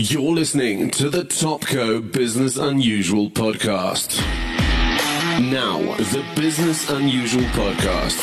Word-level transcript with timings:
You're 0.00 0.32
listening 0.32 0.92
to 0.92 1.10
the 1.10 1.24
Topco 1.24 2.12
Business 2.12 2.56
Unusual 2.56 3.30
podcast. 3.30 4.20
Now, 5.50 5.80
the 5.96 6.24
Business 6.36 6.88
Unusual 6.88 7.42
podcast. 7.46 8.16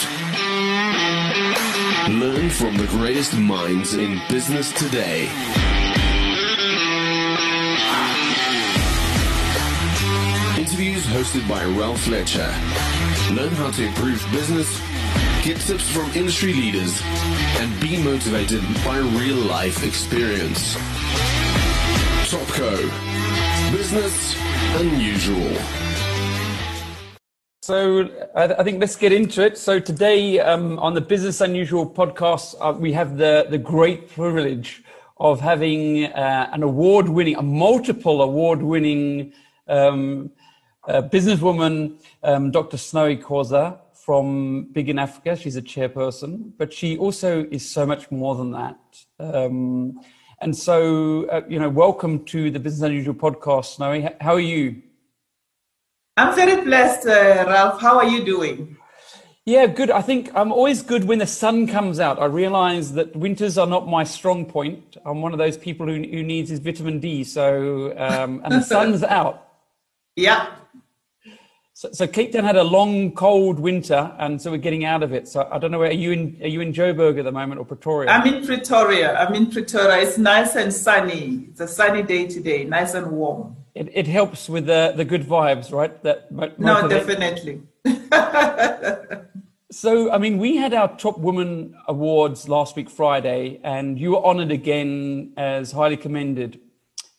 Learn 2.07 2.49
from 2.49 2.77
the 2.77 2.87
greatest 2.87 3.37
minds 3.37 3.93
in 3.93 4.21
business 4.29 4.71
today. 4.71 5.23
Interviews 10.57 11.05
hosted 11.07 11.45
by 11.49 11.65
Ralph 11.65 11.99
Fletcher. 12.03 12.47
Learn 13.33 13.51
how 13.51 13.71
to 13.71 13.83
improve 13.83 14.25
business, 14.31 14.79
get 15.43 15.59
tips 15.59 15.89
from 15.89 16.09
industry 16.11 16.53
leaders, 16.53 17.01
and 17.59 17.81
be 17.81 18.01
motivated 18.01 18.63
by 18.85 18.97
real 18.99 19.35
life 19.35 19.85
experience. 19.85 20.77
Topco. 22.35 23.71
Business 23.71 24.35
Unusual. 24.75 25.57
So 27.61 28.09
I, 28.35 28.55
I 28.59 28.63
think 28.65 28.81
let's 28.81 28.97
get 28.97 29.13
into 29.13 29.41
it. 29.45 29.57
So 29.57 29.79
today 29.79 30.41
um, 30.41 30.77
on 30.79 30.95
the 30.95 30.99
Business 30.99 31.39
Unusual 31.39 31.89
podcast, 31.89 32.55
uh, 32.59 32.73
we 32.77 32.91
have 32.91 33.15
the, 33.15 33.47
the 33.49 33.57
great 33.57 34.09
privilege 34.09 34.83
of 35.15 35.39
having 35.39 36.07
uh, 36.07 36.49
an 36.51 36.61
award-winning, 36.61 37.37
a 37.37 37.41
multiple 37.41 38.21
award-winning 38.21 39.31
um, 39.69 40.29
uh, 40.89 41.03
businesswoman, 41.03 41.93
um, 42.21 42.51
Dr. 42.51 42.75
Snowy 42.75 43.15
Khoza 43.15 43.79
from 43.93 44.73
Bigen 44.73 44.99
Africa. 44.99 45.37
She's 45.37 45.55
a 45.55 45.61
chairperson, 45.61 46.51
but 46.57 46.73
she 46.73 46.97
also 46.97 47.45
is 47.49 47.71
so 47.71 47.85
much 47.85 48.11
more 48.11 48.35
than 48.35 48.51
that. 48.51 48.77
And 50.45 50.55
so, 50.55 51.25
uh, 51.29 51.41
you 51.49 51.57
know, 51.57 51.69
welcome 51.69 52.23
to 52.25 52.51
the 52.51 52.59
Business 52.59 52.85
Unusual 52.85 53.15
podcast, 53.15 53.77
Snowy. 53.77 54.07
How 54.21 54.35
are 54.35 54.39
you? 54.39 54.79
I'm 56.17 56.35
very 56.35 56.61
blessed, 56.63 57.07
uh, 57.07 57.45
Ralph. 57.47 57.81
How 57.81 57.97
are 57.97 58.05
you 58.05 58.23
doing? 58.23 58.77
Yeah, 59.47 59.65
good. 59.65 59.89
I 59.89 60.03
think 60.03 60.29
I'm 60.35 60.51
always 60.51 60.83
good 60.83 61.05
when 61.05 61.17
the 61.17 61.25
sun 61.25 61.65
comes 61.65 61.99
out. 61.99 62.21
I 62.21 62.25
realize 62.25 62.93
that 62.93 63.15
winters 63.15 63.57
are 63.57 63.65
not 63.65 63.87
my 63.87 64.03
strong 64.03 64.45
point. 64.45 64.97
I'm 65.03 65.23
one 65.23 65.31
of 65.31 65.39
those 65.39 65.57
people 65.57 65.87
who, 65.87 65.95
who 65.95 66.21
needs 66.21 66.51
his 66.51 66.59
vitamin 66.59 66.99
D. 66.99 67.23
So, 67.23 67.97
um, 67.97 68.39
and 68.43 68.53
the 68.53 68.61
sun's 68.61 69.01
out. 69.21 69.47
Yeah, 70.15 70.53
so, 71.85 71.91
so, 71.91 72.07
Cape 72.07 72.31
Town 72.31 72.43
had 72.43 72.55
a 72.55 72.63
long, 72.63 73.11
cold 73.11 73.59
winter, 73.59 74.11
and 74.17 74.41
so 74.41 74.51
we're 74.51 74.57
getting 74.57 74.85
out 74.85 75.03
of 75.03 75.13
it. 75.13 75.27
So 75.27 75.47
I 75.51 75.59
don't 75.59 75.71
know, 75.71 75.81
are 75.81 75.91
you 75.91 76.11
in 76.11 76.37
are 76.41 76.47
you 76.47 76.61
in 76.61 76.73
Joburg 76.73 77.19
at 77.19 77.25
the 77.25 77.31
moment 77.31 77.59
or 77.59 77.65
Pretoria? 77.65 78.09
I'm 78.09 78.25
in 78.33 78.45
Pretoria. 78.45 79.15
I'm 79.15 79.35
in 79.35 79.51
Pretoria. 79.51 80.01
It's 80.01 80.17
nice 80.17 80.55
and 80.55 80.73
sunny. 80.73 81.47
It's 81.49 81.59
a 81.59 81.67
sunny 81.67 82.01
day 82.01 82.27
today, 82.27 82.63
nice 82.63 82.93
and 82.93 83.11
warm. 83.11 83.55
It, 83.75 83.89
it 83.93 84.07
helps 84.07 84.49
with 84.49 84.65
the 84.65 84.93
the 84.95 85.05
good 85.05 85.23
vibes, 85.23 85.71
right? 85.71 86.01
That 86.03 86.31
no, 86.31 86.87
definitely. 86.87 87.61
so 89.71 90.11
I 90.11 90.17
mean, 90.17 90.39
we 90.39 90.57
had 90.57 90.73
our 90.73 90.95
top 90.97 91.19
women 91.19 91.75
awards 91.87 92.49
last 92.49 92.75
week 92.75 92.89
Friday, 92.89 93.59
and 93.63 93.99
you 93.99 94.11
were 94.11 94.23
honoured 94.23 94.51
again 94.51 95.33
as 95.37 95.71
highly 95.71 95.97
commended 95.97 96.59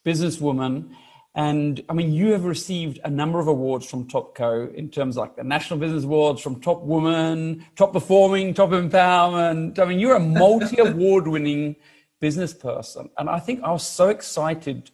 businesswoman. 0.05 0.91
And 1.37 1.84
I 1.91 1.92
mean, 1.92 2.15
you 2.15 2.33
have 2.33 2.45
received 2.47 2.98
a 3.05 3.11
number 3.11 3.39
of 3.39 3.47
awards 3.47 3.84
from 3.84 4.09
Topco 4.09 4.75
in 4.75 4.89
terms 4.89 5.19
like 5.19 5.37
the 5.37 5.45
National 5.45 5.79
Business 5.79 6.05
Awards 6.05 6.41
from 6.41 6.62
Top 6.62 6.83
Woman, 6.83 7.62
Top 7.77 7.92
Performing, 7.92 8.55
Top 8.55 8.70
Empowerment. 8.70 9.79
I 9.79 9.84
mean, 9.84 9.98
you're 9.98 10.17
a 10.17 10.20
multi 10.20 10.79
award 10.79 11.29
winning 11.29 11.77
business 12.20 12.55
person. 12.55 13.11
And 13.19 13.29
I 13.29 13.39
think 13.39 13.62
I 13.62 13.70
was 13.70 13.87
so 13.87 14.09
excited 14.09 14.91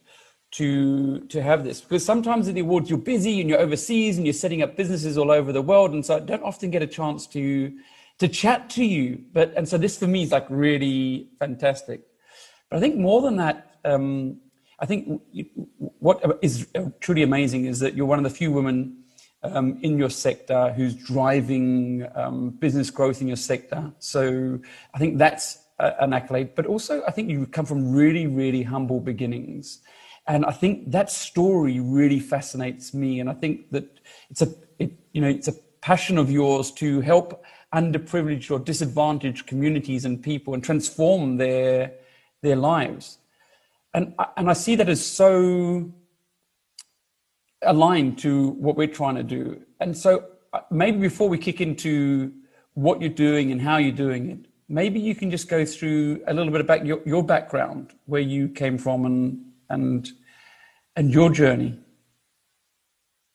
to 0.53 1.21
to 1.29 1.41
have 1.41 1.65
this 1.65 1.81
because 1.81 2.05
sometimes 2.05 2.47
at 2.49 2.55
the 2.55 2.61
awards 2.61 2.91
you're 2.91 2.99
busy 2.99 3.41
and 3.41 3.49
you're 3.49 3.61
overseas 3.61 4.19
and 4.19 4.27
you're 4.27 4.35
setting 4.35 4.63
up 4.63 4.77
businesses 4.77 5.17
all 5.17 5.31
over 5.31 5.51
the 5.51 5.63
world 5.63 5.93
and 5.93 6.05
so 6.05 6.17
I 6.17 6.21
don't 6.21 6.43
often 6.43 6.71
get 6.71 6.83
a 6.83 6.87
chance 6.87 7.27
to 7.29 7.73
to 8.19 8.29
chat 8.29 8.69
to 8.71 8.85
you 8.85 9.25
but 9.33 9.55
and 9.57 9.67
so 9.67 9.79
this 9.79 9.97
for 9.97 10.07
me 10.07 10.25
is 10.25 10.31
like 10.31 10.45
really 10.51 11.31
fantastic 11.39 12.03
but 12.69 12.77
I 12.77 12.81
think 12.81 12.97
more 12.97 13.23
than 13.23 13.37
that 13.37 13.77
um, 13.87 14.42
I 14.83 14.87
think 14.87 15.23
what 16.01 16.21
is 16.43 16.67
truly 16.99 17.23
amazing 17.23 17.67
is 17.67 17.79
that 17.79 17.95
you're 17.95 18.05
one 18.05 18.19
of 18.19 18.25
the 18.25 18.37
few 18.37 18.51
women 18.51 19.05
um, 19.45 19.79
in 19.81 19.97
your 19.97 20.11
sector 20.11 20.73
who's 20.73 20.97
driving 20.97 22.05
um, 22.17 22.51
business 22.51 22.91
growth 22.91 23.21
in 23.21 23.29
your 23.29 23.37
sector. 23.37 23.93
So 24.01 24.59
I 24.93 24.99
think 24.99 25.19
that's 25.19 25.59
a, 25.79 26.03
an 26.03 26.13
accolade. 26.13 26.57
But 26.57 26.67
also, 26.67 27.05
I 27.07 27.13
think 27.13 27.31
you 27.31 27.47
come 27.47 27.65
from 27.65 27.93
really, 27.93 28.27
really 28.27 28.65
humble 28.65 28.99
beginnings. 28.99 29.79
And 30.27 30.45
I 30.45 30.53
think 30.53 30.91
that 30.91 31.13
story 31.13 31.79
really 31.79 32.19
fascinates 32.19 32.93
me. 32.93 33.21
And 33.21 33.31
I 33.31 33.35
think 33.35 33.71
that 33.71 34.01
it's 34.31 34.43
a, 34.43 34.49
it, 34.81 34.93
you 35.13 35.21
know, 35.21 35.29
it's 35.29 35.47
a 35.47 35.55
passion 35.81 36.19
of 36.19 36.29
yours 36.29 36.73
to 36.73 37.01
help 37.03 37.45
underprivileged 37.73 38.51
or 38.51 38.59
disadvantaged 38.59 39.47
communities 39.47 40.05
and 40.05 40.21
people 40.21 40.55
and 40.55 40.63
transform 40.65 41.37
their 41.37 41.93
their 42.43 42.57
lives 42.57 43.19
and 43.95 44.15
and 44.37 44.51
I 44.51 44.53
see 44.55 44.77
that 44.77 44.89
as 44.89 45.05
so 45.05 45.93
aligned 47.63 48.19
to 48.19 48.49
what 48.51 48.77
we're 48.77 48.87
trying 48.89 49.15
to 49.17 49.23
do. 49.23 49.63
And 49.81 49.97
so 49.97 50.25
uh, 50.53 50.61
maybe 50.71 50.99
before 50.99 51.29
we 51.29 51.39
kick 51.39 51.61
into 51.61 52.33
what 52.75 53.01
you're 53.01 53.11
doing 53.11 53.53
and 53.53 53.61
how 53.61 53.77
you're 53.77 53.93
doing 53.93 54.31
it, 54.31 54.39
maybe 54.69 54.99
you 54.99 55.15
can 55.15 55.31
just 55.31 55.49
go 55.49 55.65
through 55.65 56.23
a 56.27 56.35
little 56.35 56.53
bit 56.53 56.61
about 56.61 56.87
your, 56.87 57.01
your 57.05 57.23
background, 57.23 57.95
where 58.07 58.21
you 58.21 58.49
came 58.49 58.79
from, 58.79 59.05
and 59.07 59.45
and 59.69 60.11
and 60.97 61.11
your 61.11 61.31
journey. 61.31 61.79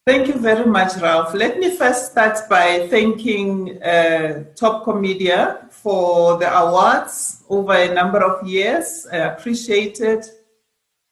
Thank 0.05 0.27
you 0.27 0.35
very 0.35 0.65
much, 0.65 0.95
Ralph. 1.01 1.33
Let 1.33 1.59
me 1.59 1.75
first 1.75 2.11
start 2.13 2.37
by 2.49 2.87
thanking 2.89 3.83
uh, 3.83 4.45
Topco 4.55 4.97
Media 4.97 5.67
for 5.69 6.37
the 6.37 6.49
awards 6.57 7.43
over 7.49 7.73
a 7.73 7.93
number 7.93 8.19
of 8.19 8.47
years. 8.47 9.05
I 9.11 9.17
appreciate 9.17 9.99
it 9.99 10.25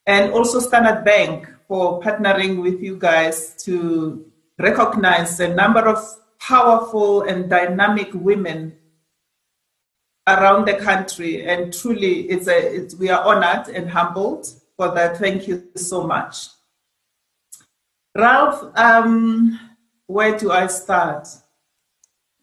and 0.05 0.31
also 0.31 0.59
Standard 0.59 1.03
Bank 1.03 1.49
for 1.67 2.01
partnering 2.01 2.61
with 2.61 2.81
you 2.81 2.97
guys 2.97 3.55
to 3.63 4.25
recognize 4.59 5.39
a 5.39 5.53
number 5.53 5.88
of 5.88 5.97
powerful 6.39 7.23
and 7.23 7.49
dynamic 7.49 8.09
women 8.13 8.77
around 10.27 10.67
the 10.67 10.75
country. 10.75 11.45
And 11.45 11.73
truly, 11.73 12.29
it's 12.29 12.47
a, 12.47 12.75
it's, 12.75 12.95
we 12.95 13.09
are 13.09 13.23
honored 13.23 13.73
and 13.73 13.89
humbled 13.89 14.47
for 14.77 14.93
that. 14.93 15.17
Thank 15.17 15.47
you 15.47 15.67
so 15.75 16.05
much. 16.05 16.49
Ralph, 18.16 18.63
um, 18.77 19.59
where 20.05 20.37
do 20.37 20.51
I 20.51 20.67
start? 20.67 21.27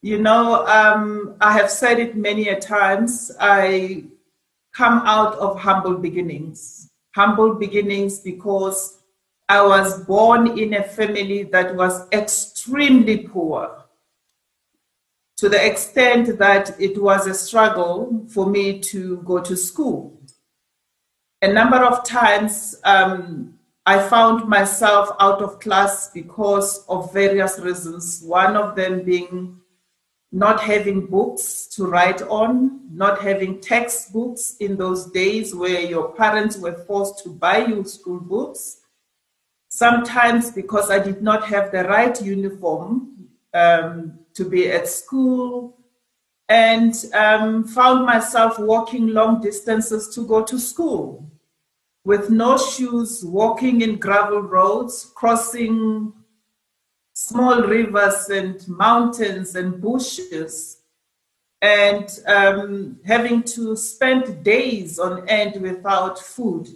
You 0.02 0.18
know, 0.18 0.66
um, 0.66 1.36
I 1.40 1.52
have 1.52 1.70
said 1.70 2.00
it 2.00 2.16
many 2.16 2.48
a 2.48 2.58
times. 2.58 3.30
I 3.38 4.04
come 4.74 5.02
out 5.06 5.36
of 5.36 5.60
humble 5.60 5.94
beginnings 5.94 6.91
humble 7.14 7.54
beginnings 7.54 8.20
because 8.20 8.98
I 9.48 9.62
was 9.62 10.04
born 10.04 10.58
in 10.58 10.74
a 10.74 10.82
family 10.82 11.44
that 11.44 11.74
was 11.74 12.08
extremely 12.12 13.18
poor 13.18 13.84
to 15.36 15.48
the 15.48 15.66
extent 15.66 16.38
that 16.38 16.80
it 16.80 17.02
was 17.02 17.26
a 17.26 17.34
struggle 17.34 18.24
for 18.28 18.46
me 18.46 18.78
to 18.78 19.16
go 19.18 19.40
to 19.40 19.56
school. 19.56 20.16
A 21.42 21.52
number 21.52 21.78
of 21.78 22.04
times 22.04 22.76
um, 22.84 23.58
I 23.84 23.98
found 23.98 24.48
myself 24.48 25.10
out 25.18 25.42
of 25.42 25.58
class 25.58 26.10
because 26.10 26.84
of 26.88 27.12
various 27.12 27.58
reasons, 27.58 28.22
one 28.22 28.56
of 28.56 28.76
them 28.76 29.02
being 29.02 29.58
not 30.32 30.60
having 30.60 31.06
books 31.06 31.66
to 31.66 31.86
write 31.86 32.22
on, 32.22 32.80
not 32.90 33.20
having 33.20 33.60
textbooks 33.60 34.56
in 34.60 34.76
those 34.76 35.10
days 35.10 35.54
where 35.54 35.82
your 35.82 36.12
parents 36.14 36.56
were 36.56 36.84
forced 36.86 37.22
to 37.22 37.28
buy 37.28 37.58
you 37.58 37.84
school 37.84 38.18
books. 38.18 38.78
Sometimes 39.68 40.50
because 40.50 40.90
I 40.90 40.98
did 40.98 41.22
not 41.22 41.46
have 41.46 41.70
the 41.70 41.84
right 41.84 42.20
uniform 42.22 43.28
um, 43.52 44.18
to 44.34 44.44
be 44.44 44.70
at 44.70 44.88
school, 44.88 45.78
and 46.48 46.94
um, 47.14 47.64
found 47.64 48.04
myself 48.04 48.58
walking 48.58 49.08
long 49.08 49.40
distances 49.40 50.14
to 50.14 50.26
go 50.26 50.42
to 50.42 50.58
school 50.58 51.30
with 52.04 52.30
no 52.30 52.58
shoes, 52.58 53.24
walking 53.24 53.80
in 53.80 53.98
gravel 53.98 54.42
roads, 54.42 55.12
crossing 55.14 56.12
small 57.28 57.62
rivers 57.62 58.28
and 58.30 58.66
mountains 58.66 59.54
and 59.54 59.80
bushes 59.80 60.78
and 61.60 62.18
um, 62.26 62.98
having 63.04 63.44
to 63.44 63.76
spend 63.76 64.42
days 64.42 64.98
on 64.98 65.28
end 65.28 65.62
without 65.62 66.18
food, 66.18 66.68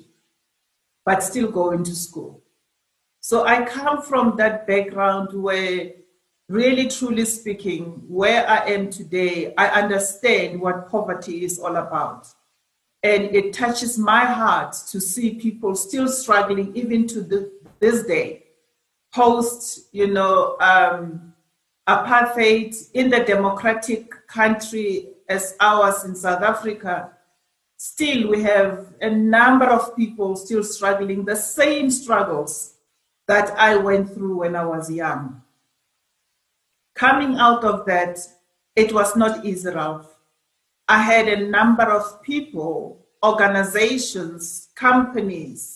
but 1.05 1.25
still 1.25 1.51
going 1.51 1.83
to 1.83 1.95
school. 1.97 2.45
So 3.21 3.45
I 3.45 3.65
come 3.65 4.03
from 4.03 4.37
that 4.37 4.69
background 4.69 5.33
where, 5.33 5.91
really 6.49 6.89
truly 6.89 7.25
speaking, 7.25 8.05
where 8.07 8.49
I 8.49 8.59
am 8.71 8.89
today, 8.89 9.53
I 9.59 9.83
understand 9.83 10.61
what 10.61 10.89
poverty 10.89 11.45
is 11.45 11.59
all 11.59 11.75
about. 11.75 12.29
And 13.03 13.35
it 13.35 13.53
touches 13.53 13.99
my 13.99 14.25
heart 14.25 14.77
to 14.93 15.01
see 15.01 15.35
people 15.35 15.75
still 15.75 16.07
struggling, 16.07 16.77
even 16.77 17.09
to 17.09 17.21
the, 17.21 17.51
this 17.81 18.07
day, 18.07 18.46
post, 19.17 19.89
you 19.93 20.09
know, 20.09 20.59
um, 20.61 21.33
apartheid 21.89 22.77
in 22.93 23.09
the 23.09 23.21
democratic 23.21 24.27
country 24.27 25.09
as 25.27 25.57
ours 25.59 26.05
in 26.05 26.15
South 26.15 26.43
Africa. 26.43 27.11
Still, 27.79 28.29
we 28.29 28.43
have 28.43 28.93
a 29.01 29.09
number 29.09 29.65
of 29.65 29.97
people 29.97 30.37
still 30.37 30.63
struggling 30.63 31.25
the 31.25 31.35
same 31.35 31.91
struggles 31.91 32.75
that 33.27 33.51
I 33.59 33.77
went 33.77 34.13
through 34.13 34.39
when 34.41 34.55
I 34.55 34.67
was 34.67 34.91
young. 34.91 35.41
Coming 36.95 37.37
out 37.39 37.65
of 37.65 37.87
that, 37.87 38.19
it 38.75 38.93
was 38.93 39.17
not 39.17 39.47
easy, 39.47 39.71
Ralph. 39.71 40.15
I 40.89 41.01
had 41.01 41.27
a 41.29 41.49
number 41.49 41.85
of 41.85 42.23
people, 42.23 43.07
organizations, 43.25 44.69
companies, 44.75 45.76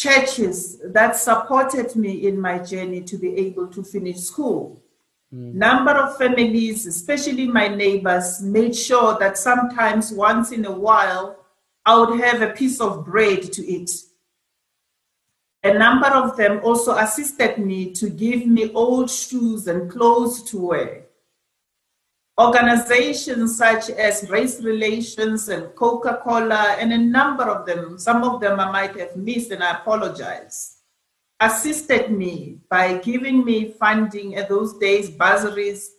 churches 0.00 0.80
that 0.82 1.14
supported 1.14 1.94
me 1.94 2.26
in 2.26 2.40
my 2.40 2.58
journey 2.58 3.02
to 3.02 3.18
be 3.18 3.36
able 3.36 3.66
to 3.66 3.82
finish 3.82 4.16
school. 4.20 4.82
Mm. 5.32 5.52
Number 5.54 5.90
of 5.90 6.16
families, 6.16 6.86
especially 6.86 7.46
my 7.46 7.68
neighbors, 7.68 8.40
made 8.40 8.74
sure 8.74 9.18
that 9.18 9.36
sometimes 9.36 10.10
once 10.10 10.52
in 10.52 10.64
a 10.64 10.72
while 10.72 11.36
I 11.84 11.98
would 11.98 12.18
have 12.20 12.40
a 12.40 12.54
piece 12.54 12.80
of 12.80 13.04
bread 13.04 13.52
to 13.52 13.66
eat. 13.66 13.90
A 15.64 15.74
number 15.74 16.06
of 16.06 16.34
them 16.34 16.60
also 16.64 16.96
assisted 16.96 17.58
me 17.58 17.92
to 17.92 18.08
give 18.08 18.46
me 18.46 18.72
old 18.72 19.10
shoes 19.10 19.66
and 19.66 19.90
clothes 19.90 20.42
to 20.44 20.58
wear. 20.68 21.09
Organizations 22.38 23.56
such 23.58 23.90
as 23.90 24.28
Race 24.30 24.62
Relations 24.62 25.48
and 25.48 25.74
Coca 25.74 26.20
Cola, 26.22 26.76
and 26.78 26.92
a 26.92 26.98
number 26.98 27.44
of 27.44 27.66
them, 27.66 27.98
some 27.98 28.24
of 28.24 28.40
them 28.40 28.58
I 28.58 28.70
might 28.70 28.96
have 28.98 29.16
missed, 29.16 29.50
and 29.50 29.62
I 29.62 29.72
apologize, 29.72 30.78
assisted 31.40 32.10
me 32.10 32.58
by 32.70 32.98
giving 32.98 33.44
me 33.44 33.72
funding 33.72 34.36
at 34.36 34.48
those 34.48 34.78
days, 34.78 35.10
bursaries, 35.10 35.92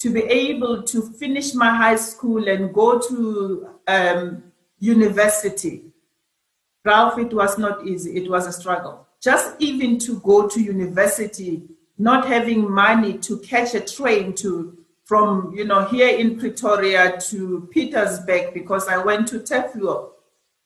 to 0.00 0.10
be 0.10 0.22
able 0.22 0.82
to 0.82 1.02
finish 1.02 1.54
my 1.54 1.74
high 1.74 1.96
school 1.96 2.48
and 2.48 2.72
go 2.72 2.98
to 2.98 3.68
um, 3.86 4.42
university. 4.78 5.84
Ralph, 6.84 7.18
it 7.18 7.32
was 7.34 7.58
not 7.58 7.86
easy, 7.86 8.16
it 8.16 8.30
was 8.30 8.46
a 8.46 8.52
struggle. 8.52 9.06
Just 9.20 9.56
even 9.58 9.98
to 9.98 10.18
go 10.20 10.48
to 10.48 10.60
university, 10.60 11.62
not 11.98 12.26
having 12.26 12.70
money 12.70 13.18
to 13.18 13.38
catch 13.40 13.74
a 13.74 13.80
train 13.80 14.32
to 14.36 14.78
from 15.10 15.52
you 15.52 15.64
know 15.64 15.86
here 15.86 16.16
in 16.16 16.38
Pretoria 16.38 17.18
to 17.18 17.68
Pietersburg 17.74 18.54
because 18.54 18.86
I 18.86 18.98
went 18.98 19.26
to 19.28 19.40
Turfloop, 19.40 20.10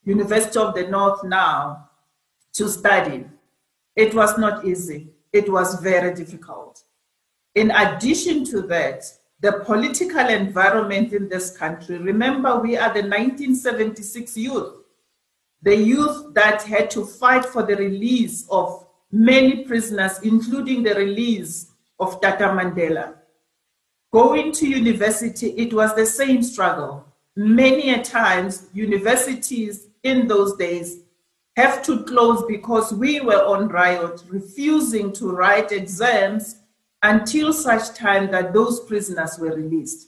University 0.03 0.59
of 0.59 0.75
the 0.75 0.85
North 0.87 1.23
now, 1.23 1.89
to 2.53 2.69
study. 2.69 3.25
It 3.95 4.13
was 4.13 4.37
not 4.37 4.63
easy. 4.63 5.07
It 5.33 5.51
was 5.51 5.79
very 5.81 6.13
difficult. 6.13 6.83
In 7.55 7.71
addition 7.71 8.45
to 8.51 8.61
that, 8.73 9.03
the 9.39 9.63
political 9.65 10.27
environment 10.27 11.11
in 11.11 11.27
this 11.27 11.57
country, 11.57 11.97
remember 11.97 12.59
we 12.59 12.77
are 12.77 12.93
the 12.93 13.01
1976 13.01 14.37
youth, 14.37 14.75
the 15.63 15.75
youth 15.75 16.35
that 16.35 16.61
had 16.61 16.91
to 16.91 17.03
fight 17.03 17.45
for 17.45 17.63
the 17.63 17.77
release 17.77 18.45
of 18.51 18.85
many 19.11 19.63
prisoners, 19.63 20.19
including 20.21 20.83
the 20.83 20.93
release 20.93 21.71
of 21.99 22.21
Tata 22.21 22.49
Mandela 22.49 23.15
Going 24.15 24.53
to 24.53 24.65
university, 24.65 25.47
it 25.57 25.73
was 25.73 25.93
the 25.93 26.05
same 26.05 26.41
struggle. 26.41 27.05
Many 27.35 27.93
a 27.93 28.01
times, 28.01 28.67
universities 28.71 29.89
in 30.03 30.25
those 30.25 30.55
days 30.55 31.01
have 31.57 31.83
to 31.83 32.01
close 32.05 32.41
because 32.47 32.93
we 32.93 33.19
were 33.19 33.43
on 33.43 33.67
riot, 33.67 34.23
refusing 34.29 35.11
to 35.15 35.33
write 35.33 35.73
exams 35.73 36.61
until 37.03 37.51
such 37.51 37.93
time 37.93 38.31
that 38.31 38.53
those 38.53 38.79
prisoners 38.85 39.37
were 39.37 39.53
released. 39.53 40.07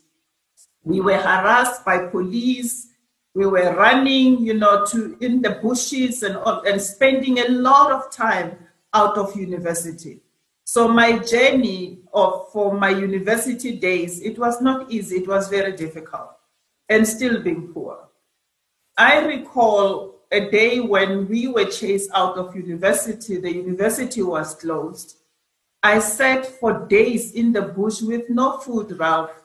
We 0.84 1.02
were 1.02 1.18
harassed 1.18 1.84
by 1.84 2.08
police. 2.08 2.88
We 3.36 3.46
were 3.46 3.76
running, 3.76 4.40
you 4.40 4.54
know, 4.54 4.86
to 4.86 5.18
in 5.20 5.42
the 5.42 5.60
bushes 5.62 6.24
and, 6.24 6.38
and 6.66 6.82
spending 6.82 7.40
a 7.40 7.50
lot 7.50 7.92
of 7.92 8.10
time 8.10 8.58
out 8.94 9.18
of 9.18 9.36
university. 9.36 10.22
So 10.70 10.86
my 10.90 11.18
journey 11.20 12.00
of 12.14 12.52
for 12.52 12.74
my 12.74 12.90
university 12.90 13.78
days, 13.78 14.20
it 14.20 14.38
was 14.38 14.62
not 14.62 14.92
easy. 14.92 15.16
It 15.16 15.26
was 15.26 15.48
very 15.48 15.72
difficult, 15.72 16.32
and 16.90 17.08
still 17.08 17.42
being 17.42 17.70
poor. 17.74 18.10
I 18.98 19.26
recall 19.26 20.16
a 20.30 20.52
day 20.52 20.82
when 20.82 21.30
we 21.30 21.48
were 21.48 21.64
chased 21.64 22.12
out 22.14 22.38
of 22.38 22.54
university. 22.54 23.38
The 23.38 23.50
university 23.50 24.22
was 24.22 24.56
closed. 24.56 25.16
I 25.84 26.00
sat 26.00 26.46
for 26.46 26.86
days 26.88 27.32
in 27.32 27.54
the 27.54 27.62
bush 27.62 28.02
with 28.02 28.30
no 28.30 28.58
food, 28.58 28.92
Ralph, 29.00 29.42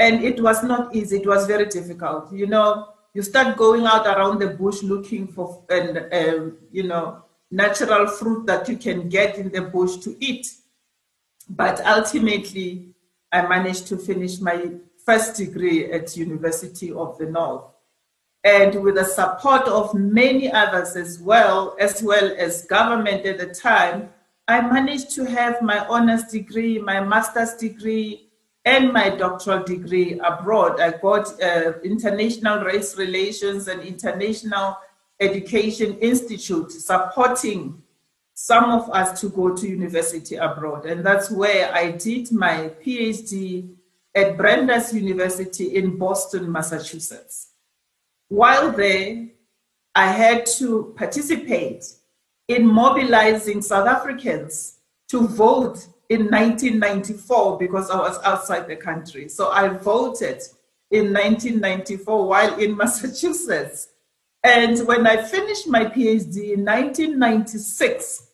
and 0.00 0.24
it 0.24 0.42
was 0.42 0.64
not 0.64 0.92
easy. 0.92 1.18
It 1.18 1.26
was 1.28 1.46
very 1.46 1.66
difficult. 1.66 2.32
You 2.32 2.48
know, 2.48 2.88
you 3.14 3.22
start 3.22 3.56
going 3.56 3.86
out 3.86 4.08
around 4.08 4.40
the 4.40 4.48
bush 4.48 4.82
looking 4.82 5.28
for 5.28 5.64
and 5.70 5.98
um, 6.12 6.58
you 6.72 6.82
know 6.82 7.22
natural 7.50 8.06
fruit 8.06 8.46
that 8.46 8.68
you 8.68 8.76
can 8.76 9.08
get 9.08 9.36
in 9.36 9.50
the 9.50 9.62
bush 9.62 9.96
to 9.98 10.16
eat. 10.20 10.46
But 11.48 11.84
ultimately, 11.84 12.94
I 13.32 13.46
managed 13.46 13.86
to 13.88 13.96
finish 13.96 14.40
my 14.40 14.70
first 15.04 15.36
degree 15.36 15.90
at 15.90 16.16
University 16.16 16.92
of 16.92 17.18
the 17.18 17.26
North. 17.26 17.64
And 18.44 18.82
with 18.82 18.94
the 18.94 19.04
support 19.04 19.68
of 19.68 19.94
many 19.94 20.50
others 20.50 20.96
as 20.96 21.18
well, 21.18 21.76
as 21.78 22.02
well 22.02 22.34
as 22.38 22.64
government 22.66 23.26
at 23.26 23.38
the 23.38 23.52
time, 23.52 24.10
I 24.48 24.60
managed 24.62 25.10
to 25.16 25.24
have 25.24 25.60
my 25.62 25.86
honors 25.86 26.24
degree, 26.24 26.78
my 26.78 27.00
master's 27.00 27.54
degree, 27.54 28.30
and 28.64 28.92
my 28.92 29.10
doctoral 29.10 29.62
degree 29.64 30.18
abroad. 30.20 30.80
I 30.80 30.92
got 30.92 31.42
uh, 31.42 31.78
international 31.84 32.64
race 32.64 32.96
relations 32.96 33.68
and 33.68 33.82
international 33.82 34.76
Education 35.20 35.98
Institute 35.98 36.72
supporting 36.72 37.82
some 38.34 38.70
of 38.70 38.88
us 38.90 39.20
to 39.20 39.28
go 39.28 39.54
to 39.54 39.68
university 39.68 40.36
abroad. 40.36 40.86
And 40.86 41.04
that's 41.04 41.30
where 41.30 41.72
I 41.74 41.90
did 41.90 42.32
my 42.32 42.70
PhD 42.82 43.74
at 44.14 44.36
Brandeis 44.36 44.94
University 44.94 45.76
in 45.76 45.98
Boston, 45.98 46.50
Massachusetts. 46.50 47.48
While 48.28 48.72
there, 48.72 49.28
I 49.94 50.06
had 50.06 50.46
to 50.58 50.94
participate 50.96 51.84
in 52.48 52.66
mobilizing 52.66 53.60
South 53.60 53.86
Africans 53.86 54.78
to 55.08 55.26
vote 55.28 55.86
in 56.08 56.30
1994 56.30 57.58
because 57.58 57.90
I 57.90 57.98
was 57.98 58.18
outside 58.24 58.66
the 58.66 58.76
country. 58.76 59.28
So 59.28 59.50
I 59.50 59.68
voted 59.68 60.42
in 60.90 61.12
1994 61.12 62.26
while 62.26 62.58
in 62.58 62.76
Massachusetts 62.76 63.88
and 64.42 64.86
when 64.86 65.06
I 65.06 65.22
finished 65.22 65.68
my 65.68 65.84
PhD 65.84 66.54
in 66.54 66.64
1996, 66.64 68.28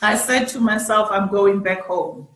I 0.00 0.16
said 0.16 0.48
to 0.48 0.60
myself, 0.60 1.08
I'm 1.10 1.28
going 1.28 1.60
back 1.60 1.82
home. 1.82 2.28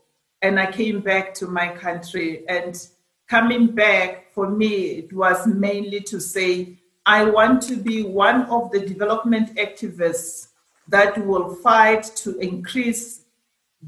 And 0.43 0.61
I 0.61 0.71
came 0.71 1.01
back 1.01 1.35
to 1.35 1.47
my 1.47 1.69
country. 1.69 2.47
And 2.49 2.81
coming 3.29 3.69
back 3.69 4.33
for 4.33 4.49
me, 4.49 4.99
it 4.99 5.13
was 5.13 5.47
mainly 5.47 6.01
to 6.03 6.21
say, 6.21 6.79
I 7.07 7.25
want 7.25 7.63
to 7.63 7.77
be 7.77 8.05
one 8.05 8.43
of 8.43 8.71
the 8.71 8.81
development 8.81 9.57
activists 9.57 10.49
that 10.89 11.27
will 11.27 11.55
fight 11.57 12.05
to 12.17 12.39
increase 12.39 13.23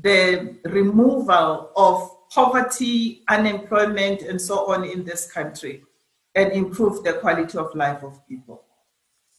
the 0.03 0.57
removal 0.65 1.71
of 1.77 2.11
poverty, 2.31 3.23
unemployment, 3.29 4.23
and 4.23 4.41
so 4.41 4.73
on 4.73 4.85
in 4.85 5.05
this 5.05 5.31
country 5.31 5.83
and 6.35 6.53
improve 6.53 7.03
the 7.05 7.15
quality 7.15 7.59
of 7.59 7.75
life 7.75 8.03
of 8.03 8.27
people. 8.29 8.65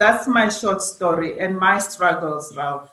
That's 0.02 0.28
my 0.28 0.50
short 0.50 0.82
story 0.82 1.40
and 1.40 1.56
my 1.60 1.78
struggles, 1.78 2.58
Ralph. 2.58 2.90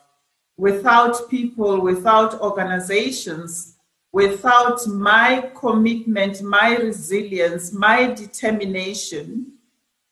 Without 0.57 1.27
people, 1.27 1.81
without 1.81 2.39
organizations, 2.39 3.77
without 4.11 4.85
my 4.85 5.49
commitment, 5.59 6.43
my 6.43 6.75
resilience, 6.75 7.73
my 7.73 8.13
determination 8.13 9.53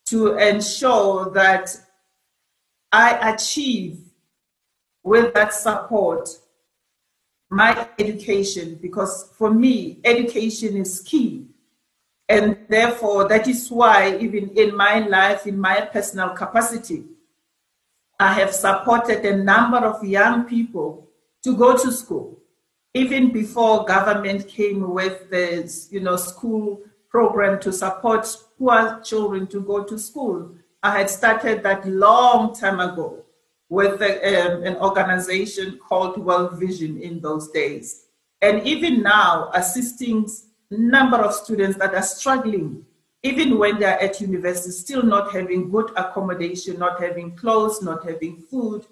to 0.08 0.38
ensure 0.38 1.30
that 1.36 1.70
I 2.92 3.32
achieve 3.32 4.00
with 5.04 5.36
that 5.36 5.54
support 5.54 6.30
my 7.52 7.88
education, 8.00 8.80
because 8.82 9.30
for 9.38 9.54
me, 9.54 10.00
education 10.04 10.76
is 10.76 11.02
key. 11.02 11.46
And 12.30 12.58
therefore, 12.68 13.28
that 13.30 13.48
is 13.48 13.72
why, 13.72 14.18
even 14.18 14.50
in 14.50 14.76
my 14.76 15.00
life, 15.00 15.48
in 15.48 15.58
my 15.58 15.82
personal 15.82 16.30
capacity, 16.30 17.06
I 18.20 18.34
have 18.34 18.54
supported 18.54 19.26
a 19.26 19.38
number 19.38 19.78
of 19.78 20.04
young 20.04 20.44
people 20.44 21.08
to 21.44 21.56
go 21.56 21.78
to 21.78 21.92
school. 21.92 22.38
Even 22.94 23.32
before 23.32 23.86
government 23.86 24.48
came 24.48 24.90
with 24.90 25.30
the 25.30 25.72
you 25.92 26.00
know, 26.00 26.16
school 26.16 26.82
program 27.10 27.60
to 27.62 27.72
support 27.72 28.28
poor 28.58 29.00
children 29.02 29.48
to 29.48 29.62
go 29.62 29.84
to 29.84 29.98
school, 29.98 30.56
I 30.84 30.98
had 30.98 31.10
started 31.10 31.64
that 31.64 31.88
long 31.88 32.54
time 32.54 32.80
ago 32.80 33.24
with 33.70 34.02
a, 34.02 34.56
um, 34.56 34.64
an 34.64 34.78
organization 34.78 35.78
called 35.78 36.18
World 36.18 36.60
Vision 36.60 37.00
in 37.02 37.22
those 37.22 37.52
days. 37.52 38.06
And 38.42 38.66
even 38.68 39.02
now, 39.02 39.52
assisting 39.54 40.28
number 40.72 41.18
of 41.18 41.34
students 41.34 41.78
that 41.78 41.94
are 41.94 42.04
struggling, 42.04 42.86
even 43.24 43.58
when 43.58 43.80
they're 43.80 44.02
at 44.02 44.22
university, 44.22 44.72
still 44.72 45.04
not 45.04 45.32
having 45.32 45.70
good 45.70 45.92
accommodation, 45.96 46.78
not 46.80 47.02
having 47.02 47.36
clothes, 47.36 47.82
not 47.82 48.06
having 48.06 48.38
food, 48.38 48.86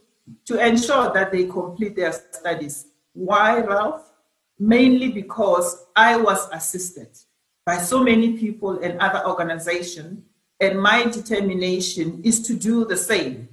to 0.46 0.66
ensure 0.66 1.14
that 1.14 1.32
they 1.32 1.46
complete 1.46 1.96
their 1.96 2.12
studies. 2.12 2.88
Why, 3.14 3.60
Ralph? 3.60 4.12
Mainly 4.58 5.12
because 5.12 5.86
I 5.96 6.18
was 6.18 6.50
assisted 6.52 7.10
by 7.66 7.78
so 7.78 8.04
many 8.04 8.38
people 8.38 8.80
and 8.80 9.00
other 9.00 9.28
organizations, 9.28 10.24
and 10.60 10.82
my 10.82 11.04
determination 11.06 12.22
is 12.24 12.42
to 12.48 12.56
do 12.56 12.86
the 12.86 12.96
same, 12.96 13.50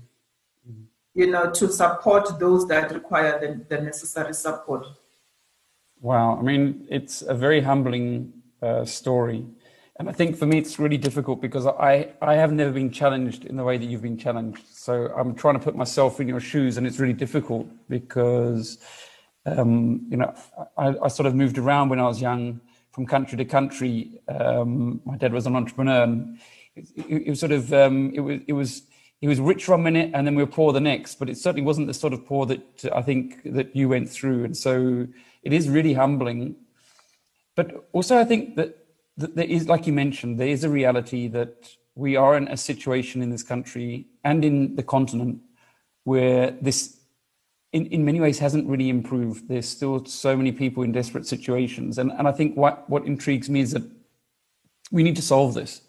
you 1.15 1.27
know, 1.27 1.51
to 1.51 1.69
support 1.69 2.39
those 2.39 2.67
that 2.69 2.93
require 2.93 3.41
the, 3.41 3.77
the 3.77 3.83
necessary 3.83 4.33
support. 4.35 4.87
Wow, 6.03 6.37
I 6.37 6.43
mean, 6.43 6.85
it's 6.91 7.23
a 7.23 7.33
very 7.33 7.61
humbling 7.61 8.33
uh, 8.61 8.85
story. 8.85 9.47
And 10.01 10.09
I 10.09 10.13
think 10.13 10.37
for 10.37 10.47
me, 10.47 10.59
it's 10.59 10.77
really 10.81 10.97
difficult 10.97 11.41
because 11.41 11.65
I, 11.65 12.09
I 12.21 12.35
have 12.35 12.53
never 12.53 12.73
been 12.73 12.91
challenged 12.91 13.45
in 13.45 13.55
the 13.55 13.63
way 13.63 13.79
that 13.79 13.85
you've 13.85 14.03
been 14.03 14.19
challenged. 14.19 14.67
So 14.67 15.15
I'm 15.17 15.37
trying 15.37 15.55
to 15.55 15.61
put 15.61 15.77
myself 15.77 16.19
in 16.19 16.27
your 16.27 16.41
shoes, 16.41 16.77
and 16.77 16.89
it's 16.89 16.99
really 16.99 17.13
difficult 17.13 17.69
because, 17.89 18.79
um, 19.47 20.05
you 20.11 20.17
know, 20.17 20.35
I, 20.77 20.97
I, 21.05 21.07
sort 21.07 21.29
of 21.29 21.37
moved 21.37 21.57
around 21.57 21.89
when 21.89 22.01
I 22.01 22.09
was 22.09 22.21
young 22.21 22.61
from 22.91 23.07
country 23.07 23.39
to 23.39 23.45
country. 23.45 24.19
Um, 24.27 25.03
my 25.05 25.17
dad 25.17 25.33
was 25.33 25.47
an 25.47 25.55
entrepreneur, 25.55 26.03
and 26.03 26.41
it, 26.75 26.89
it, 26.97 27.23
it 27.27 27.31
was 27.31 27.39
sort 27.39 27.53
of 27.53 27.73
um, 27.73 28.11
it 28.13 28.21
was 28.21 28.41
it 28.49 28.55
was 28.55 28.83
he 29.23 29.29
was 29.29 29.41
rich 29.41 29.69
one 29.69 29.85
minute 29.85 30.11
and 30.15 30.27
then 30.27 30.35
we 30.35 30.43
were 30.43 30.51
poor 30.51 30.73
the 30.73 30.81
next. 30.81 31.21
But 31.21 31.31
it 31.31 31.39
certainly 31.39 31.63
wasn't 31.63 31.87
the 31.87 31.95
sort 31.95 32.13
of 32.13 32.27
poor 32.27 32.45
that 32.47 32.85
I 32.93 33.03
think 33.03 33.41
that 33.45 33.75
you 33.75 33.89
went 33.89 34.11
through, 34.11 34.45
and 34.45 34.55
so 34.55 35.07
it 35.45 35.53
is 35.53 35.71
really 35.71 35.95
humbling. 35.95 36.57
But 37.55 37.89
also, 37.93 38.19
I 38.19 38.25
think 38.25 38.57
that, 38.57 38.77
that 39.19 39.37
there 39.37 39.47
is, 39.47 39.69
like 39.69 39.87
you 39.87 39.93
mentioned, 39.93 40.41
there 40.41 40.49
is 40.49 40.65
a 40.65 40.69
reality 40.69 41.29
that 41.29 41.71
we 41.95 42.17
are 42.17 42.37
in 42.37 42.49
a 42.49 42.57
situation 42.57 43.23
in 43.23 43.31
this 43.31 43.45
country 43.45 44.07
and 44.25 44.45
in 44.45 44.75
the 44.75 44.83
continent 44.83 45.41
where 46.05 46.51
this 46.61 46.99
in, 47.73 47.87
in 47.87 48.05
many 48.05 48.19
ways 48.19 48.41
hasn't 48.41 48.69
really 48.69 48.89
improved. 48.89 49.47
There's 49.47 49.69
still 49.69 50.05
so 50.05 50.37
many 50.37 50.51
people 50.51 50.83
in 50.83 50.91
desperate 50.91 51.29
situations. 51.29 51.99
And, 51.99 52.11
and 52.13 52.27
I 52.27 52.33
think 52.33 52.57
what, 52.57 52.91
what 52.91 53.07
intrigues 53.07 53.49
me 53.49 53.61
is 53.61 53.71
that 53.71 53.85
we 54.91 55.05
need 55.05 55.17
to 55.17 55.23
solve 55.23 55.55
this. 55.55 55.81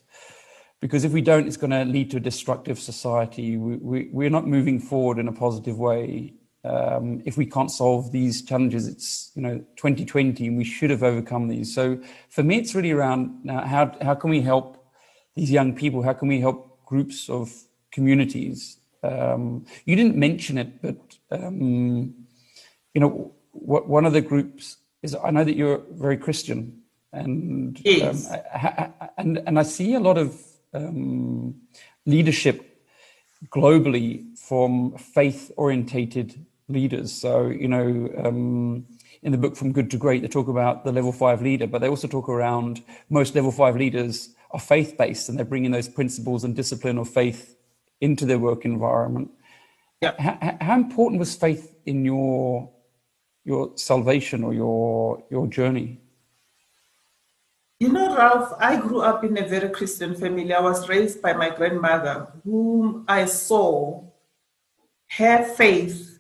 Because 0.84 1.06
if 1.06 1.14
we 1.14 1.22
don't, 1.22 1.48
it's 1.48 1.58
going 1.58 1.72
to 1.72 1.86
lead 1.86 2.12
to 2.12 2.18
a 2.18 2.20
destructive 2.20 2.78
society. 2.78 3.58
We, 3.58 3.76
we, 3.78 4.10
we're 4.12 4.30
not 4.30 4.46
moving 4.46 4.80
forward 4.80 5.18
in 5.18 5.28
a 5.30 5.32
positive 5.32 5.80
way 5.80 6.34
um, 6.66 7.22
if 7.26 7.38
we 7.38 7.46
can't 7.46 7.70
solve 7.70 8.12
these 8.12 8.42
challenges, 8.42 8.88
it's 8.88 9.32
you 9.36 9.42
know 9.42 9.58
2020, 9.76 10.48
and 10.48 10.58
we 10.58 10.64
should 10.64 10.90
have 10.92 11.04
overcome 11.04 11.50
these. 11.50 11.74
So 11.76 12.00
for 12.30 12.42
me, 12.42 12.58
it's 12.58 12.74
really 12.74 12.92
around 12.92 13.44
now 13.44 13.66
how 13.66 13.92
how 14.02 14.16
can 14.16 14.30
we 14.30 14.42
help 14.42 14.78
these 15.36 15.52
young 15.52 15.76
people? 15.76 16.02
How 16.04 16.14
can 16.14 16.30
we 16.30 16.40
help 16.40 16.86
groups 16.86 17.30
of 17.30 17.52
communities? 17.92 18.78
Um, 19.04 19.66
you 19.86 19.98
didn't 19.98 20.16
mention 20.16 20.58
it, 20.58 20.82
but 20.82 20.98
um, 21.32 22.14
you 22.94 23.02
know 23.02 23.34
what, 23.52 23.90
one 23.90 24.06
of 24.06 24.14
the 24.14 24.22
groups 24.22 24.78
is. 25.02 25.16
I 25.22 25.32
know 25.32 25.44
that 25.44 25.58
you're 25.58 25.82
very 25.92 26.16
Christian, 26.16 26.82
and 27.12 27.78
yes. 27.84 28.32
Um, 28.32 28.94
and 29.18 29.44
and 29.46 29.60
I 29.60 29.64
see 29.64 29.96
a 29.96 30.00
lot 30.00 30.18
of 30.18 30.42
um, 30.74 31.56
leadership 32.06 32.86
globally 33.50 34.38
from 34.38 34.98
faith 34.98 35.52
orientated 35.58 36.46
leaders. 36.68 37.12
So, 37.12 37.48
you 37.48 37.68
know, 37.68 38.10
um, 38.24 38.86
in 39.22 39.32
the 39.32 39.38
book 39.38 39.56
From 39.56 39.72
Good 39.72 39.92
to 39.92 39.98
Great, 39.98 40.22
they 40.22 40.28
talk 40.28 40.48
about 40.48 40.84
the 40.84 40.92
level 40.92 41.12
five 41.12 41.42
leader, 41.42 41.68
but 41.68 41.80
they 41.80 41.88
also 41.88 42.08
talk 42.08 42.30
around 42.30 42.84
most 43.10 43.36
level 43.36 43.52
five 43.52 43.76
leaders 43.76 44.30
are 44.52 44.60
faith 44.60 44.98
based 44.98 45.30
and 45.30 45.38
they're 45.38 45.46
bringing 45.46 45.72
those 45.72 45.90
principles 45.90 46.44
and 46.44 46.56
discipline 46.56 46.98
of 46.98 47.10
faith 47.10 47.56
into 48.02 48.26
their 48.26 48.40
work 48.40 48.66
environment. 48.66 49.32
Yeah. 50.02 50.14
How, 50.20 50.58
how 50.60 50.76
important 50.76 51.20
was 51.20 51.36
faith 51.36 51.76
in 51.86 52.04
your 52.06 52.70
your 53.46 53.72
salvation 53.76 54.44
or 54.44 54.54
your 54.54 55.24
your 55.32 55.48
journey? 55.48 56.03
You 57.84 57.90
know, 57.90 58.16
Ralph, 58.16 58.54
I 58.62 58.78
grew 58.78 59.02
up 59.02 59.26
in 59.26 59.38
a 59.38 59.46
very 59.46 59.68
Christian 59.68 60.16
family. 60.16 60.54
I 60.54 60.62
was 60.62 60.88
raised 60.88 61.22
by 61.22 61.34
my 61.34 61.50
grandmother, 61.50 62.32
whom 62.46 63.04
I 63.10 63.26
saw 63.26 64.06
her 65.18 65.44
faith 65.44 66.18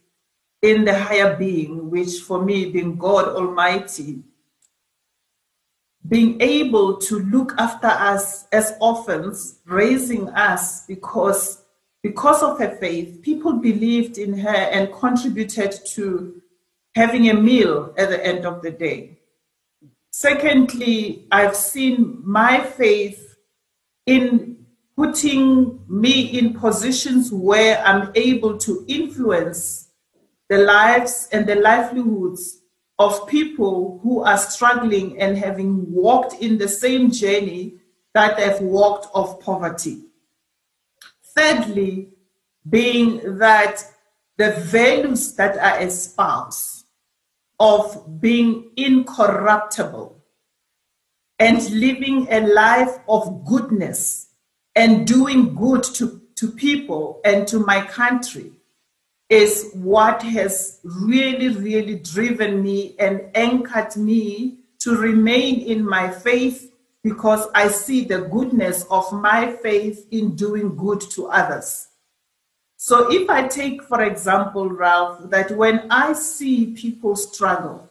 in 0.62 0.84
the 0.84 1.00
higher 1.00 1.38
being, 1.38 1.89
which 1.89 2.20
for 2.20 2.43
me 2.43 2.70
being 2.70 2.98
God 2.98 3.29
Almighty, 3.29 4.24
being 6.05 6.41
able 6.41 6.98
to 6.98 7.20
look 7.20 7.53
after 7.58 7.88
us 7.88 8.46
as 8.51 8.75
orphans, 8.82 9.60
raising 9.63 10.27
us 10.32 10.86
because 10.86 11.63
because 12.01 12.43
of 12.43 12.60
her 12.60 12.75
faith, 12.75 13.22
people 13.22 13.53
believed 13.53 14.17
in 14.17 14.38
her 14.38 14.50
and 14.50 14.91
contributed 14.91 15.72
to 15.96 16.41
having 16.93 17.29
a 17.29 17.34
meal 17.34 17.93
at 17.98 18.10
the 18.10 18.22
end 18.25 18.46
of 18.46 18.62
the 18.62 18.72
day. 18.72 19.17
Secondly, 20.15 21.25
I've 21.32 21.55
seen 21.55 22.22
my 22.24 22.63
faith 22.63 23.36
in 24.05 24.63
putting 24.96 25.84
me 25.88 26.38
in 26.38 26.53
positions 26.53 27.32
where 27.32 27.84
I'm 27.84 28.12
able 28.13 28.60
to 28.60 28.86
influence 28.88 29.89
the 30.50 30.60
lives 30.60 31.29
and 31.32 31.48
the 31.48 31.55
livelihoods 31.55 32.60
of 33.00 33.27
people 33.27 34.00
who 34.03 34.22
are 34.22 34.38
struggling 34.38 35.20
and 35.20 35.36
having 35.36 35.91
walked 35.91 36.36
in 36.36 36.60
the 36.60 36.67
same 36.67 37.10
journey 37.10 37.79
that 38.13 38.38
they've 38.38 38.62
walked 38.62 39.08
of 39.15 39.39
poverty. 39.39 40.03
Thirdly, 41.36 42.10
being 42.70 43.39
that 43.39 43.84
the 44.38 44.51
values 44.51 45.34
that 45.38 45.58
I 45.58 45.79
espouse 45.79 46.73
of 47.63 48.20
being 48.20 48.70
incorruptible 48.75 50.22
and 51.39 51.63
living 51.72 52.27
a 52.29 52.41
life 52.41 52.98
of 53.08 53.46
goodness 53.46 54.27
and 54.75 55.08
doing 55.08 55.55
good 55.55 55.82
to, 55.82 56.22
to 56.36 56.51
people 56.51 57.22
and 57.24 57.48
to 57.48 57.60
my 57.60 57.79
country 57.86 58.51
is 59.29 59.72
what 59.75 60.22
has 60.24 60.82
really, 60.84 61.48
really 61.55 61.96
driven 62.00 62.62
me 62.62 62.96
and 63.00 63.22
anchored 63.34 63.96
me 63.96 64.58
to 64.79 64.98
remain 64.98 65.62
in 65.62 65.88
my 65.88 66.12
faith 66.12 66.70
because 67.01 67.48
I 67.55 67.70
see 67.70 68.03
the 68.03 68.24
goodness 68.24 68.84
of 68.91 69.10
my 69.13 69.53
faith 69.63 70.05
in 70.12 70.36
doing 70.36 70.75
good 70.75 71.00
to 71.12 71.27
others. 71.27 71.88
So, 72.86 73.10
if 73.10 73.30
I 73.30 73.48
take, 73.48 73.82
for 73.82 74.02
example, 74.04 74.68
Ralph, 74.68 75.30
that 75.30 75.52
when 75.52 75.88
I 75.90 76.12
see 76.12 76.74
people 76.74 77.16
struggle 77.16 77.90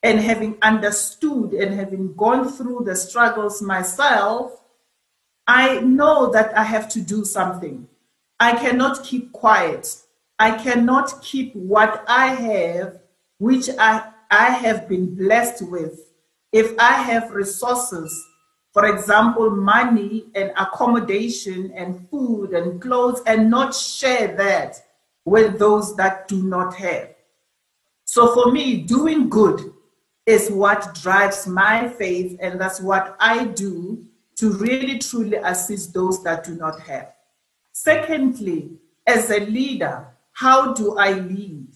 and 0.00 0.20
having 0.20 0.58
understood 0.62 1.52
and 1.52 1.74
having 1.74 2.14
gone 2.14 2.48
through 2.48 2.84
the 2.84 2.94
struggles 2.94 3.60
myself, 3.60 4.62
I 5.48 5.80
know 5.80 6.30
that 6.30 6.56
I 6.56 6.62
have 6.62 6.88
to 6.90 7.00
do 7.00 7.24
something. 7.24 7.88
I 8.38 8.52
cannot 8.52 9.02
keep 9.02 9.32
quiet. 9.32 9.92
I 10.38 10.52
cannot 10.56 11.20
keep 11.20 11.52
what 11.56 12.04
I 12.06 12.28
have, 12.28 13.00
which 13.38 13.70
I, 13.76 14.08
I 14.30 14.50
have 14.50 14.88
been 14.88 15.16
blessed 15.16 15.68
with. 15.68 15.98
If 16.52 16.78
I 16.78 16.92
have 16.92 17.32
resources, 17.32 18.24
for 18.72 18.86
example, 18.86 19.50
money 19.50 20.26
and 20.34 20.50
accommodation 20.56 21.72
and 21.76 22.08
food 22.08 22.52
and 22.52 22.80
clothes, 22.80 23.22
and 23.26 23.50
not 23.50 23.74
share 23.74 24.34
that 24.36 24.76
with 25.24 25.58
those 25.58 25.94
that 25.96 26.26
do 26.26 26.42
not 26.42 26.74
have. 26.74 27.10
So 28.04 28.34
for 28.34 28.50
me, 28.50 28.82
doing 28.82 29.28
good 29.28 29.72
is 30.26 30.50
what 30.50 30.94
drives 31.02 31.46
my 31.46 31.88
faith, 31.88 32.38
and 32.40 32.60
that's 32.60 32.80
what 32.80 33.16
I 33.20 33.44
do 33.44 34.04
to 34.36 34.52
really 34.52 34.98
truly 34.98 35.36
assist 35.36 35.92
those 35.92 36.22
that 36.24 36.44
do 36.44 36.54
not 36.54 36.80
have. 36.80 37.12
Secondly, 37.72 38.72
as 39.06 39.30
a 39.30 39.40
leader, 39.40 40.08
how 40.32 40.72
do 40.72 40.96
I 40.96 41.12
lead 41.12 41.68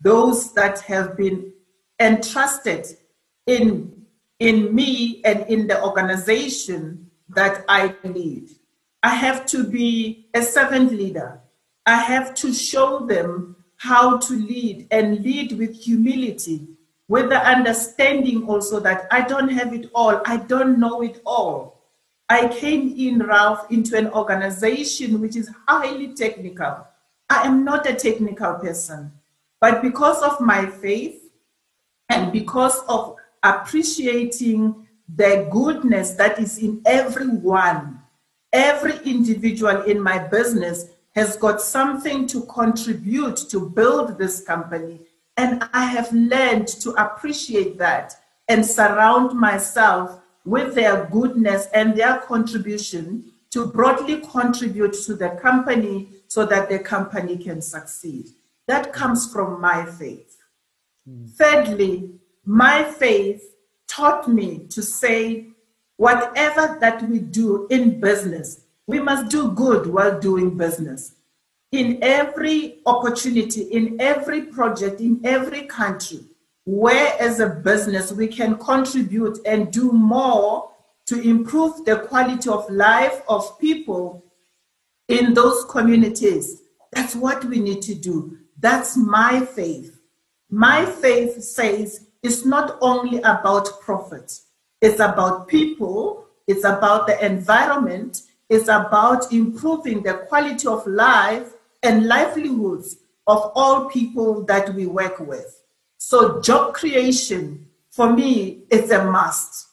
those 0.00 0.52
that 0.54 0.80
have 0.80 1.16
been 1.16 1.52
entrusted 1.98 2.86
in, 3.46 3.99
in 4.40 4.74
me 4.74 5.20
and 5.24 5.46
in 5.48 5.68
the 5.68 5.82
organization 5.84 7.10
that 7.28 7.64
I 7.68 7.94
lead? 8.02 8.50
I 9.02 9.14
have 9.14 9.46
to 9.46 9.64
be 9.64 10.28
a 10.34 10.42
servant 10.42 10.92
leader. 10.92 11.40
I 11.86 11.96
have 11.96 12.34
to 12.36 12.52
show 12.52 13.06
them 13.06 13.56
how 13.76 14.18
to 14.18 14.34
lead 14.34 14.86
and 14.90 15.22
lead 15.22 15.52
with 15.52 15.74
humility, 15.74 16.68
with 17.08 17.30
the 17.30 17.48
understanding 17.48 18.46
also 18.46 18.78
that 18.80 19.06
I 19.10 19.22
don't 19.22 19.48
have 19.48 19.72
it 19.72 19.90
all, 19.94 20.20
I 20.26 20.36
don't 20.36 20.78
know 20.78 21.00
it 21.02 21.22
all. 21.24 21.80
I 22.28 22.46
came 22.48 22.94
in, 22.96 23.20
Ralph, 23.26 23.70
into 23.70 23.96
an 23.96 24.08
organization 24.08 25.20
which 25.20 25.34
is 25.34 25.50
highly 25.66 26.14
technical. 26.14 26.86
I 27.30 27.46
am 27.46 27.64
not 27.64 27.88
a 27.88 27.94
technical 27.94 28.54
person, 28.54 29.12
but 29.60 29.82
because 29.82 30.22
of 30.22 30.40
my 30.40 30.66
faith 30.66 31.22
and 32.10 32.30
because 32.32 32.78
of 32.86 33.16
appreciating 33.42 34.86
the 35.14 35.48
goodness 35.50 36.12
that 36.12 36.38
is 36.38 36.58
in 36.58 36.82
everyone, 36.86 38.00
every 38.52 38.98
individual 39.04 39.82
in 39.82 40.00
my 40.00 40.18
business 40.18 40.86
has 41.14 41.36
got 41.36 41.60
something 41.60 42.26
to 42.28 42.42
contribute 42.46 43.36
to 43.36 43.68
build 43.68 44.18
this 44.18 44.42
company. 44.42 45.00
And 45.36 45.68
I 45.72 45.86
have 45.86 46.12
learned 46.12 46.68
to 46.68 46.90
appreciate 46.92 47.78
that 47.78 48.14
and 48.48 48.64
surround 48.64 49.38
myself 49.38 50.20
with 50.44 50.74
their 50.74 51.06
goodness 51.06 51.66
and 51.74 51.96
their 51.96 52.18
contribution 52.18 53.32
to 53.50 53.66
broadly 53.66 54.20
contribute 54.20 54.92
to 54.92 55.14
the 55.14 55.30
company 55.42 56.08
so 56.28 56.46
that 56.46 56.68
the 56.68 56.78
company 56.78 57.36
can 57.36 57.60
succeed. 57.60 58.28
That 58.68 58.92
comes 58.92 59.32
from 59.32 59.60
my 59.60 59.84
faith. 59.84 60.36
Mm. 61.08 61.30
Thirdly, 61.30 62.19
my 62.50 62.82
faith 62.82 63.54
taught 63.86 64.26
me 64.26 64.66
to 64.70 64.82
say, 64.82 65.46
whatever 65.98 66.76
that 66.80 67.00
we 67.08 67.20
do 67.20 67.68
in 67.68 68.00
business, 68.00 68.62
we 68.88 68.98
must 68.98 69.30
do 69.30 69.52
good 69.52 69.86
while 69.86 70.18
doing 70.18 70.56
business. 70.56 71.14
In 71.70 72.00
every 72.02 72.80
opportunity, 72.86 73.62
in 73.62 74.00
every 74.00 74.42
project, 74.42 75.00
in 75.00 75.20
every 75.22 75.66
country, 75.66 76.24
where 76.64 77.14
as 77.20 77.38
a 77.38 77.48
business 77.48 78.10
we 78.10 78.26
can 78.26 78.58
contribute 78.58 79.38
and 79.46 79.72
do 79.72 79.92
more 79.92 80.72
to 81.06 81.20
improve 81.20 81.84
the 81.84 82.00
quality 82.08 82.48
of 82.48 82.68
life 82.68 83.22
of 83.28 83.60
people 83.60 84.24
in 85.06 85.34
those 85.34 85.64
communities. 85.66 86.62
That's 86.90 87.14
what 87.14 87.44
we 87.44 87.60
need 87.60 87.82
to 87.82 87.94
do. 87.94 88.38
That's 88.58 88.96
my 88.96 89.46
faith. 89.46 90.00
My 90.50 90.84
faith 90.84 91.44
says 91.44 92.08
it's 92.22 92.44
not 92.44 92.78
only 92.80 93.18
about 93.18 93.80
profit, 93.80 94.38
it's 94.80 95.00
about 95.00 95.48
people, 95.48 96.26
it's 96.46 96.64
about 96.64 97.06
the 97.06 97.24
environment, 97.24 98.22
it's 98.48 98.68
about 98.68 99.32
improving 99.32 100.02
the 100.02 100.14
quality 100.28 100.66
of 100.66 100.86
life 100.86 101.52
and 101.82 102.06
livelihoods 102.06 102.96
of 103.26 103.52
all 103.54 103.88
people 103.88 104.44
that 104.44 104.74
we 104.74 104.86
work 104.86 105.20
with. 105.20 105.62
So 105.98 106.40
job 106.40 106.74
creation 106.74 107.68
for 107.90 108.12
me 108.12 108.64
is 108.70 108.90
a 108.90 109.04
must. 109.04 109.68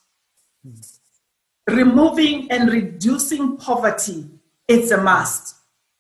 Removing 1.68 2.50
and 2.52 2.70
reducing 2.72 3.58
poverty 3.58 4.26
is 4.68 4.92
a 4.92 5.02
must. 5.02 5.56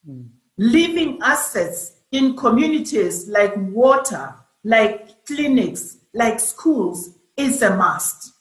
Hmm. 0.05 0.23
Leaving 0.57 1.19
assets 1.21 1.93
in 2.11 2.35
communities 2.35 3.27
like 3.27 3.53
water, 3.57 4.35
like 4.63 5.25
clinics, 5.25 5.97
like 6.13 6.39
schools 6.39 7.17
is 7.35 7.61
a 7.61 7.75
must. 7.75 8.33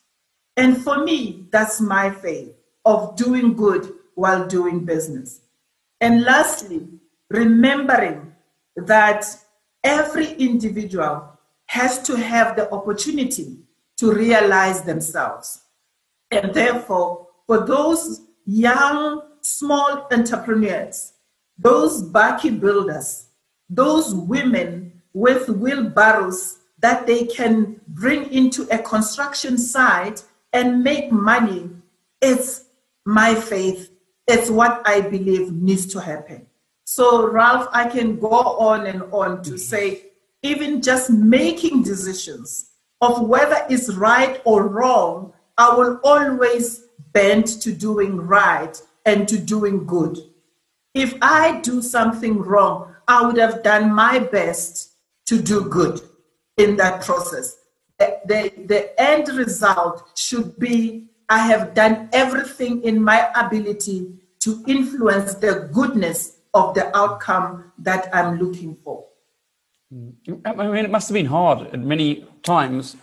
And 0.56 0.82
for 0.82 1.04
me, 1.04 1.48
that's 1.50 1.80
my 1.80 2.10
faith 2.10 2.52
of 2.84 3.16
doing 3.16 3.54
good 3.54 3.92
while 4.14 4.46
doing 4.46 4.84
business. 4.84 5.42
And 6.00 6.22
lastly, 6.22 6.88
remembering 7.30 8.32
that 8.76 9.26
every 9.84 10.32
individual 10.32 11.30
has 11.66 12.02
to 12.04 12.16
have 12.16 12.56
the 12.56 12.70
opportunity 12.72 13.58
to 13.98 14.12
realize 14.12 14.82
themselves. 14.82 15.62
And 16.30 16.52
therefore, 16.54 17.28
for 17.46 17.66
those 17.66 18.22
young, 18.44 19.22
small 19.40 20.06
entrepreneurs, 20.10 21.12
those 21.58 22.02
bakkie 22.02 22.58
builders, 22.60 23.28
those 23.68 24.14
women 24.14 24.95
with 25.16 25.48
wheelbarrows 25.48 26.58
that 26.78 27.06
they 27.06 27.24
can 27.24 27.80
bring 27.88 28.30
into 28.30 28.68
a 28.70 28.76
construction 28.76 29.56
site 29.56 30.22
and 30.52 30.84
make 30.84 31.10
money, 31.10 31.70
it's 32.20 32.66
my 33.06 33.34
faith. 33.34 33.90
It's 34.26 34.50
what 34.50 34.82
I 34.84 35.00
believe 35.00 35.54
needs 35.54 35.86
to 35.94 36.00
happen. 36.00 36.46
So, 36.84 37.30
Ralph, 37.30 37.66
I 37.72 37.88
can 37.88 38.20
go 38.20 38.28
on 38.28 38.86
and 38.86 39.04
on 39.04 39.42
to 39.44 39.56
say 39.56 40.02
even 40.42 40.82
just 40.82 41.08
making 41.08 41.82
decisions 41.82 42.72
of 43.00 43.26
whether 43.26 43.64
it's 43.70 43.94
right 43.94 44.42
or 44.44 44.68
wrong, 44.68 45.32
I 45.56 45.74
will 45.74 45.98
always 46.04 46.88
bend 47.14 47.46
to 47.62 47.72
doing 47.72 48.18
right 48.18 48.78
and 49.06 49.26
to 49.28 49.38
doing 49.38 49.86
good. 49.86 50.18
If 50.92 51.14
I 51.22 51.60
do 51.62 51.80
something 51.80 52.38
wrong, 52.38 52.94
I 53.08 53.24
would 53.24 53.38
have 53.38 53.62
done 53.62 53.94
my 53.94 54.18
best 54.18 54.92
to 55.26 55.42
do 55.42 55.68
good 55.68 56.00
in 56.56 56.76
that 56.76 57.02
process. 57.02 57.58
The, 57.98 58.20
the, 58.26 58.52
the 58.66 59.00
end 59.00 59.28
result 59.28 60.18
should 60.18 60.58
be 60.58 61.06
I 61.28 61.38
have 61.38 61.74
done 61.74 62.08
everything 62.12 62.82
in 62.84 63.02
my 63.02 63.30
ability 63.34 64.14
to 64.40 64.62
influence 64.66 65.34
the 65.34 65.68
goodness 65.72 66.38
of 66.54 66.74
the 66.74 66.96
outcome 66.96 67.72
that 67.78 68.08
I'm 68.14 68.38
looking 68.38 68.76
for. 68.76 69.06
I 69.92 70.52
mean, 70.52 70.84
it 70.84 70.90
must 70.90 71.08
have 71.08 71.14
been 71.14 71.26
hard 71.26 71.68
at 71.68 71.80
many 71.80 72.26
times 72.42 72.96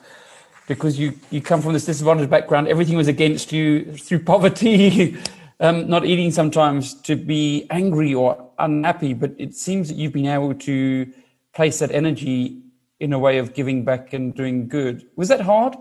because 0.67 0.97
you, 0.97 1.13
you 1.31 1.41
come 1.41 1.61
from 1.61 1.73
this 1.73 1.85
disadvantaged 1.85 2.29
background. 2.29 2.67
Everything 2.67 2.97
was 2.97 3.07
against 3.07 3.51
you 3.51 3.93
through 3.97 4.23
poverty, 4.23 5.17
um, 5.59 5.89
not 5.89 6.05
eating 6.05 6.31
sometimes, 6.31 6.93
to 7.01 7.15
be 7.15 7.67
angry 7.69 8.13
or 8.13 8.49
unhappy. 8.59 9.13
But 9.13 9.33
it 9.37 9.55
seems 9.55 9.89
that 9.89 9.95
you've 9.95 10.13
been 10.13 10.27
able 10.27 10.53
to 10.53 11.11
place 11.55 11.79
that 11.79 11.91
energy 11.91 12.61
in 12.99 13.13
a 13.13 13.19
way 13.19 13.37
of 13.37 13.53
giving 13.53 13.83
back 13.83 14.13
and 14.13 14.33
doing 14.33 14.67
good. 14.67 15.07
Was 15.15 15.27
that 15.29 15.41
hard? 15.41 15.75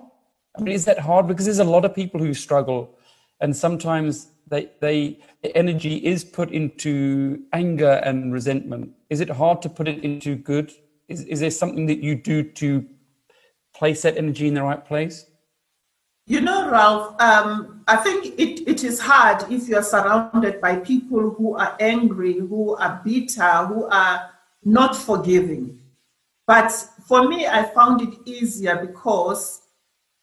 I 0.56 0.62
mean, 0.62 0.74
is 0.74 0.84
that 0.84 0.98
hard? 0.98 1.26
Because 1.26 1.46
there's 1.46 1.58
a 1.58 1.64
lot 1.64 1.84
of 1.84 1.94
people 1.94 2.20
who 2.20 2.34
struggle, 2.34 2.98
and 3.40 3.56
sometimes 3.56 4.28
they, 4.48 4.70
they 4.80 5.18
the 5.42 5.56
energy 5.56 5.96
is 5.96 6.24
put 6.24 6.50
into 6.50 7.42
anger 7.52 8.00
and 8.04 8.32
resentment. 8.32 8.90
Is 9.08 9.20
it 9.20 9.30
hard 9.30 9.62
to 9.62 9.68
put 9.68 9.88
it 9.88 10.04
into 10.04 10.36
good? 10.36 10.72
is, 11.12 11.24
is 11.24 11.40
there 11.40 11.50
something 11.50 11.86
that 11.86 12.02
you 12.02 12.14
do 12.14 12.42
to 12.42 12.86
place 13.74 14.02
that 14.02 14.16
energy 14.16 14.48
in 14.48 14.54
the 14.54 14.62
right 14.62 14.84
place? 14.84 15.26
You 16.26 16.40
know, 16.40 16.70
Ralph, 16.70 17.20
um, 17.20 17.82
I 17.88 17.96
think 17.96 18.38
it, 18.38 18.68
it 18.68 18.84
is 18.84 19.00
hard 19.00 19.50
if 19.50 19.68
you're 19.68 19.82
surrounded 19.82 20.60
by 20.60 20.76
people 20.76 21.30
who 21.30 21.56
are 21.56 21.76
angry, 21.80 22.38
who 22.38 22.76
are 22.76 23.00
bitter, 23.04 23.66
who 23.66 23.86
are 23.86 24.30
not 24.64 24.96
forgiving. 24.96 25.80
But 26.46 26.70
for 27.06 27.28
me, 27.28 27.46
I 27.46 27.64
found 27.64 28.02
it 28.02 28.18
easier 28.24 28.76
because 28.76 29.62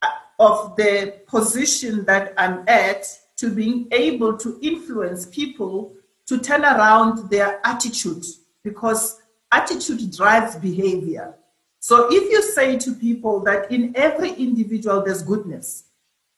uh, 0.01 0.07
of 0.39 0.75
the 0.75 1.21
position 1.27 2.05
that 2.05 2.33
I'm 2.37 2.63
at 2.67 3.05
to 3.37 3.49
being 3.49 3.87
able 3.91 4.37
to 4.37 4.59
influence 4.61 5.25
people 5.25 5.93
to 6.27 6.37
turn 6.39 6.63
around 6.63 7.29
their 7.29 7.59
attitude 7.65 8.25
because 8.63 9.21
attitude 9.51 10.15
drives 10.15 10.55
behavior. 10.57 11.35
So 11.79 12.07
if 12.11 12.29
you 12.29 12.43
say 12.43 12.77
to 12.77 12.93
people 12.93 13.39
that 13.41 13.71
in 13.71 13.93
every 13.95 14.31
individual 14.33 15.01
there's 15.01 15.23
goodness, 15.23 15.85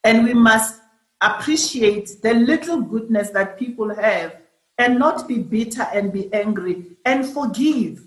and 0.04 0.24
we 0.24 0.34
must 0.34 0.82
appreciate 1.22 2.22
the 2.22 2.34
little 2.34 2.82
goodness 2.82 3.30
that 3.32 3.58
people 3.58 3.94
have 3.94 4.41
and 4.78 4.98
not 4.98 5.28
be 5.28 5.40
bitter 5.40 5.88
and 5.94 6.12
be 6.12 6.34
angry 6.34 6.98
and 7.06 7.26
forgive. 7.26 8.06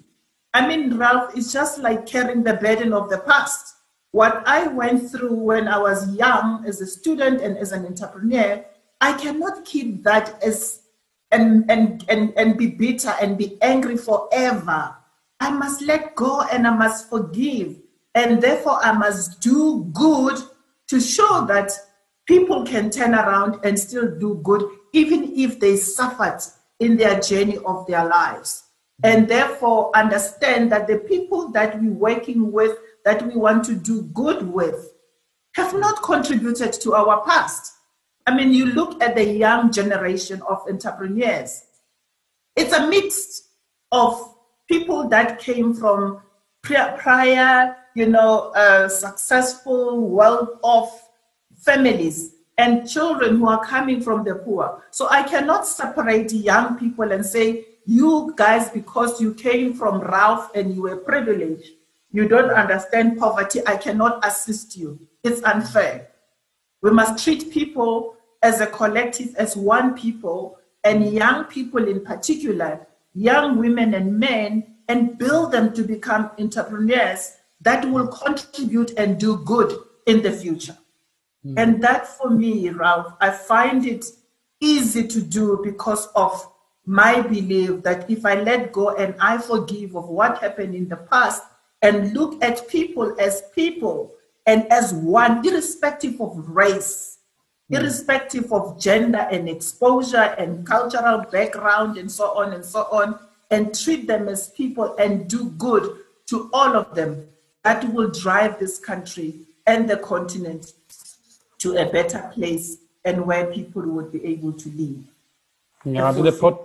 I 0.53 0.66
mean, 0.66 0.96
Ralph, 0.96 1.37
it's 1.37 1.53
just 1.53 1.79
like 1.79 2.07
carrying 2.07 2.42
the 2.42 2.55
burden 2.55 2.92
of 2.92 3.11
the 3.11 3.18
past. 3.18 3.74
What 4.12 4.42
I 4.46 4.68
went 4.68 5.11
through 5.11 5.35
when 5.35 5.66
I 5.66 5.79
was 5.79 6.14
young 6.14 6.64
as 6.66 6.81
a 6.81 6.87
student 6.87 7.40
and 7.40 7.59
as 7.59 7.72
an 7.72 7.85
entrepreneur, 7.85 8.64
I 9.00 9.12
cannot 9.14 9.64
keep 9.64 10.05
that 10.05 10.40
as 10.42 10.83
and, 11.33 11.68
and, 11.68 12.05
and, 12.09 12.33
and 12.37 12.57
be 12.57 12.68
bitter 12.68 13.12
and 13.20 13.37
be 13.37 13.61
angry 13.61 13.96
forever. 13.96 14.94
I 15.40 15.50
must 15.50 15.83
let 15.83 16.14
go 16.14 16.42
and 16.42 16.66
I 16.66 16.70
must 16.70 17.11
forgive. 17.11 17.77
And 18.14 18.40
therefore, 18.40 18.79
I 18.85 18.92
must 18.92 19.40
do 19.40 19.90
good 19.92 20.38
to 20.87 21.00
show 21.00 21.44
that 21.46 21.72
people 22.27 22.65
can 22.65 22.91
turn 22.91 23.15
around 23.15 23.61
and 23.65 23.79
still 23.79 24.19
do 24.19 24.41
good, 24.43 24.63
even 24.93 25.33
if 25.37 25.61
they 25.61 25.77
suffered 25.77 26.41
in 26.81 26.97
their 26.97 27.21
journey 27.21 27.59
of 27.59 27.87
their 27.87 28.05
lives. 28.07 28.65
And 29.03 29.29
therefore, 29.29 29.91
understand 29.95 30.71
that 30.73 30.87
the 30.87 30.99
people 30.99 31.49
that 31.49 31.81
we're 31.81 31.93
working 31.93 32.53
with, 32.53 32.79
that 33.05 33.27
we 33.27 33.37
want 33.37 33.65
to 33.65 33.75
do 33.75 34.03
good 34.03 34.47
with, 34.47 34.93
have 35.57 35.75
not 35.75 36.03
contributed 36.03 36.73
to 36.73 36.95
our 36.95 37.25
past. 37.25 37.73
I 38.27 38.35
mean, 38.35 38.53
you 38.53 38.67
look 38.67 39.03
at 39.03 39.15
the 39.15 39.25
young 39.25 39.71
generation 39.73 40.43
of 40.49 40.63
entrepreneurs, 40.69 41.65
it's 42.57 42.73
a 42.73 42.87
mix 42.89 43.43
of 43.93 44.35
people 44.69 45.09
that 45.09 45.39
came 45.39 45.75
from 45.75 46.23
prior, 46.63 47.77
you 47.95 48.09
know, 48.09 48.53
uh, 48.55 48.89
successful, 48.89 50.09
well-off 50.09 51.04
families 51.64 52.35
and 52.59 52.88
children 52.88 53.38
who 53.38 53.48
are 53.48 53.64
coming 53.64 54.00
from 54.00 54.24
the 54.24 54.35
poor. 54.37 54.85
So 54.90 55.09
I 55.11 55.22
cannot 55.22 55.66
separate 55.66 56.33
young 56.33 56.79
people 56.79 57.11
and 57.11 57.24
say, 57.24 57.66
you 57.87 58.33
guys, 58.37 58.70
because 58.70 59.20
you 59.20 59.35
came 59.35 59.74
from 59.74 60.00
Ralph 60.00 60.50
and 60.55 60.74
you 60.74 60.83
were 60.83 60.96
privileged, 60.96 61.72
you 62.12 62.29
don't 62.29 62.50
understand 62.50 63.18
poverty, 63.18 63.61
I 63.66 63.77
cannot 63.77 64.24
assist 64.24 64.77
you. 64.77 64.98
It's 65.22 65.42
unfair. 65.42 66.09
We 66.81 66.90
must 66.90 67.22
treat 67.22 67.50
people 67.50 68.16
as 68.42 68.61
a 68.61 68.66
collective, 68.66 69.35
as 69.37 69.57
one 69.57 69.94
people, 69.94 70.59
and 70.85 71.12
young 71.12 71.44
people 71.44 71.88
in 71.88 72.05
particular, 72.05 72.87
young 73.14 73.59
women 73.59 73.94
and 73.94 74.18
men, 74.18 74.77
and 74.88 75.18
build 75.18 75.50
them 75.50 75.72
to 75.72 75.83
become 75.83 76.31
entrepreneurs 76.38 77.37
that 77.62 77.90
will 77.90 78.07
contribute 78.07 78.92
and 78.98 79.18
do 79.18 79.38
good 79.38 79.77
in 80.07 80.22
the 80.22 80.31
future. 80.31 80.77
Mm. 81.45 81.55
And 81.57 81.83
that 81.83 82.07
for 82.07 82.31
me, 82.31 82.71
Ralph, 82.71 83.15
I 83.21 83.31
find 83.31 83.87
it 83.87 84.05
easy 84.61 85.07
to 85.07 85.21
do 85.21 85.61
because 85.63 86.07
of 86.15 86.51
my 86.87 87.21
belief 87.21 87.83
that 87.83 88.11
if 88.11 88.25
I 88.25 88.35
let 88.35 88.73
go 88.73 88.95
and 88.97 89.15
I 89.21 89.39
forgive 89.39 89.97
of 89.97 90.09
what 90.09 90.39
happened 90.39 90.75
in 90.75 90.89
the 90.89 90.97
past 90.97 91.43
and 91.83 92.13
look 92.15 92.43
at 92.43 92.69
people 92.69 93.15
as 93.19 93.43
people 93.55 94.13
and 94.47 94.71
as 94.71 94.93
one, 94.93 95.47
irrespective 95.47 96.21
of 96.21 96.49
race, 96.49 97.19
mm. 97.71 97.79
irrespective 97.79 98.53
of 98.53 98.81
gender 98.81 99.27
and 99.31 99.49
exposure 99.49 100.35
and 100.39 100.67
cultural 100.67 101.25
background 101.31 101.97
and 101.99 102.11
so 102.11 102.37
on 102.39 102.53
and 102.53 102.65
so 102.65 102.83
on, 102.93 103.19
and 103.51 103.79
treat 103.79 104.07
them 104.07 104.29
as 104.29 104.51
people 104.51 104.95
and 104.97 105.29
do 105.29 105.51
good 105.51 105.99
to 106.27 106.51
all 106.53 106.75
of 106.75 106.95
them, 106.95 107.27
that 107.63 107.85
will 107.93 108.11
drive 108.11 108.59
this 108.59 108.79
country 108.79 109.35
and 109.67 109.89
the 109.89 109.97
continent 109.99 110.73
to 111.64 111.79
a 111.79 111.90
better 111.90 112.31
place 112.35 112.77
and 113.07 113.24
where 113.24 113.46
people 113.46 113.83
would 113.83 114.12
be 114.12 114.22
able 114.27 114.53
to 114.53 114.68
live. 114.68 115.03
Yeah, 115.87 116.09
I 116.09 116.12
did, 116.12 116.27
a 116.27 116.33
pod- 116.33 116.59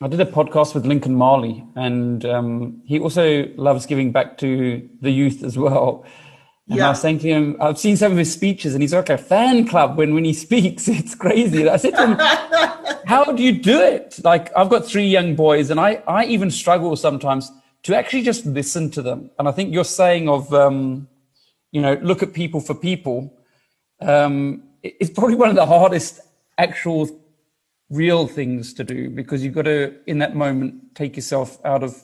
I 0.00 0.08
did 0.08 0.20
a 0.20 0.26
podcast 0.26 0.74
with 0.74 0.86
Lincoln 0.86 1.14
Mali, 1.14 1.64
and 1.76 2.24
um, 2.24 2.82
he 2.86 2.98
also 2.98 3.46
loves 3.56 3.84
giving 3.84 4.10
back 4.10 4.38
to 4.38 4.88
the 5.02 5.10
youth 5.10 5.42
as 5.42 5.58
well. 5.58 6.04
And 6.68 6.78
yeah. 6.78 6.86
I 6.86 6.88
was 6.90 7.00
saying 7.02 7.18
to 7.20 7.28
him, 7.28 7.56
I've 7.60 7.78
seen 7.78 7.98
some 7.98 8.12
of 8.12 8.16
his 8.16 8.32
speeches, 8.32 8.74
and 8.74 8.82
he's 8.82 8.94
like 8.94 9.10
a 9.10 9.18
fan 9.18 9.66
club 9.66 9.98
when, 9.98 10.14
when 10.14 10.24
he 10.24 10.32
speaks. 10.46 10.88
It's 10.88 11.14
crazy. 11.14 11.68
I 11.68 11.76
said 11.76 11.94
to 11.96 12.06
him, 12.06 12.96
How 13.06 13.24
do 13.24 13.42
you 13.42 13.52
do 13.52 13.78
it? 13.80 14.18
Like, 14.24 14.50
I've 14.56 14.70
got 14.70 14.86
three 14.86 15.08
young 15.08 15.34
boys, 15.34 15.68
and 15.68 15.78
I, 15.78 16.02
I 16.06 16.24
even 16.24 16.50
struggle 16.50 16.96
sometimes 16.96 17.52
to 17.82 17.94
actually 17.94 18.22
just 18.22 18.46
listen 18.46 18.90
to 18.92 19.02
them. 19.02 19.30
And 19.38 19.46
I 19.46 19.52
think 19.52 19.74
you're 19.74 19.84
saying 19.84 20.28
of, 20.28 20.54
um, 20.54 21.08
you 21.70 21.82
know, 21.82 21.98
look 22.02 22.22
at 22.22 22.32
people 22.32 22.60
for 22.60 22.74
people 22.74 23.36
um, 24.00 24.62
it's 24.82 25.10
probably 25.10 25.36
one 25.36 25.50
of 25.50 25.56
the 25.56 25.66
hardest 25.66 26.20
actual 26.58 27.08
real 27.90 28.26
things 28.26 28.72
to 28.74 28.84
do 28.84 29.10
because 29.10 29.44
you've 29.44 29.54
got 29.54 29.62
to 29.62 29.94
in 30.06 30.18
that 30.18 30.36
moment 30.36 30.94
take 30.94 31.16
yourself 31.16 31.58
out 31.64 31.82
of 31.82 32.00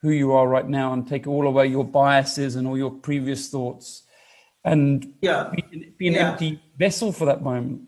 who 0.00 0.10
you 0.10 0.32
are 0.32 0.48
right 0.48 0.68
now 0.68 0.92
and 0.94 1.06
take 1.06 1.26
all 1.26 1.46
away 1.46 1.66
your 1.66 1.84
biases 1.84 2.56
and 2.56 2.66
all 2.66 2.78
your 2.78 2.90
previous 2.90 3.50
thoughts 3.50 4.04
and 4.64 5.12
yeah. 5.20 5.50
be, 5.54 5.94
be 5.98 6.08
an 6.08 6.14
yeah. 6.14 6.30
empty 6.30 6.60
vessel 6.78 7.12
for 7.12 7.26
that 7.26 7.42
moment 7.42 7.82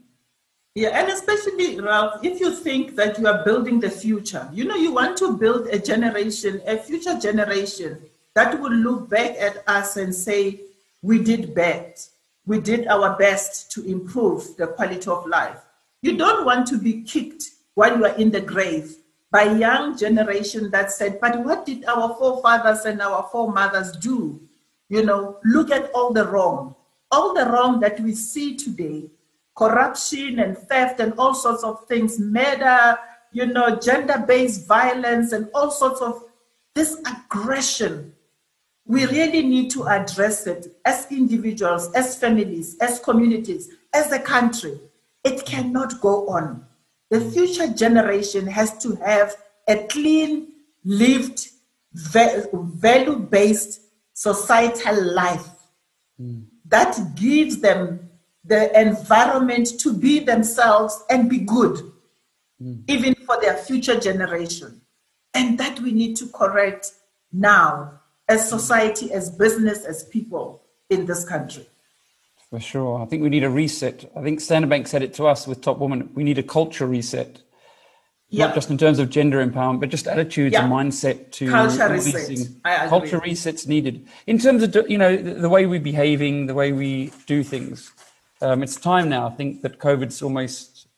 yeah 0.74 0.88
and 0.88 1.10
especially 1.10 1.80
ralph 1.80 2.22
if 2.22 2.38
you 2.38 2.54
think 2.54 2.96
that 2.96 3.18
you 3.18 3.26
are 3.26 3.42
building 3.44 3.80
the 3.80 3.90
future 3.90 4.46
you 4.52 4.64
know 4.64 4.76
you 4.76 4.92
want 4.92 5.16
to 5.16 5.36
build 5.36 5.66
a 5.68 5.78
generation 5.78 6.60
a 6.66 6.76
future 6.76 7.18
generation 7.18 7.98
that 8.34 8.60
will 8.60 8.72
look 8.72 9.08
back 9.08 9.34
at 9.38 9.62
us 9.66 9.96
and 9.96 10.14
say 10.14 10.60
we 11.00 11.22
did 11.22 11.54
bad 11.54 11.94
we 12.46 12.60
did 12.60 12.86
our 12.88 13.16
best 13.16 13.70
to 13.72 13.84
improve 13.84 14.56
the 14.56 14.66
quality 14.66 15.08
of 15.08 15.26
life. 15.26 15.58
You 16.02 16.16
don't 16.16 16.44
want 16.44 16.66
to 16.68 16.78
be 16.78 17.02
kicked 17.02 17.44
while 17.74 17.96
you 17.96 18.04
are 18.04 18.16
in 18.16 18.30
the 18.30 18.40
grave 18.40 18.96
by 19.30 19.44
young 19.44 19.96
generation 19.96 20.70
that 20.70 20.90
said, 20.90 21.18
but 21.20 21.42
what 21.44 21.64
did 21.64 21.84
our 21.86 22.14
forefathers 22.16 22.84
and 22.84 23.00
our 23.00 23.28
foremothers 23.32 23.92
do? 23.92 24.40
You 24.88 25.04
know, 25.04 25.38
look 25.44 25.70
at 25.70 25.90
all 25.94 26.12
the 26.12 26.26
wrong, 26.26 26.74
all 27.10 27.32
the 27.32 27.46
wrong 27.46 27.80
that 27.80 27.98
we 28.00 28.14
see 28.14 28.56
today, 28.56 29.08
corruption 29.56 30.38
and 30.38 30.58
theft 30.58 31.00
and 31.00 31.14
all 31.16 31.34
sorts 31.34 31.64
of 31.64 31.86
things, 31.86 32.18
murder, 32.18 32.98
you 33.32 33.46
know, 33.46 33.76
gender-based 33.76 34.66
violence 34.66 35.32
and 35.32 35.48
all 35.54 35.70
sorts 35.70 36.02
of 36.02 36.24
this 36.74 37.00
aggression 37.06 38.11
we 38.86 39.06
really 39.06 39.42
need 39.42 39.70
to 39.70 39.86
address 39.86 40.46
it 40.46 40.76
as 40.84 41.06
individuals, 41.10 41.92
as 41.92 42.16
families, 42.16 42.76
as 42.78 42.98
communities, 42.98 43.70
as 43.92 44.10
a 44.12 44.18
country. 44.18 44.78
It 45.24 45.46
cannot 45.46 46.00
go 46.00 46.28
on. 46.28 46.66
The 47.10 47.20
future 47.20 47.68
generation 47.68 48.46
has 48.46 48.76
to 48.78 48.96
have 48.96 49.36
a 49.68 49.86
clean, 49.86 50.48
lived, 50.84 51.48
value 51.94 53.18
based 53.18 53.82
societal 54.14 55.12
life 55.12 55.46
mm. 56.20 56.44
that 56.66 56.98
gives 57.14 57.60
them 57.60 58.08
the 58.44 58.80
environment 58.80 59.78
to 59.80 59.92
be 59.92 60.18
themselves 60.18 61.04
and 61.10 61.28
be 61.28 61.38
good, 61.38 61.92
mm. 62.60 62.82
even 62.88 63.14
for 63.26 63.38
their 63.40 63.56
future 63.56 64.00
generation. 64.00 64.80
And 65.34 65.58
that 65.58 65.80
we 65.80 65.92
need 65.92 66.16
to 66.16 66.28
correct 66.28 66.92
now 67.30 68.01
as 68.32 68.48
society, 68.48 69.12
as 69.12 69.30
business, 69.30 69.84
as 69.84 70.04
people 70.04 70.62
in 70.88 71.06
this 71.06 71.24
country. 71.24 71.66
For 72.50 72.60
sure. 72.60 73.02
I 73.02 73.06
think 73.06 73.22
we 73.22 73.28
need 73.28 73.44
a 73.44 73.50
reset. 73.50 74.10
I 74.16 74.22
think 74.22 74.40
Standard 74.40 74.70
Bank 74.70 74.86
said 74.86 75.02
it 75.02 75.14
to 75.14 75.26
us 75.26 75.46
with 75.46 75.60
Top 75.60 75.78
Woman. 75.78 76.10
We 76.14 76.24
need 76.24 76.38
a 76.38 76.42
culture 76.42 76.86
reset. 76.86 77.42
Yeah. 78.28 78.46
Not 78.46 78.54
just 78.54 78.70
in 78.70 78.78
terms 78.78 78.98
of 78.98 79.10
gender 79.10 79.44
empowerment, 79.46 79.80
but 79.80 79.90
just 79.90 80.06
attitudes 80.06 80.54
yeah. 80.54 80.64
and 80.64 80.72
mindset 80.72 81.32
to 81.32 81.50
culture 81.50 81.88
reset. 81.88 82.88
Culture 82.88 83.20
resets 83.20 83.68
needed 83.68 84.08
in 84.26 84.38
terms 84.38 84.62
of 84.62 84.74
you 84.88 84.96
know 84.96 85.14
the, 85.16 85.34
the, 85.34 85.50
way 85.50 85.66
we're 85.66 85.80
behaving, 85.80 86.46
the 86.46 86.54
way 86.54 86.72
we 86.72 87.12
do 87.26 87.42
things. 87.42 87.92
Um, 88.40 88.62
it's 88.62 88.76
time 88.76 89.10
now. 89.10 89.26
I 89.26 89.30
think 89.30 89.60
that 89.62 89.78
COVID's 89.78 90.22
almost 90.22 90.88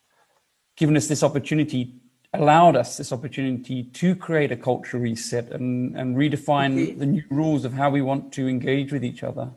given 0.76 0.96
us 0.96 1.08
this 1.08 1.24
opportunity 1.24 1.92
allowed 2.34 2.76
us 2.76 2.96
this 2.96 3.12
opportunity 3.12 3.84
to 3.84 4.14
create 4.14 4.52
a 4.52 4.56
culture 4.56 4.98
reset 4.98 5.50
and, 5.52 5.96
and 5.96 6.16
redefine 6.16 6.72
Indeed. 6.72 6.98
the 6.98 7.06
new 7.06 7.24
rules 7.30 7.64
of 7.64 7.72
how 7.72 7.90
we 7.90 8.02
want 8.02 8.32
to 8.34 8.48
engage 8.48 8.92
with 8.92 9.04
each 9.04 9.22
other. 9.22 9.50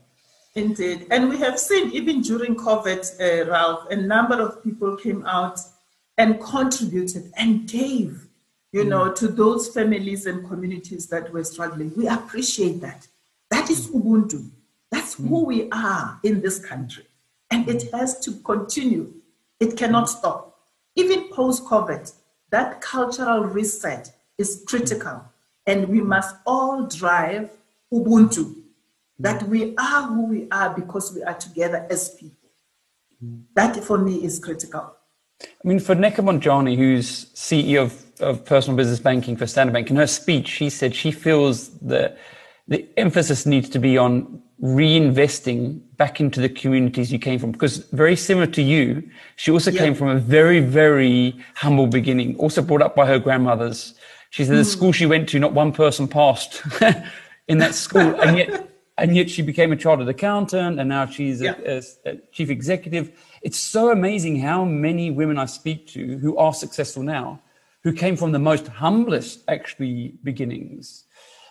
Indeed. 0.56 1.08
And 1.12 1.30
we 1.30 1.38
have 1.38 1.60
seen 1.60 1.92
even 1.92 2.22
during 2.22 2.56
COVID, 2.56 3.02
uh, 3.22 3.50
Ralph, 3.50 3.92
a 3.92 3.96
number 3.96 4.42
of 4.42 4.63
people 4.63 4.96
came 4.98 5.26
out 5.26 5.60
and 6.18 6.42
contributed 6.42 7.32
and 7.38 7.68
gave, 7.68 8.28
you 8.72 8.84
mm. 8.84 8.88
know, 8.88 9.12
to 9.13 9.28
those 9.28 9.70
families 9.70 10.26
and 10.26 10.48
communities 10.48 11.08
that 11.08 11.32
were 11.32 11.44
struggling. 11.44 11.94
We 11.96 12.08
appreciate 12.08 12.82
that. 12.82 13.08
That 13.52 13.70
is 13.70 13.88
mm. 13.88 14.02
Ubuntu. 14.02 14.50
That's 14.92 15.16
mm. 15.16 15.28
who 15.30 15.46
we 15.46 15.70
are 15.72 16.20
in 16.24 16.42
this 16.42 16.58
country. 16.58 17.06
And 17.52 17.70
it 17.70 17.84
mm. 17.84 18.00
has 18.00 18.20
to 18.22 18.32
continue. 18.44 19.13
It 19.60 19.78
cannot 19.78 20.10
stop. 20.10 20.58
Even 20.96 21.30
post 21.30 21.66
COVID, 21.66 22.12
that 22.50 22.82
cultural 22.82 23.44
reset 23.44 24.12
is 24.38 24.64
critical. 24.68 25.24
And 25.66 25.90
we 25.90 26.02
must 26.02 26.36
all 26.46 26.86
drive 26.88 27.50
Ubuntu, 27.92 28.56
that 29.20 29.44
we 29.44 29.76
are 29.78 30.04
who 30.04 30.26
we 30.26 30.48
are 30.52 30.70
because 30.70 31.14
we 31.14 31.24
are 31.24 31.34
together 31.34 31.86
as 31.90 32.10
people. 32.10 32.50
That 33.56 33.84
for 33.84 33.98
me 33.98 34.24
is 34.24 34.40
critical. 34.40 34.94
I 35.42 35.68
mean, 35.68 35.80
for 35.80 35.96
Funeka 35.96 36.18
Montjane, 36.18 36.76
who's 36.76 37.26
CEO 37.34 37.84
of, 37.84 38.06
of 38.20 38.46
personal 38.46 38.76
business 38.76 39.00
banking 39.00 39.36
for 39.36 39.46
Standard 39.48 39.74
Bank, 39.74 39.90
in 39.90 39.96
her 39.96 40.08
speech, 40.08 40.48
she 40.48 40.70
said 40.70 40.96
she 40.96 41.12
feels 41.12 41.70
that 41.80 42.18
the 42.68 42.88
emphasis 42.98 43.46
needs 43.46 43.70
to 43.70 43.80
be 43.80 43.98
on 43.98 44.42
reinvesting 44.62 45.80
back 45.98 46.20
into 46.20 46.42
the 46.42 46.50
communities 46.50 47.12
you 47.12 47.20
came 47.20 47.38
from 47.38 47.52
because 47.52 47.78
very 47.92 48.16
similar 48.16 48.48
to 48.48 48.62
you 48.62 49.08
she 49.36 49.52
also 49.52 49.70
yeah. 49.70 49.80
came 49.80 49.94
from 49.94 50.08
a 50.08 50.20
very 50.20 50.60
very 50.60 51.36
humble 51.56 51.86
beginning 51.86 52.36
also 52.38 52.62
brought 52.62 52.82
up 52.82 52.96
by 52.96 53.06
her 53.06 53.20
grandmothers 53.20 53.94
she 54.32 54.44
said 54.44 54.54
mm. 54.54 54.58
the 54.58 54.64
hmm. 54.64 54.70
school 54.70 54.92
she 54.92 55.06
went 55.06 55.30
to 55.30 55.38
not 55.38 55.54
one 55.54 55.72
person 55.72 56.08
passed 56.08 56.64
in 57.48 57.60
that 57.60 57.76
school 57.76 58.20
and 58.22 58.38
yet 58.38 58.68
and 58.98 59.16
yet 59.16 59.30
she 59.30 59.44
became 59.44 59.72
a 59.72 59.76
chartered 59.76 60.08
accountant 60.08 60.80
and 60.80 60.90
now 60.90 61.06
she's 61.06 61.40
yeah. 61.40 61.54
a, 61.64 61.78
a, 61.78 62.12
a 62.14 62.18
chief 62.32 62.50
executive 62.50 63.12
it's 63.44 63.60
so 63.60 63.92
amazing 63.92 64.40
how 64.40 64.66
many 64.66 65.12
women 65.12 65.38
i 65.38 65.46
speak 65.46 65.86
to 65.86 66.18
who 66.18 66.36
are 66.36 66.54
successful 66.54 67.04
now 67.04 67.40
who 67.84 67.94
came 67.94 68.18
from 68.18 68.32
the 68.32 68.40
most 68.40 68.68
humblest 68.68 69.44
actually 69.48 70.16
beginnings 70.24 71.04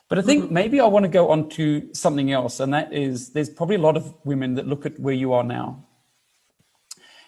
but 0.09 0.19
I 0.19 0.23
think 0.23 0.45
mm-hmm. 0.45 0.55
maybe 0.55 0.81
I 0.81 0.87
want 0.87 1.05
to 1.05 1.09
go 1.09 1.31
on 1.31 1.49
to 1.51 1.89
something 1.93 2.31
else, 2.31 2.61
and 2.61 2.73
that 2.73 2.93
is 2.93 3.31
there's 3.31 3.51
probably 3.51 3.77
a 3.77 3.81
lot 3.81 3.97
of 3.97 4.15
women 4.25 4.55
that 4.55 4.67
look 4.67 4.87
at 4.87 4.99
where 5.01 5.15
you 5.15 5.33
are 5.33 5.45
now 5.45 5.85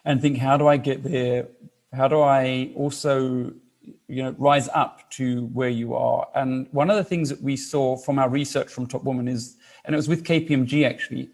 and 0.05 0.23
think, 0.23 0.39
how 0.39 0.57
do 0.57 0.69
I 0.69 0.77
get 0.77 1.03
there? 1.03 1.49
How 1.93 2.09
do 2.09 2.21
I 2.21 2.73
also, 2.77 3.53
you 4.07 4.23
know, 4.23 4.35
rise 4.39 4.69
up 4.69 5.11
to 5.13 5.47
where 5.47 5.69
you 5.69 5.95
are? 5.95 6.29
And 6.35 6.69
one 6.71 6.89
of 6.89 6.97
the 6.97 7.05
things 7.05 7.29
that 7.31 7.43
we 7.43 7.57
saw 7.57 7.97
from 7.97 8.19
our 8.19 8.29
research 8.29 8.69
from 8.69 8.87
Top 8.87 9.05
Woman 9.05 9.29
is, 9.29 9.57
and 9.85 9.95
it 9.95 9.97
was 9.97 10.09
with 10.09 10.25
KPMG 10.25 10.89
actually, 10.89 11.31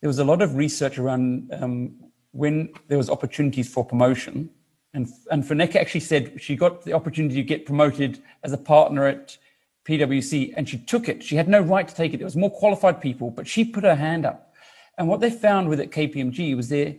there 0.00 0.08
was 0.08 0.18
a 0.18 0.24
lot 0.24 0.42
of 0.42 0.54
research 0.54 0.98
around 0.98 1.50
um, 1.52 1.94
when 2.32 2.68
there 2.88 2.98
was 2.98 3.08
opportunities 3.08 3.72
for 3.72 3.84
promotion. 3.84 4.50
And, 4.92 5.08
and 5.30 5.42
Funeka 5.42 5.76
actually 5.76 6.00
said 6.00 6.40
she 6.40 6.56
got 6.56 6.82
the 6.82 6.92
opportunity 6.92 7.36
to 7.36 7.42
get 7.42 7.64
promoted 7.64 8.22
as 8.42 8.52
a 8.52 8.58
partner 8.58 9.06
at 9.06 9.38
PwC 9.84 10.54
and 10.56 10.68
she 10.68 10.78
took 10.78 11.08
it. 11.08 11.22
She 11.22 11.36
had 11.36 11.48
no 11.48 11.60
right 11.60 11.86
to 11.86 11.94
take 11.94 12.14
it. 12.14 12.18
There 12.18 12.26
was 12.26 12.36
more 12.36 12.50
qualified 12.50 13.00
people, 13.00 13.30
but 13.30 13.46
she 13.46 13.64
put 13.64 13.84
her 13.84 13.94
hand 13.94 14.24
up. 14.24 14.54
And 14.96 15.08
what 15.08 15.20
they 15.20 15.30
found 15.30 15.68
with 15.68 15.80
at 15.80 15.90
KPMG 15.90 16.56
was 16.56 16.68
there 16.68 16.94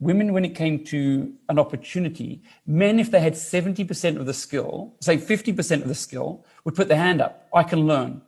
women 0.00 0.32
when 0.32 0.44
it 0.44 0.54
came 0.54 0.84
to 0.84 1.32
an 1.48 1.58
opportunity, 1.58 2.42
men 2.66 3.00
if 3.00 3.10
they 3.10 3.20
had 3.20 3.34
70% 3.34 4.16
of 4.16 4.26
the 4.26 4.34
skill, 4.34 4.94
say 5.00 5.16
50% 5.16 5.82
of 5.82 5.88
the 5.88 5.94
skill, 5.94 6.44
would 6.64 6.74
put 6.74 6.88
their 6.88 6.98
hand 6.98 7.20
up. 7.20 7.48
I 7.52 7.62
can 7.64 7.86
learn. 7.86 8.22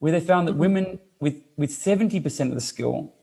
Where 0.00 0.12
they 0.12 0.20
found 0.20 0.48
that 0.48 0.54
women 0.54 0.98
with, 1.20 1.36
with 1.56 1.70
70% 1.70 2.48
of 2.48 2.54
the 2.54 2.60
skill 2.60 3.14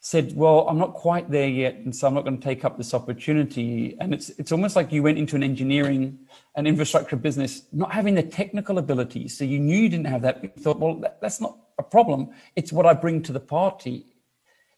said, 0.00 0.34
"Well, 0.34 0.66
I'm 0.68 0.78
not 0.78 0.94
quite 0.94 1.30
there 1.30 1.48
yet, 1.48 1.74
and 1.74 1.94
so 1.94 2.08
I'm 2.08 2.14
not 2.14 2.24
going 2.24 2.38
to 2.38 2.42
take 2.42 2.64
up 2.64 2.76
this 2.78 2.94
opportunity." 2.94 3.96
And 4.00 4.12
it's 4.14 4.30
it's 4.30 4.50
almost 4.50 4.74
like 4.74 4.92
you 4.92 5.02
went 5.02 5.18
into 5.18 5.36
an 5.36 5.42
engineering 5.42 6.18
and 6.56 6.66
infrastructure 6.66 7.16
business 7.16 7.62
not 7.72 7.92
having 7.92 8.14
the 8.14 8.22
technical 8.22 8.78
ability, 8.78 9.28
so 9.28 9.44
you 9.44 9.58
knew 9.58 9.78
you 9.78 9.88
didn't 9.88 10.06
have 10.06 10.22
that. 10.22 10.42
You 10.42 10.50
thought, 10.58 10.78
"Well, 10.80 10.94
that, 10.96 11.20
that's 11.20 11.40
not 11.40 11.58
a 11.78 11.82
problem. 11.82 12.30
It's 12.56 12.72
what 12.72 12.86
I 12.86 12.94
bring 12.94 13.22
to 13.22 13.32
the 13.32 13.40
party." 13.40 14.06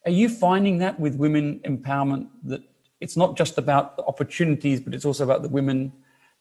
Are 0.05 0.11
you 0.11 0.27
finding 0.27 0.79
that 0.79 0.99
with 0.99 1.15
women 1.15 1.61
empowerment 1.63 2.27
that 2.43 2.61
it's 2.99 3.15
not 3.15 3.37
just 3.37 3.57
about 3.57 3.95
the 3.95 4.03
opportunities, 4.03 4.81
but 4.81 4.93
it's 4.93 5.05
also 5.05 5.23
about 5.23 5.41
the 5.41 5.49
women 5.49 5.93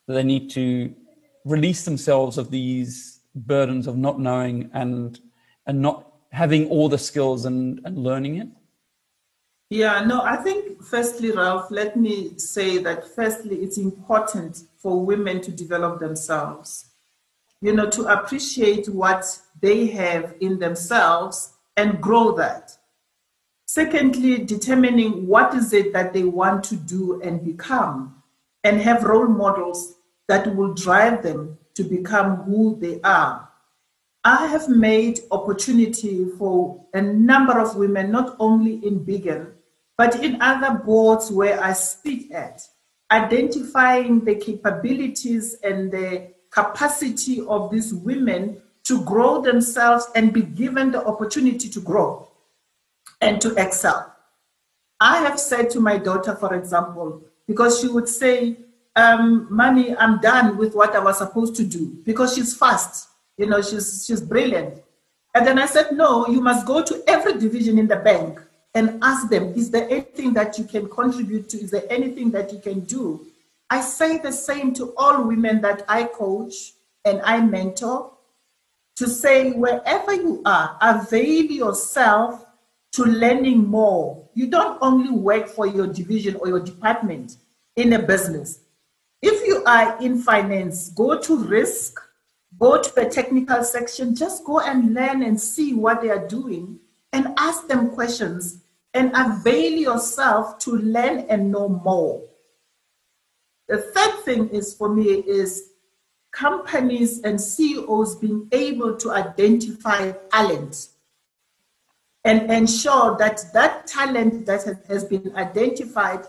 that 0.06 0.14
they 0.14 0.24
need 0.24 0.50
to 0.50 0.92
release 1.44 1.84
themselves 1.84 2.38
of 2.38 2.50
these 2.50 3.20
burdens 3.34 3.86
of 3.86 3.96
not 3.96 4.18
knowing 4.18 4.70
and 4.74 5.20
and 5.66 5.80
not 5.80 6.08
having 6.32 6.68
all 6.68 6.88
the 6.88 6.98
skills 6.98 7.44
and, 7.44 7.80
and 7.84 7.96
learning 7.98 8.36
it? 8.36 8.48
Yeah, 9.74 10.04
no, 10.04 10.20
I 10.20 10.37
think 10.37 10.85
firstly, 10.85 11.30
Ralph, 11.30 11.70
let 11.70 11.96
me 11.96 12.37
say 12.37 12.76
that 12.76 13.08
firstly, 13.08 13.56
it's 13.56 13.78
important 13.78 14.64
for 14.76 15.02
women 15.02 15.40
to 15.40 15.50
develop 15.50 15.98
themselves, 15.98 16.90
you 17.62 17.72
know, 17.72 17.88
to 17.88 18.02
appreciate 18.02 18.90
what 18.90 19.24
they 19.62 19.87
have 19.87 20.35
in 20.42 20.58
themselves 20.58 21.54
and 21.78 22.02
grow 22.02 22.32
that. 22.32 22.76
Secondly, 23.64 24.44
determining 24.44 25.26
what 25.26 25.54
is 25.54 25.72
it 25.72 25.94
that 25.94 26.12
they 26.12 26.24
want 26.24 26.64
to 26.64 26.76
do 26.76 27.22
and 27.22 27.42
become, 27.42 28.22
and 28.64 28.78
have 28.78 29.04
role 29.04 29.26
models 29.26 29.94
that 30.28 30.54
will 30.54 30.74
drive 30.74 31.22
them 31.22 31.56
to 31.76 31.82
become 31.82 32.42
who 32.42 32.76
they 32.78 33.00
are. 33.04 33.48
I 34.22 34.48
have 34.48 34.68
made 34.68 35.20
opportunity 35.30 36.26
for 36.37 36.85
a 36.92 37.00
number 37.00 37.58
of 37.58 37.76
women, 37.76 38.12
not 38.12 38.37
only 38.38 38.74
in 38.87 39.02
Bigen, 39.02 39.51
but 39.96 40.22
in 40.22 40.40
other 40.40 40.78
boards 40.78 41.31
where 41.31 41.62
I 41.62 41.72
speak 41.72 42.33
at, 42.33 42.62
identifying 43.11 44.24
the 44.24 44.35
capabilities 44.35 45.57
and 45.62 45.92
the 45.92 46.33
capacity 46.50 47.42
of 47.46 47.70
these 47.70 47.92
women 47.92 48.61
to 48.85 49.05
grow 49.05 49.40
themselves 49.40 50.07
and 50.14 50.33
be 50.33 50.42
given 50.42 50.90
the 50.90 51.05
opportunity 51.05 51.68
to 51.68 51.81
grow 51.81 52.28
and 53.20 53.40
to 53.40 53.55
excel. 53.57 54.14
I 55.00 55.18
have 55.18 55.38
said 55.38 55.70
to 55.70 55.81
my 55.81 55.98
daughter, 55.98 56.35
for 56.35 56.55
example, 56.55 57.22
because 57.46 57.81
she 57.81 57.88
would 57.88 58.09
say, 58.09 58.57
um, 58.96 59.46
Mommy, 59.50 59.96
I'm 59.96 60.20
done 60.20 60.57
with 60.57 60.74
what 60.74 60.94
I 60.94 61.00
was 61.00 61.18
supposed 61.18 61.57
to 61.57 61.64
do 61.64 61.98
because 62.05 62.35
she's 62.35 62.57
fast, 62.57 63.09
you 63.37 63.46
know, 63.46 63.62
she's, 63.62 64.05
she's 64.07 64.20
brilliant. 64.20 64.83
And 65.35 65.46
then 65.46 65.59
I 65.59 65.66
said, 65.66 65.92
No, 65.92 66.26
you 66.28 66.40
must 66.40 66.66
go 66.66 66.83
to 66.83 67.02
every 67.07 67.38
division 67.38 67.78
in 67.78 67.88
the 67.88 67.96
bank 67.96 68.40
and 68.74 68.98
ask 69.02 69.28
them, 69.28 69.52
is 69.54 69.70
there 69.70 69.88
anything 69.90 70.32
that 70.35 70.58
you 70.58 70.64
can 70.64 70.88
contribute 70.88 71.48
to? 71.50 71.58
Is 71.58 71.70
there 71.70 71.85
anything 71.90 72.30
that 72.30 72.52
you 72.52 72.58
can 72.58 72.80
do? 72.80 73.26
I 73.68 73.80
say 73.80 74.18
the 74.18 74.32
same 74.32 74.72
to 74.74 74.94
all 74.96 75.24
women 75.24 75.61
that 75.62 75.85
I 75.88 76.04
coach 76.04 76.72
and 77.04 77.20
I 77.22 77.40
mentor 77.40 78.12
to 78.96 79.08
say, 79.08 79.52
wherever 79.52 80.14
you 80.14 80.42
are, 80.44 80.76
avail 80.80 81.44
yourself 81.44 82.44
to 82.92 83.04
learning 83.04 83.66
more. 83.66 84.28
You 84.35 84.48
don't 84.48 84.78
only 84.82 85.11
work 85.11 85.48
for 85.48 85.66
your 85.66 85.87
division 85.87 86.37
or 86.37 86.48
your 86.48 86.61
department 86.61 87.37
in 87.76 87.92
a 87.94 87.98
business. 87.98 88.61
If 89.22 89.46
you 89.46 89.64
are 89.64 90.00
in 90.02 90.20
finance, 90.20 90.90
go 90.90 91.18
to 91.18 91.37
risk, 91.37 92.00
go 92.58 92.82
to 92.82 92.94
the 92.94 93.06
technical 93.06 93.64
section, 93.64 94.14
just 94.14 94.44
go 94.44 94.61
and 94.61 94.94
learn 94.94 95.22
and 95.22 95.40
see 95.40 95.74
what 95.74 96.02
they 96.02 96.11
are 96.11 96.28
doing 96.28 96.78
and 97.12 97.28
ask 97.38 97.66
them 97.68 97.90
questions 97.90 98.62
and 98.94 99.11
avail 99.14 99.72
yourself 99.72 100.59
to 100.59 100.72
learn 100.72 101.20
and 101.28 101.50
know 101.50 101.68
more. 101.68 102.22
The 103.68 103.78
third 103.78 104.24
thing 104.24 104.48
is 104.50 104.74
for 104.74 104.94
me 104.94 105.05
is 105.05 105.70
companies 106.33 107.20
and 107.22 107.40
CEOs 107.40 108.16
being 108.16 108.48
able 108.52 108.96
to 108.96 109.11
identify 109.11 110.12
talent 110.31 110.88
and 112.24 112.50
ensure 112.50 113.16
that 113.18 113.44
that 113.52 113.87
talent 113.87 114.46
that 114.46 114.64
has 114.88 115.05
been 115.05 115.33
identified 115.37 116.24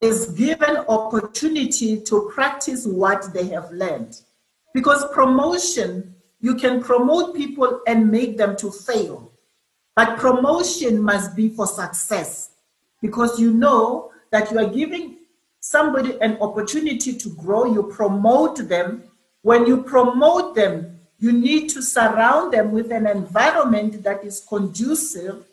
is 0.00 0.26
given 0.32 0.76
opportunity 0.88 2.00
to 2.00 2.30
practice 2.34 2.86
what 2.86 3.32
they 3.32 3.46
have 3.48 3.70
learned. 3.70 4.20
Because 4.74 5.04
promotion, 5.12 6.14
you 6.40 6.56
can 6.56 6.82
promote 6.82 7.34
people 7.34 7.80
and 7.86 8.10
make 8.10 8.36
them 8.36 8.56
to 8.56 8.70
fail. 8.70 9.31
But 9.94 10.18
promotion 10.18 11.02
must 11.02 11.36
be 11.36 11.50
for 11.50 11.66
success 11.66 12.50
because 13.02 13.38
you 13.38 13.52
know 13.52 14.10
that 14.30 14.50
you 14.50 14.58
are 14.58 14.68
giving 14.68 15.18
somebody 15.60 16.18
an 16.20 16.38
opportunity 16.40 17.14
to 17.14 17.28
grow, 17.30 17.66
you 17.66 17.82
promote 17.84 18.68
them. 18.68 19.04
When 19.42 19.66
you 19.66 19.82
promote 19.82 20.54
them, 20.54 20.98
you 21.18 21.32
need 21.32 21.68
to 21.70 21.82
surround 21.82 22.52
them 22.52 22.72
with 22.72 22.90
an 22.90 23.06
environment 23.06 24.02
that 24.02 24.24
is 24.24 24.44
conducive 24.48 25.44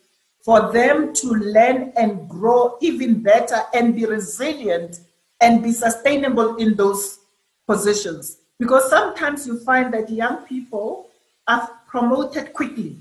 for 0.41 0.71
them 0.71 1.13
to 1.13 1.27
learn 1.27 1.91
and 1.97 2.27
grow 2.29 2.77
even 2.81 3.21
better 3.21 3.61
and 3.73 3.95
be 3.95 4.05
resilient 4.05 5.01
and 5.41 5.61
be 5.61 5.71
sustainable 5.71 6.55
in 6.55 6.75
those 6.75 7.19
positions. 7.67 8.37
Because 8.57 8.89
sometimes 8.89 9.45
you 9.45 9.59
find 9.59 9.93
that 9.93 10.09
young 10.09 10.37
people 10.45 11.09
are 11.47 11.69
promoted 11.87 12.53
quickly 12.53 12.97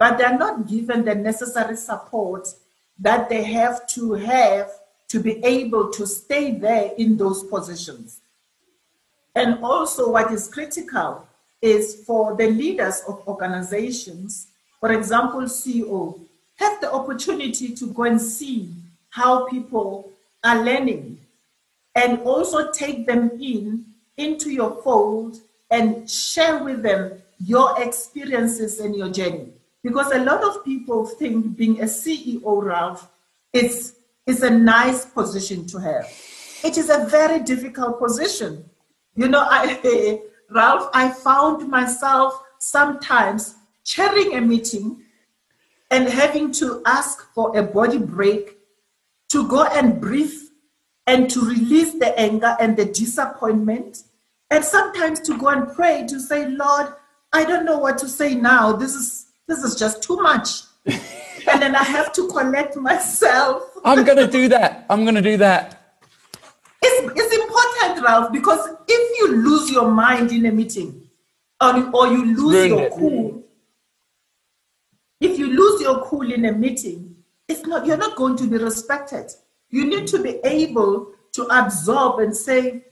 but 0.00 0.16
they're 0.16 0.38
not 0.38 0.66
given 0.66 1.04
the 1.04 1.14
necessary 1.14 1.76
support 1.76 2.48
that 2.98 3.28
they 3.28 3.42
have 3.42 3.86
to 3.86 4.14
have 4.14 4.70
to 5.08 5.20
be 5.20 5.44
able 5.44 5.90
to 5.90 6.06
stay 6.06 6.52
there 6.52 6.92
in 6.96 7.18
those 7.18 7.44
positions. 7.44 8.22
And 9.34 9.62
also, 9.62 10.10
what 10.12 10.32
is 10.32 10.48
critical 10.48 11.28
is 11.60 12.02
for 12.06 12.34
the 12.34 12.48
leaders 12.48 13.02
of 13.06 13.22
organizations, 13.28 14.46
for 14.80 14.90
example, 14.92 15.42
CEO, 15.42 16.18
have 16.56 16.80
the 16.80 16.90
opportunity 16.90 17.74
to 17.74 17.92
go 17.92 18.04
and 18.04 18.20
see 18.20 18.70
how 19.10 19.46
people 19.48 20.10
are 20.42 20.64
learning 20.64 21.18
and 21.94 22.20
also 22.20 22.72
take 22.72 23.06
them 23.06 23.32
in 23.38 23.84
into 24.16 24.50
your 24.50 24.80
fold 24.82 25.40
and 25.70 26.08
share 26.08 26.64
with 26.64 26.82
them 26.82 27.20
your 27.44 27.82
experiences 27.82 28.80
and 28.80 28.96
your 28.96 29.10
journey. 29.10 29.52
Because 29.82 30.12
a 30.12 30.22
lot 30.22 30.42
of 30.42 30.64
people 30.64 31.06
think 31.06 31.56
being 31.56 31.80
a 31.80 31.84
CEO, 31.84 32.62
Ralph, 32.62 33.08
is, 33.52 33.96
is 34.26 34.42
a 34.42 34.50
nice 34.50 35.06
position 35.06 35.66
to 35.68 35.78
have. 35.78 36.06
It 36.62 36.76
is 36.76 36.90
a 36.90 37.06
very 37.06 37.40
difficult 37.40 37.98
position. 37.98 38.68
You 39.16 39.28
know, 39.28 39.46
I, 39.48 40.20
Ralph, 40.50 40.90
I 40.92 41.10
found 41.10 41.68
myself 41.68 42.42
sometimes 42.58 43.56
chairing 43.84 44.36
a 44.36 44.40
meeting 44.40 45.02
and 45.90 46.08
having 46.08 46.52
to 46.52 46.82
ask 46.86 47.32
for 47.34 47.56
a 47.56 47.62
body 47.62 47.98
break 47.98 48.58
to 49.30 49.48
go 49.48 49.64
and 49.64 50.00
breathe 50.00 50.34
and 51.06 51.30
to 51.30 51.40
release 51.40 51.94
the 51.94 52.16
anger 52.18 52.56
and 52.60 52.76
the 52.76 52.84
disappointment. 52.84 54.04
And 54.50 54.64
sometimes 54.64 55.20
to 55.20 55.38
go 55.38 55.48
and 55.48 55.72
pray 55.74 56.06
to 56.08 56.20
say, 56.20 56.48
Lord, 56.48 56.92
I 57.32 57.44
don't 57.44 57.64
know 57.64 57.78
what 57.78 57.98
to 57.98 58.08
say 58.08 58.34
now. 58.34 58.72
This 58.72 58.94
is 58.94 59.26
this 59.50 59.64
is 59.64 59.74
just 59.74 60.02
too 60.02 60.16
much. 60.16 60.62
and 60.86 61.60
then 61.60 61.74
I 61.74 61.82
have 61.82 62.12
to 62.12 62.28
collect 62.28 62.76
myself. 62.76 63.64
I'm 63.84 64.04
going 64.04 64.18
to 64.18 64.28
do 64.28 64.48
that. 64.48 64.86
I'm 64.88 65.02
going 65.02 65.16
to 65.16 65.22
do 65.22 65.36
that. 65.38 65.98
It's, 66.82 67.12
it's 67.16 67.34
important, 67.34 68.06
Ralph, 68.06 68.32
because 68.32 68.68
if 68.88 69.18
you 69.18 69.36
lose 69.36 69.70
your 69.70 69.90
mind 69.90 70.30
in 70.32 70.46
a 70.46 70.52
meeting 70.52 71.08
or, 71.60 71.90
or 71.94 72.06
you 72.06 72.36
lose 72.36 72.68
your 72.68 72.82
it. 72.82 72.92
cool, 72.92 73.44
if 75.20 75.38
you 75.38 75.48
lose 75.48 75.82
your 75.82 76.02
cool 76.04 76.32
in 76.32 76.44
a 76.44 76.52
meeting, 76.52 77.16
it's 77.48 77.66
not, 77.66 77.84
you're 77.84 77.98
not 77.98 78.16
going 78.16 78.36
to 78.36 78.46
be 78.46 78.56
respected. 78.56 79.30
You 79.68 79.84
need 79.84 80.06
to 80.08 80.22
be 80.22 80.38
able 80.44 81.12
to 81.32 81.42
absorb 81.46 82.20
and 82.20 82.34
say, 82.34 82.84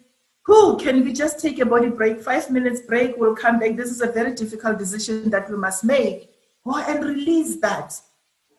who 0.44 0.76
can 0.78 1.04
we 1.04 1.12
just 1.12 1.40
take 1.40 1.60
a 1.60 1.66
body 1.66 1.88
break? 1.88 2.20
Five 2.20 2.50
minutes 2.50 2.80
break, 2.82 3.16
we'll 3.16 3.36
come 3.36 3.58
back. 3.58 3.76
This 3.76 3.90
is 3.90 4.00
a 4.00 4.10
very 4.10 4.34
difficult 4.34 4.78
decision 4.78 5.30
that 5.30 5.48
we 5.50 5.56
must 5.56 5.84
make. 5.84 6.32
Go 6.66 6.76
and 6.76 7.04
release 7.04 7.56
that. 7.56 8.00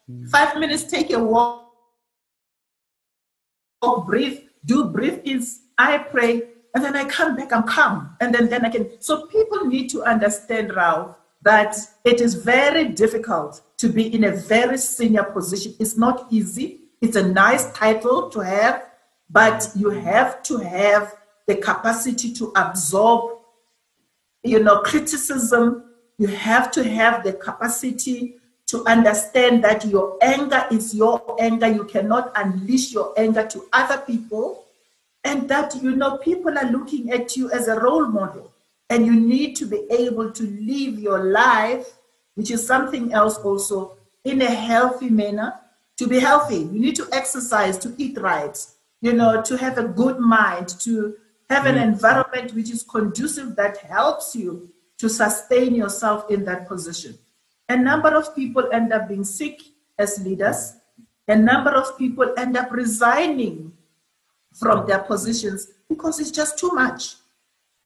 Mm. 0.09 0.29
Five 0.29 0.57
minutes, 0.57 0.83
take 0.83 1.11
a 1.11 1.23
walk 1.23 1.69
walk, 3.81 4.05
breathe, 4.05 4.41
do 4.65 4.85
breathe 4.85 5.21
ins, 5.23 5.61
I 5.77 5.97
pray, 5.97 6.43
and 6.75 6.83
then 6.83 6.95
I 6.95 7.05
come 7.05 7.35
back, 7.35 7.53
I'm 7.53 7.63
calm. 7.63 8.15
And 8.19 8.33
then, 8.33 8.49
then 8.49 8.65
I 8.65 8.69
can. 8.69 8.89
So 8.99 9.25
people 9.27 9.65
need 9.65 9.89
to 9.91 10.03
understand, 10.03 10.75
Ralph, 10.75 11.15
that 11.41 11.77
it 12.03 12.21
is 12.21 12.35
very 12.35 12.89
difficult 12.89 13.61
to 13.77 13.89
be 13.89 14.13
in 14.13 14.25
a 14.25 14.31
very 14.31 14.77
senior 14.77 15.23
position. 15.23 15.73
It's 15.79 15.97
not 15.97 16.27
easy. 16.29 16.81
It's 17.01 17.15
a 17.15 17.27
nice 17.27 17.71
title 17.71 18.29
to 18.29 18.39
have, 18.39 18.83
but 19.29 19.69
you 19.75 19.89
have 19.89 20.43
to 20.43 20.57
have 20.57 21.15
the 21.47 21.55
capacity 21.55 22.33
to 22.33 22.51
absorb, 22.55 23.39
you 24.43 24.61
know, 24.61 24.81
criticism. 24.81 25.85
You 26.19 26.27
have 26.27 26.69
to 26.71 26.83
have 26.83 27.23
the 27.23 27.33
capacity 27.33 28.35
to 28.67 28.85
understand 28.85 29.63
that 29.63 29.85
your 29.85 30.17
anger 30.21 30.67
is 30.69 30.93
your 30.93 31.35
anger. 31.39 31.67
You 31.67 31.85
cannot 31.85 32.33
unleash 32.35 32.91
your 32.91 33.13
anger 33.17 33.47
to 33.47 33.63
other 33.71 33.99
people. 33.99 34.65
And 35.23 35.47
that, 35.49 35.75
you 35.81 35.95
know, 35.95 36.17
people 36.17 36.57
are 36.57 36.69
looking 36.69 37.11
at 37.11 37.37
you 37.37 37.49
as 37.51 37.69
a 37.69 37.79
role 37.79 38.05
model. 38.05 38.51
And 38.89 39.05
you 39.05 39.17
need 39.17 39.55
to 39.57 39.65
be 39.65 39.85
able 39.89 40.31
to 40.31 40.43
live 40.43 40.99
your 40.99 41.23
life, 41.23 41.87
which 42.35 42.51
is 42.51 42.67
something 42.67 43.13
else 43.13 43.37
also, 43.37 43.95
in 44.25 44.41
a 44.41 44.53
healthy 44.53 45.09
manner. 45.09 45.53
To 45.97 46.07
be 46.07 46.19
healthy, 46.19 46.59
you 46.59 46.79
need 46.79 46.95
to 46.97 47.07
exercise, 47.11 47.77
to 47.79 47.93
eat 47.97 48.17
right, 48.17 48.57
you 49.01 49.13
know, 49.13 49.41
to 49.41 49.57
have 49.57 49.77
a 49.77 49.83
good 49.83 50.19
mind, 50.19 50.69
to 50.79 51.15
have 51.49 51.65
an 51.65 51.75
mm-hmm. 51.75 51.89
environment 51.89 52.53
which 52.53 52.69
is 52.71 52.83
conducive 52.83 53.55
that 53.55 53.77
helps 53.77 54.35
you 54.35 54.69
to 54.99 55.09
sustain 55.09 55.73
yourself 55.73 56.29
in 56.29 56.45
that 56.45 56.67
position. 56.67 57.17
A 57.69 57.77
number 57.77 58.09
of 58.09 58.35
people 58.35 58.69
end 58.71 58.93
up 58.93 59.07
being 59.07 59.23
sick 59.23 59.61
as 59.97 60.23
leaders. 60.23 60.75
A 61.27 61.35
number 61.35 61.71
of 61.71 61.97
people 61.97 62.33
end 62.37 62.57
up 62.57 62.71
resigning 62.71 63.71
from 64.53 64.87
their 64.87 64.99
positions 64.99 65.71
because 65.87 66.19
it's 66.19 66.31
just 66.31 66.57
too 66.59 66.71
much. 66.73 67.15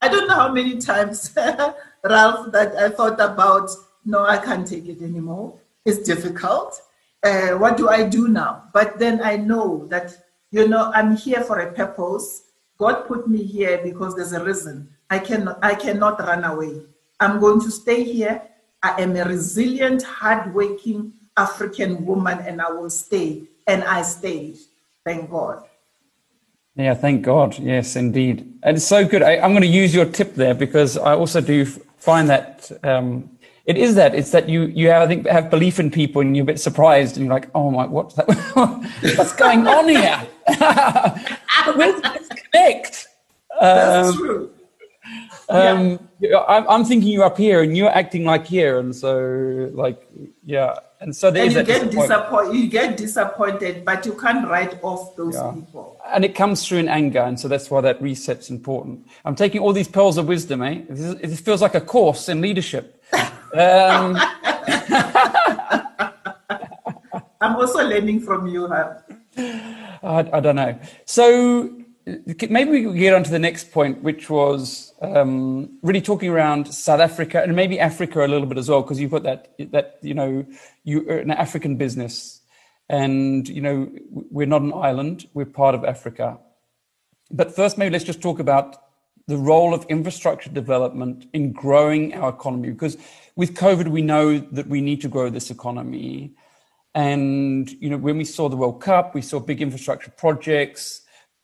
I 0.02 0.10
don't 0.10 0.28
know 0.28 0.36
how 0.36 0.52
many 0.52 0.80
times, 0.80 1.34
Ralph, 2.04 2.52
that 2.52 2.76
I 2.76 2.90
thought 2.90 3.20
about, 3.20 3.70
no, 4.06 4.26
I 4.26 4.38
can't 4.38 4.68
take 4.68 4.88
it 4.88 5.02
anymore. 5.02 5.60
It's 5.86 6.00
difficult. 6.00 6.82
Uh, 7.24 7.52
what 7.52 7.78
do 7.78 7.90
I 7.90 8.08
do 8.08 8.28
now? 8.28 8.64
But 8.74 9.00
then 9.00 9.22
I 9.22 9.38
know 9.38 9.88
that, 9.88 10.18
you 10.52 10.68
know, 10.68 10.92
I'm 10.94 11.16
here 11.16 11.42
for 11.42 11.60
a 11.60 11.72
purpose. 11.72 12.44
God 12.78 13.08
put 13.08 13.30
me 13.30 13.44
here 13.44 13.80
because 13.84 14.16
there's 14.16 14.34
a 14.34 14.44
reason. 14.44 14.90
I 15.10 15.20
cannot, 15.20 15.60
I 15.62 15.76
cannot 15.76 16.20
run 16.20 16.44
away. 16.44 16.82
I'm 17.24 17.40
going 17.40 17.62
to 17.62 17.72
stay 17.72 18.04
here. 18.04 18.42
I 18.82 19.02
am 19.02 19.16
a 19.16 19.24
resilient, 19.24 20.04
hardworking 20.04 21.14
African 21.38 22.06
woman, 22.06 22.40
and 22.40 22.62
I 22.62 22.70
will 22.72 22.90
stay. 22.90 23.44
And 23.66 23.84
I 23.84 24.02
stayed. 24.02 24.58
Thank 25.06 25.32
God. 25.32 25.64
Yeah, 26.76 26.94
thank 26.94 27.22
God. 27.22 27.58
Yes, 27.60 27.96
indeed. 27.96 28.60
And 28.64 28.76
it's 28.78 28.86
so 28.86 29.08
good. 29.08 29.24
I, 29.24 29.36
am 29.36 29.52
going 29.52 29.62
to 29.62 29.68
use 29.68 29.96
your 29.96 30.06
tip 30.06 30.36
there 30.36 30.54
because 30.54 30.98
I 30.98 31.14
also 31.14 31.40
do 31.40 31.66
find 31.66 32.30
that 32.30 32.70
um, 32.84 33.30
it 33.66 33.78
is 33.78 33.96
that 33.96 34.14
it's 34.14 34.32
that 34.32 34.50
you 34.50 34.64
you 34.64 34.90
have, 34.90 35.04
I 35.04 35.08
think 35.08 35.28
have 35.28 35.50
belief 35.50 35.80
in 35.80 35.90
people 35.90 36.22
and 36.22 36.36
you're 36.36 36.44
a 36.44 36.52
bit 36.54 36.60
surprised 36.60 37.16
and 37.16 37.26
you're 37.26 37.34
like, 37.34 37.50
oh 37.56 37.72
my, 37.72 37.86
what's 37.86 38.16
that? 38.18 38.28
what's 39.16 39.34
going 39.34 39.66
on 39.68 39.88
here? 39.88 40.28
This 41.78 42.28
connect? 42.28 43.08
That's 43.62 44.10
um, 44.10 44.18
true. 44.18 44.53
Um, 45.50 46.00
yeah. 46.20 46.40
I'm, 46.48 46.68
I'm 46.70 46.86
thinking 46.86 47.10
you're 47.10 47.26
up 47.26 47.38
here 47.38 47.62
and 47.64 47.76
you're 47.76 47.90
acting 47.90 48.26
like 48.26 48.46
here, 48.46 48.80
and 48.80 48.96
so 48.96 49.70
like 49.74 50.08
yeah, 50.46 50.76
and 51.00 51.16
so 51.16 51.30
there 51.30 51.44
and 51.44 51.54
you 51.54 51.64
get 51.64 51.92
disappointed. 51.92 52.56
You 52.56 52.68
get 52.68 52.98
disappointed, 52.98 53.84
but 53.84 54.06
you 54.06 54.14
can't 54.14 54.48
write 54.48 54.82
off 54.82 55.16
those 55.16 55.36
yeah. 55.36 55.52
people. 55.54 56.00
And 56.08 56.24
it 56.24 56.34
comes 56.34 56.66
through 56.66 56.80
in 56.80 56.88
anger, 56.88 57.20
and 57.20 57.40
so 57.40 57.48
that's 57.48 57.70
why 57.70 57.82
that 57.82 58.02
reset's 58.02 58.50
important. 58.50 59.06
I'm 59.26 59.36
taking 59.36 59.62
all 59.62 59.74
these 59.74 59.88
pearls 59.88 60.18
of 60.18 60.28
wisdom, 60.28 60.62
eh? 60.62 60.82
This, 60.90 61.42
feels 61.42 61.62
like 61.62 61.76
a 61.76 61.82
course 61.82 62.30
in 62.30 62.40
leadership. 62.40 63.04
Um, 63.54 64.18
I'm 67.42 67.58
also 67.58 67.86
learning 67.86 68.22
from 68.22 68.48
you, 68.48 68.68
huh? 68.68 68.94
I, 69.38 70.30
I 70.34 70.40
don't 70.40 70.56
know. 70.56 70.80
So 71.06 71.70
maybe 72.06 72.72
we 72.72 72.84
could 72.84 72.98
get 72.98 73.14
on 73.14 73.24
to 73.24 73.32
the 73.32 73.40
next 73.40 73.72
point, 73.72 74.02
which 74.02 74.30
was 74.30 74.93
um, 75.04 75.78
really 75.82 76.02
talking 76.02 76.30
around 76.30 76.74
South 76.74 77.00
Africa 77.00 77.42
and 77.44 77.56
maybe 77.56 77.80
Africa 77.80 78.26
a 78.26 78.28
little 78.28 78.48
bit 78.48 78.58
as 78.58 78.70
well, 78.70 78.82
because 78.82 79.00
you've 79.00 79.12
got 79.12 79.24
that 79.24 79.54
that 79.72 80.00
you 80.02 80.14
know 80.14 80.46
you're 80.84 81.20
an 81.20 81.32
African 81.32 81.76
business, 81.76 82.42
and 82.90 83.48
you 83.48 83.62
know 83.62 83.92
we're 84.10 84.48
not 84.48 84.62
an 84.62 84.74
island; 84.74 85.28
we're 85.34 85.46
part 85.46 85.76
of 85.76 85.84
Africa. 85.84 86.40
But 87.32 87.56
first, 87.56 87.78
maybe 87.78 87.92
let's 87.92 88.06
just 88.06 88.22
talk 88.22 88.40
about 88.40 88.78
the 89.28 89.38
role 89.38 89.74
of 89.74 89.86
infrastructure 89.90 90.50
development 90.50 91.28
in 91.34 91.52
growing 91.52 92.14
our 92.14 92.30
economy, 92.30 92.72
because 92.72 92.98
with 93.36 93.56
COVID, 93.56 93.88
we 93.90 94.02
know 94.02 94.38
that 94.38 94.68
we 94.68 94.82
need 94.82 95.02
to 95.02 95.08
grow 95.08 95.30
this 95.30 95.50
economy. 95.50 96.34
And 96.96 97.70
you 97.82 97.90
know, 97.90 97.98
when 97.98 98.18
we 98.18 98.26
saw 98.26 98.50
the 98.50 98.56
World 98.56 98.82
Cup, 98.82 99.16
we 99.16 99.22
saw 99.22 99.40
big 99.40 99.62
infrastructure 99.62 100.12
projects 100.12 101.03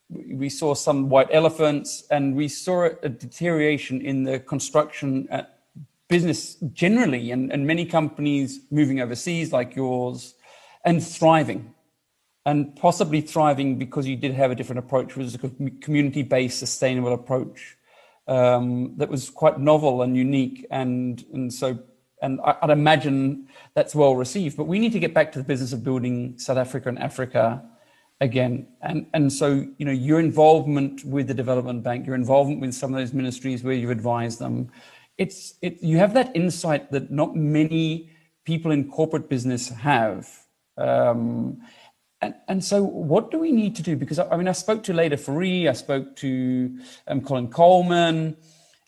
we 0.09 0.49
saw 0.49 0.73
some 0.73 1.09
white 1.09 1.29
elephants 1.31 2.03
and 2.09 2.35
we 2.35 2.47
saw 2.47 2.89
a 3.03 3.09
deterioration 3.09 4.01
in 4.01 4.23
the 4.23 4.39
construction 4.39 5.27
uh, 5.31 5.43
business 6.07 6.55
generally 6.73 7.31
and, 7.31 7.51
and 7.51 7.65
many 7.67 7.85
companies 7.85 8.61
moving 8.71 8.99
overseas 8.99 9.53
like 9.53 9.75
yours 9.75 10.33
and 10.83 11.03
thriving 11.03 11.73
and 12.45 12.75
possibly 12.75 13.21
thriving 13.21 13.77
because 13.77 14.07
you 14.07 14.15
did 14.15 14.33
have 14.33 14.49
a 14.49 14.55
different 14.55 14.79
approach, 14.79 15.15
which 15.15 15.25
was 15.25 15.35
a 15.35 15.37
community-based, 15.81 16.57
sustainable 16.57 17.13
approach 17.13 17.77
um, 18.27 18.93
that 18.97 19.09
was 19.09 19.29
quite 19.29 19.59
novel 19.59 20.01
and 20.01 20.17
unique. 20.17 20.65
And 20.71 21.23
and 21.33 21.53
so 21.53 21.77
and 22.21 22.39
I, 22.41 22.55
would 22.61 22.71
imagine 22.71 23.47
that's 23.75 23.93
well 23.93 24.15
received. 24.15 24.57
But 24.57 24.65
we 24.65 24.79
need 24.79 24.93
to 24.93 24.99
get 24.99 25.13
back 25.13 25.31
to 25.33 25.39
the 25.39 25.45
business 25.45 25.73
of 25.73 25.83
building 25.83 26.37
South 26.39 26.57
Africa 26.57 26.89
and 26.89 26.99
Africa 26.99 27.63
again. 28.21 28.67
And, 28.81 29.05
and 29.13 29.31
so, 29.31 29.65
you 29.77 29.85
know, 29.85 29.91
your 29.91 30.19
involvement 30.19 31.05
with 31.05 31.27
the 31.27 31.33
development 31.33 31.83
bank, 31.83 32.05
your 32.05 32.15
involvement 32.15 32.61
with 32.61 32.73
some 32.73 32.93
of 32.93 32.99
those 32.99 33.13
ministries 33.13 33.63
where 33.63 33.73
you 33.73 33.89
advise 33.91 34.37
them, 34.37 34.69
it's, 35.17 35.55
it, 35.61 35.81
you 35.81 35.97
have 35.97 36.13
that 36.13 36.35
insight 36.35 36.91
that 36.91 37.11
not 37.11 37.35
many 37.35 38.09
people 38.45 38.71
in 38.71 38.89
corporate 38.89 39.29
business 39.29 39.69
have. 39.69 40.29
Um, 40.77 41.61
and, 42.21 42.35
and 42.47 42.63
so 42.63 42.83
what 42.83 43.31
do 43.31 43.39
we 43.39 43.51
need 43.51 43.75
to 43.77 43.83
do? 43.83 43.95
Because 43.95 44.19
I, 44.19 44.27
I 44.29 44.37
mean, 44.37 44.47
I 44.47 44.53
spoke 44.53 44.83
to 44.83 44.93
Leda 44.93 45.17
Fourie, 45.17 45.69
I 45.69 45.73
spoke 45.73 46.15
to 46.17 46.77
um, 47.07 47.21
Colin 47.21 47.47
Coleman, 47.47 48.35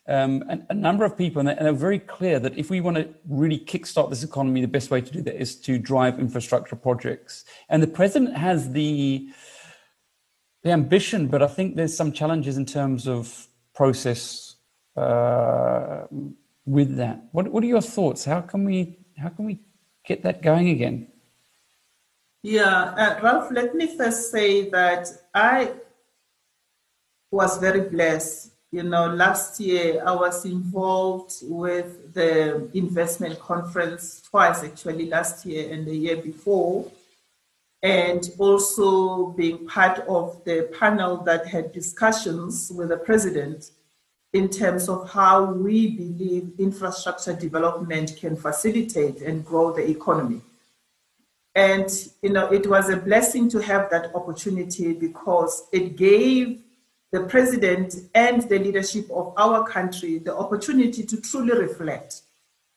um, 0.08 0.44
and 0.50 0.66
a 0.70 0.74
number 0.74 1.06
of 1.06 1.16
people, 1.16 1.40
and 1.40 1.48
they're 1.48 1.74
very 1.74 2.00
clear 2.00 2.40
that 2.40 2.58
if 2.58 2.70
we 2.70 2.82
want 2.82 2.98
to 2.98 3.08
really 3.28 3.60
kickstart 3.60 4.10
this 4.10 4.24
economy, 4.24 4.62
the 4.62 4.68
best 4.68 4.90
way 4.90 5.00
to 5.00 5.12
do 5.12 5.22
that 5.22 5.40
is 5.40 5.56
to 5.58 5.78
drive 5.78 6.20
infrastructure 6.20 6.76
projects. 6.76 7.46
And 7.70 7.84
the 7.84 7.88
president 7.88 8.36
has 8.36 8.72
the 8.72 9.30
the 10.64 10.72
ambition, 10.72 11.28
but 11.28 11.42
I 11.42 11.48
think 11.48 11.76
there's 11.76 11.96
some 11.96 12.12
challenges 12.12 12.56
in 12.58 12.66
terms 12.66 13.08
of 13.08 13.48
process 13.74 14.56
uh, 14.96 16.06
with 16.66 16.98
that. 16.98 17.24
What 17.32 17.50
What 17.50 17.64
are 17.64 17.68
your 17.68 17.82
thoughts? 17.82 18.26
How 18.26 18.42
can 18.42 18.66
we 18.66 18.98
How 19.18 19.30
can 19.30 19.46
we 19.46 19.60
get 20.06 20.24
that 20.24 20.42
going 20.42 20.70
again? 20.70 21.08
Yeah, 22.44 22.96
uh, 22.98 23.20
Ralph. 23.22 23.52
Let 23.52 23.76
me 23.76 23.96
first 23.96 24.32
say 24.32 24.70
that 24.72 25.08
I 25.34 25.74
was 27.30 27.58
very 27.58 27.82
blessed 27.82 28.51
you 28.72 28.84
know, 28.84 29.14
last 29.14 29.60
year 29.60 30.02
I 30.06 30.14
was 30.14 30.46
involved 30.46 31.34
with 31.44 32.14
the 32.14 32.70
investment 32.74 33.38
conference 33.40 34.22
twice, 34.22 34.64
actually, 34.64 35.08
last 35.08 35.46
year 35.46 35.74
and 35.74 35.86
the 35.86 35.96
year 35.96 36.18
before, 36.18 36.90
and 37.84 38.30
also 38.38 39.28
being 39.32 39.68
part 39.68 40.00
of 40.08 40.42
the 40.46 40.70
panel 40.80 41.18
that 41.24 41.48
had 41.48 41.74
discussions 41.74 42.72
with 42.74 42.90
the 42.90 42.98
president 42.98 43.72
in 44.32 44.48
terms 44.48 44.88
of 44.88 45.10
how 45.10 45.52
we 45.52 45.92
believe 45.92 46.54
infrastructure 46.58 47.34
development 47.34 48.16
can 48.18 48.38
facilitate 48.38 49.22
and 49.22 49.46
grow 49.46 49.74
the 49.74 49.86
economy. 49.90 50.40
And 51.54 51.90
you 52.22 52.30
know, 52.30 52.50
it 52.50 52.66
was 52.68 52.88
a 52.88 52.96
blessing 52.96 53.50
to 53.50 53.62
have 53.62 53.90
that 53.90 54.16
opportunity 54.16 54.94
because 54.94 55.68
it 55.74 55.98
gave 55.98 56.62
the 57.12 57.24
president 57.24 57.96
and 58.16 58.44
the 58.44 58.58
leadership 58.58 59.10
of 59.12 59.34
our 59.38 59.68
country 59.68 60.18
the 60.20 60.36
opportunity 60.36 61.04
to 61.04 61.20
truly 61.22 61.58
reflect. 61.58 62.22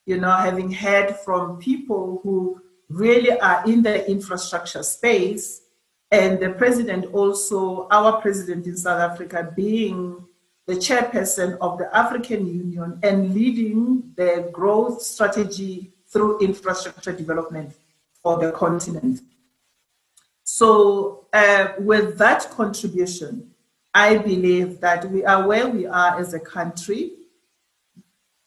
You 0.07 0.21
know, 0.21 0.33
having 0.33 0.71
heard 0.71 1.17
from 1.25 1.59
people 1.59 2.21
who 2.23 2.61
really 2.89 3.39
are 3.39 3.65
in 3.67 3.83
the 3.83 4.09
infrastructure 4.11 4.83
space, 4.83 5.63
and 6.11 6.39
the 6.39 6.51
president 6.51 7.07
also, 7.15 7.89
our 7.91 8.21
president 8.21 8.67
in 8.67 8.77
South 8.77 9.01
Africa, 9.01 9.53
being 9.57 10.25
the 10.67 10.75
chairperson 10.75 11.57
of 11.61 11.79
the 11.79 11.95
African 11.97 12.47
Union 12.47 12.99
and 13.03 13.35
leading 13.35 14.13
the 14.17 14.49
growth 14.53 15.03
strategy 15.03 15.93
through 16.07 16.39
infrastructure 16.41 17.13
development 17.13 17.75
for 18.23 18.39
the 18.39 18.53
continent. 18.53 19.21
So, 20.45 21.27
uh, 21.33 21.69
with 21.79 22.19
that 22.19 22.51
contribution, 22.51 23.54
I 23.95 24.19
believe 24.19 24.81
that 24.81 25.09
we 25.11 25.25
are 25.25 25.47
where 25.47 25.69
we 25.69 25.87
are 25.87 26.19
as 26.19 26.35
a 26.35 26.41
country 26.41 27.13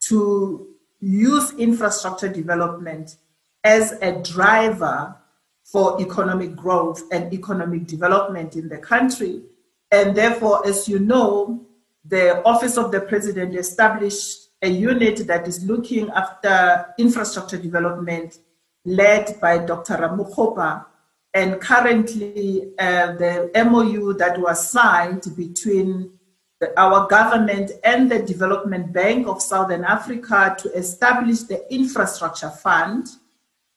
to 0.02 0.68
use 1.00 1.54
infrastructure 1.54 2.28
development 2.28 3.16
as 3.64 3.94
a 4.02 4.22
driver 4.22 5.16
for 5.64 6.02
economic 6.02 6.56
growth 6.56 7.04
and 7.12 7.34
economic 7.34 7.88
development 7.88 8.56
in 8.56 8.70
the 8.70 8.78
country. 8.78 9.44
And 9.92 10.16
therefore, 10.16 10.68
as 10.68 10.88
you 10.88 11.00
know, 11.00 11.66
the 12.06 12.44
Office 12.46 12.78
of 12.78 12.92
the 12.92 13.02
President 13.02 13.56
established 13.56 14.50
a 14.62 14.70
unit 14.70 15.28
that 15.28 15.48
is 15.48 15.64
looking 15.66 16.10
after 16.10 16.94
infrastructure 16.98 17.58
development 17.58 18.40
led 18.86 19.40
by 19.40 19.58
Dr. 19.60 19.96
Ramokgopa. 19.96 20.86
And 21.34 21.62
currently, 21.62 22.72
uh, 22.80 23.14
the 23.14 23.52
MOU 23.70 24.14
that 24.14 24.40
was 24.40 24.70
signed 24.70 25.24
between 25.36 26.18
the, 26.60 26.80
our 26.80 27.08
government 27.08 27.72
and 27.84 28.10
the 28.10 28.24
Development 28.24 28.92
Bank 28.92 29.28
of 29.28 29.42
Southern 29.42 29.84
Africa 29.84 30.56
to 30.60 30.72
establish 30.74 31.42
the 31.42 31.72
Infrastructure 31.74 32.50
Fund. 32.50 33.08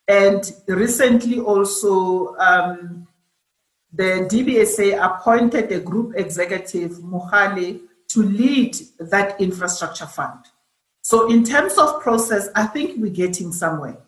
And 0.09 0.51
recently, 0.67 1.41
also, 1.41 2.35
um, 2.37 3.07
the 3.93 4.27
DBSA 4.31 4.99
appointed 5.03 5.71
a 5.73 5.81
group 5.81 6.15
executive, 6.17 6.93
Mohale, 6.93 7.81
to 8.09 8.23
lead 8.23 8.77
that 8.99 9.41
infrastructure 9.41 10.07
fund. 10.07 10.45
So, 11.03 11.31
in 11.31 11.45
terms 11.45 11.79
of 11.79 12.01
process, 12.01 12.49
I 12.55 12.67
think 12.67 13.01
we're 13.01 13.11
getting 13.11 13.53
somewhere. 13.53 13.99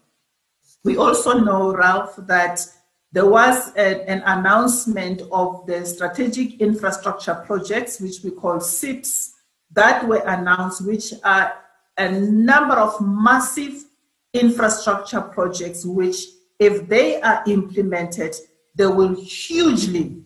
We 0.85 0.97
also 0.97 1.39
know, 1.39 1.75
Ralph, 1.75 2.17
that 2.17 2.67
there 3.13 3.29
was 3.29 3.77
a, 3.77 4.09
an 4.09 4.23
announcement 4.25 5.23
of 5.31 5.67
the 5.67 5.85
strategic 5.85 6.61
infrastructure 6.61 7.35
projects, 7.35 8.01
which 8.01 8.23
we 8.25 8.31
call 8.31 8.59
SIPs, 8.59 9.35
that 9.73 10.07
were 10.09 10.23
announced, 10.27 10.87
which 10.87 11.13
are 11.23 11.53
a 11.99 12.11
number 12.11 12.75
of 12.75 12.99
massive 13.01 13.85
infrastructure 14.33 15.21
projects, 15.21 15.85
which, 15.85 16.25
if 16.59 16.89
they 16.89 17.21
are 17.21 17.43
implemented, 17.47 18.35
they 18.75 18.87
will 18.87 19.15
hugely 19.15 20.23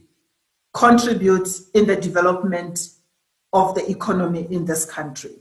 contribute 0.73 1.49
in 1.75 1.87
the 1.87 1.97
development 1.97 2.91
of 3.53 3.75
the 3.75 3.91
economy 3.91 4.47
in 4.51 4.65
this 4.65 4.85
country. 4.85 5.33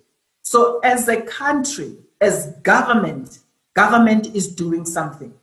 So, 0.41 0.79
as 0.79 1.07
a 1.07 1.21
country, 1.21 1.97
as 2.21 2.53
government, 2.63 3.39
government 3.75 4.35
is 4.35 4.47
doing 4.47 4.85
something. 4.85 5.33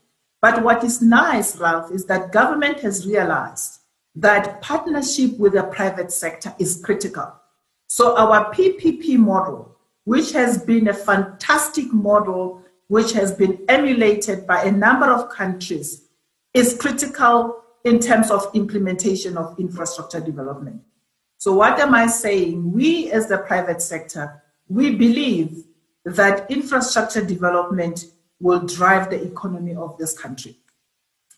But 0.43 0.65
what 0.65 0.83
is 0.83 1.01
nice, 1.01 1.57
Ralph, 1.57 1.93
is 1.93 2.05
that 2.07 2.33
government 2.33 2.81
has 2.81 3.07
realized 3.07 3.79
that 4.17 4.61
partnership 4.61 5.39
with 5.39 5.53
the 5.53 5.63
private 5.63 6.13
sector 6.13 6.53
is 6.59 6.83
critical. 6.85 7.33
So, 7.87 8.17
our 8.17 8.53
PPP 8.53 9.17
model, 9.19 9.77
which 10.05 10.33
has 10.33 10.63
been 10.63 10.89
a 10.89 10.95
fantastic 10.95 11.93
model, 11.93 12.63
which 12.89 13.13
has 13.13 13.33
been 13.33 13.65
emulated 13.69 14.47
by 14.47 14.65
a 14.65 14.73
number 14.73 15.07
of 15.07 15.31
countries, 15.31 16.09
is 16.53 16.77
critical 16.77 17.63
in 17.85 18.01
terms 18.01 18.31
of 18.31 18.51
implementation 18.53 19.37
of 19.37 19.59
infrastructure 19.61 20.21
development. 20.21 20.83
So, 21.39 21.53
what 21.53 21.79
am 21.79 21.95
I 21.95 22.09
saying? 22.09 22.73
We, 22.73 23.13
as 23.13 23.29
the 23.29 23.39
private 23.39 23.81
sector, 23.81 24.43
we 24.69 24.91
believe 24.95 25.65
that 26.05 26.51
infrastructure 26.51 27.25
development 27.25 28.07
will 28.43 28.61
drive 28.61 29.09
the 29.09 29.23
economy 29.23 29.75
of 29.75 29.97
this 29.97 30.19
country. 30.19 30.57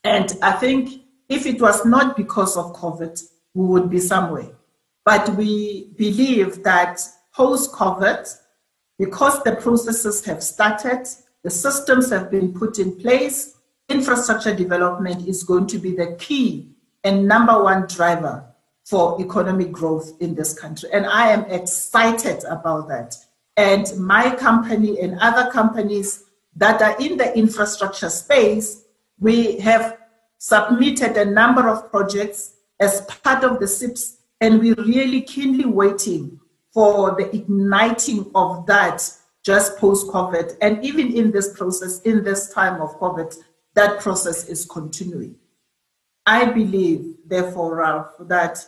And 0.03 0.37
I 0.43 0.53
think 0.53 1.03
if 1.29 1.47
it 1.47 1.61
was 1.61 1.85
not 1.85 2.17
because 2.17 2.57
of 2.57 2.75
COVID, 2.75 3.23
we 3.55 3.67
would 3.67 3.89
be 3.89 4.01
somewhere. 4.01 4.51
But 5.05 5.29
we 5.37 5.93
believe 5.97 6.63
that 6.65 7.01
post 7.35 7.73
COVID, 7.73 8.35
because 8.99 9.43
the 9.43 9.57
processes 9.57 10.25
have 10.25 10.43
started, 10.43 11.07
the 11.43 11.51
systems 11.51 12.11
have 12.11 12.31
been 12.31 12.53
put 12.53 12.79
in 12.79 12.97
place, 12.97 13.57
infrastructure 13.89 14.55
development 14.55 15.29
is 15.29 15.43
going 15.45 15.67
to 15.69 15.79
be 15.79 15.95
the 15.95 16.17
key 16.19 16.71
and 17.05 17.29
number 17.29 17.63
one 17.63 17.87
driver 17.87 18.47
for 18.85 19.21
economic 19.21 19.73
growth 19.73 20.13
in 20.21 20.35
this 20.35 20.59
country. 20.59 20.89
And 20.93 21.07
I 21.07 21.31
am 21.31 21.45
excited 21.45 22.45
about 22.45 22.89
that. 22.89 23.17
And 23.57 23.87
my 23.99 24.35
company 24.35 25.01
and 25.01 25.19
other 25.21 25.51
companies 25.51 26.24
that 26.57 26.83
are 26.83 26.97
in 26.99 27.17
the 27.17 27.37
infrastructure 27.37 28.11
space, 28.11 28.85
we 29.19 29.59
have 29.59 29.99
submitted 30.39 31.17
a 31.17 31.25
number 31.25 31.69
of 31.69 31.91
projects 31.91 32.55
as 32.81 33.03
part 33.03 33.45
of 33.45 33.61
the 33.61 33.67
SIPs, 33.67 34.19
and 34.41 34.61
we're 34.61 34.75
really 34.75 35.23
keenly 35.23 35.65
waiting 35.65 36.41
for 36.73 37.15
the 37.15 37.35
igniting 37.35 38.31
of 38.35 38.67
that 38.67 39.09
just 39.45 39.79
post 39.79 40.09
COVID. 40.09 40.57
And 40.61 40.85
even 40.85 41.15
in 41.15 41.31
this 41.31 41.57
process, 41.57 42.01
in 42.03 42.25
this 42.25 42.53
time 42.53 42.81
of 42.81 42.99
COVID, 42.99 43.37
that 43.75 44.01
process 44.01 44.49
is 44.49 44.65
continuing. 44.65 45.37
I 46.27 46.47
believe, 46.47 47.17
therefore, 47.27 47.77
Ralph, 47.77 48.13
that 48.21 48.65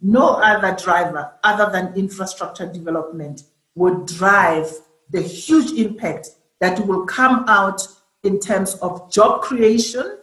no 0.00 0.34
other 0.34 0.76
driver 0.82 1.32
other 1.44 1.70
than 1.70 1.94
infrastructure 1.94 2.66
development 2.66 3.44
would 3.74 4.06
drive 4.06 4.70
the 5.10 5.20
huge 5.20 5.72
impact 5.72 6.30
that 6.64 6.86
will 6.86 7.04
come 7.04 7.44
out 7.46 7.86
in 8.22 8.40
terms 8.40 8.74
of 8.76 9.12
job 9.12 9.42
creation, 9.42 10.16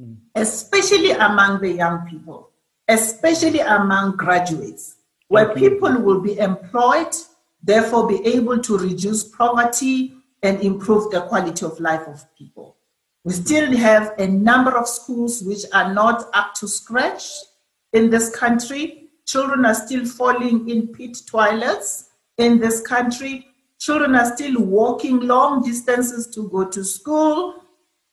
mm. 0.00 0.16
especially 0.34 1.10
among 1.10 1.60
the 1.60 1.70
young 1.70 2.06
people, 2.06 2.48
especially 2.88 3.60
among 3.60 4.16
graduates, 4.16 4.96
where 5.28 5.54
people 5.54 6.00
will 6.00 6.22
be 6.22 6.38
employed, 6.38 7.14
therefore 7.62 8.08
be 8.08 8.24
able 8.24 8.58
to 8.58 8.78
reduce 8.78 9.22
poverty 9.24 10.14
and 10.42 10.62
improve 10.62 11.10
the 11.10 11.20
quality 11.20 11.66
of 11.66 11.78
life 11.78 12.08
of 12.08 12.24
people. 12.38 12.76
We 13.24 13.34
still 13.34 13.76
have 13.76 14.14
a 14.18 14.26
number 14.26 14.76
of 14.78 14.88
schools 14.88 15.42
which 15.42 15.64
are 15.74 15.92
not 15.92 16.30
up 16.32 16.54
to 16.54 16.66
scratch 16.66 17.28
in 17.92 18.08
this 18.08 18.34
country. 18.34 19.10
Children 19.26 19.66
are 19.66 19.74
still 19.74 20.06
falling 20.06 20.70
in 20.70 20.88
pit 20.88 21.18
toilets 21.26 22.08
in 22.38 22.58
this 22.58 22.80
country. 22.80 23.51
Children 23.82 24.14
are 24.14 24.36
still 24.36 24.62
walking 24.62 25.18
long 25.18 25.64
distances 25.64 26.28
to 26.28 26.48
go 26.50 26.64
to 26.64 26.84
school. 26.84 27.64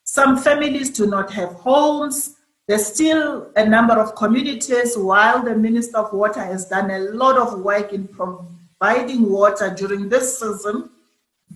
Some 0.04 0.36
families 0.36 0.90
do 0.90 1.06
not 1.06 1.32
have 1.34 1.54
homes. 1.54 2.38
There's 2.68 2.88
still 2.88 3.52
a 3.56 3.70
number 3.70 3.94
of 3.94 4.16
communities, 4.16 4.98
while 4.98 5.44
the 5.44 5.56
Minister 5.56 6.00
of 6.00 6.12
Water 6.12 6.44
has 6.44 6.66
done 6.66 6.90
a 6.90 6.98
lot 6.98 7.38
of 7.38 7.60
work 7.60 7.94
in 7.94 8.08
providing 8.08 9.30
water 9.30 9.72
during 9.78 10.10
this 10.10 10.40
season, 10.40 10.90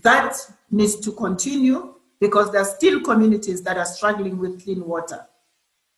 that 0.04 0.38
needs 0.70 0.98
to 0.98 1.12
continue 1.14 1.96
because 2.20 2.52
there 2.52 2.62
are 2.62 2.66
still 2.66 3.02
communities 3.02 3.64
that 3.64 3.80
are 3.80 3.86
struggling 3.86 4.38
with 4.38 4.64
clean 4.64 4.86
water. 4.86 5.26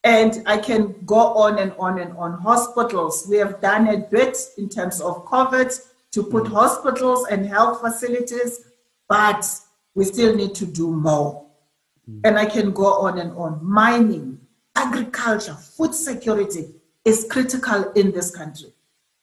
And 0.05 0.41
I 0.45 0.57
can 0.59 0.95
go 1.05 1.17
on 1.17 1.59
and 1.59 1.73
on 1.77 1.99
and 1.99 2.15
on. 2.15 2.39
Hospitals, 2.39 3.27
we 3.29 3.35
have 3.39 3.59
done 3.59 3.89
a 3.89 3.97
bit 3.97 4.37
in 4.57 4.69
terms 4.69 5.01
of 5.01 5.25
COVID 5.25 5.77
to 6.15 6.23
put 6.23 6.47
hospitals 6.47 7.27
and 7.27 7.45
health 7.45 7.81
facilities, 7.81 8.61
but 9.09 9.45
we 9.95 10.05
still 10.05 10.33
need 10.33 10.55
to 10.55 10.65
do 10.65 10.89
more. 10.89 11.45
Mm. 12.09 12.21
And 12.23 12.39
I 12.39 12.45
can 12.45 12.71
go 12.71 12.85
on 12.85 13.19
and 13.19 13.33
on. 13.33 13.59
Mining, 13.61 14.39
agriculture, 14.77 15.55
food 15.55 15.93
security 15.93 16.67
is 17.03 17.27
critical 17.29 17.91
in 17.91 18.13
this 18.13 18.33
country. 18.33 18.69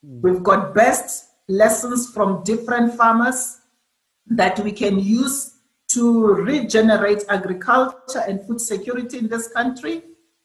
Mm. 0.07 0.21
We've 0.21 0.43
got 0.43 0.75
best 0.75 1.31
lessons 1.49 2.11
from 2.11 2.45
different 2.45 2.95
farmers 2.95 3.61
that 4.27 4.61
we 4.61 4.71
can 4.71 4.99
use 4.99 5.55
to 5.93 6.27
regenerate 6.27 7.25
agriculture 7.31 8.23
and 8.29 8.47
food 8.47 8.61
security 8.61 9.17
in 9.17 9.29
this 9.29 9.49
country. 9.49 10.03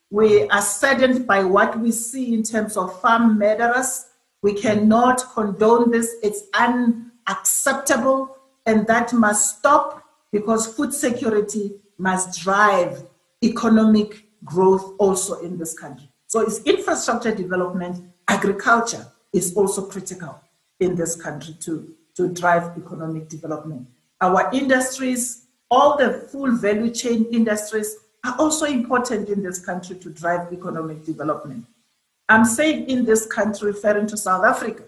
We 0.09 0.47
are 0.47 0.61
saddened 0.61 1.27
by 1.27 1.43
what 1.43 1.77
we 1.77 1.91
see 1.91 2.33
in 2.33 2.43
terms 2.43 2.77
of 2.77 3.01
farm 3.01 3.37
murderers 3.37 4.05
we 4.47 4.53
cannot 4.53 5.21
condone 5.33 5.91
this. 5.91 6.15
It's 6.23 6.43
unacceptable, 6.53 8.37
and 8.65 8.87
that 8.87 9.11
must 9.11 9.57
stop 9.59 10.01
because 10.31 10.73
food 10.73 10.93
security 10.93 11.73
must 11.97 12.41
drive 12.43 13.03
economic 13.43 14.23
growth 14.45 14.95
also 14.99 15.41
in 15.41 15.57
this 15.57 15.77
country. 15.77 16.07
So 16.27 16.39
it's 16.39 16.59
infrastructure 16.63 17.35
development, 17.35 18.05
agriculture 18.29 19.05
is 19.33 19.53
also 19.53 19.85
critical 19.85 20.39
in 20.79 20.95
this 20.95 21.21
country 21.21 21.53
to, 21.65 21.93
to 22.15 22.29
drive 22.29 22.77
economic 22.77 23.27
development. 23.27 23.85
Our 24.21 24.49
industries, 24.53 25.47
all 25.69 25.97
the 25.97 26.25
full 26.31 26.55
value 26.55 26.91
chain 26.91 27.25
industries 27.33 27.97
are 28.23 28.35
also 28.39 28.65
important 28.65 29.27
in 29.27 29.43
this 29.43 29.59
country 29.59 29.97
to 29.97 30.09
drive 30.09 30.53
economic 30.53 31.03
development. 31.03 31.65
I'm 32.29 32.45
saying 32.45 32.89
in 32.89 33.05
this 33.05 33.25
country, 33.25 33.71
referring 33.71 34.07
to 34.07 34.17
South 34.17 34.43
Africa. 34.43 34.83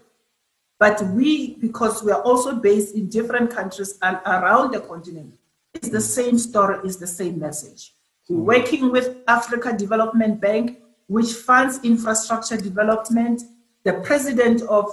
But 0.78 1.02
we, 1.08 1.56
because 1.56 2.02
we 2.02 2.10
are 2.12 2.22
also 2.22 2.54
based 2.54 2.94
in 2.94 3.08
different 3.08 3.50
countries 3.50 3.98
and 4.02 4.18
around 4.26 4.72
the 4.72 4.80
continent, 4.80 5.34
it's 5.74 5.90
the 5.90 6.00
same 6.00 6.38
story, 6.38 6.78
it's 6.84 6.96
the 6.96 7.06
same 7.06 7.38
message. 7.38 7.94
We're 8.28 8.60
working 8.60 8.90
with 8.90 9.18
Africa 9.28 9.76
Development 9.76 10.40
Bank, 10.40 10.78
which 11.06 11.32
funds 11.32 11.80
infrastructure 11.82 12.56
development. 12.56 13.42
The 13.84 13.94
president 13.94 14.62
of 14.62 14.86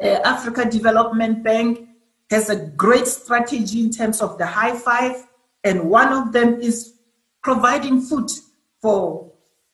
uh, 0.00 0.06
Africa 0.24 0.68
Development 0.68 1.42
Bank 1.42 1.88
has 2.30 2.48
a 2.48 2.56
great 2.56 3.06
strategy 3.06 3.80
in 3.80 3.90
terms 3.90 4.20
of 4.20 4.38
the 4.38 4.46
high 4.46 4.76
five, 4.76 5.26
and 5.64 5.88
one 5.88 6.12
of 6.12 6.32
them 6.32 6.60
is 6.60 6.94
providing 7.42 8.00
food 8.00 8.30
for 8.80 9.31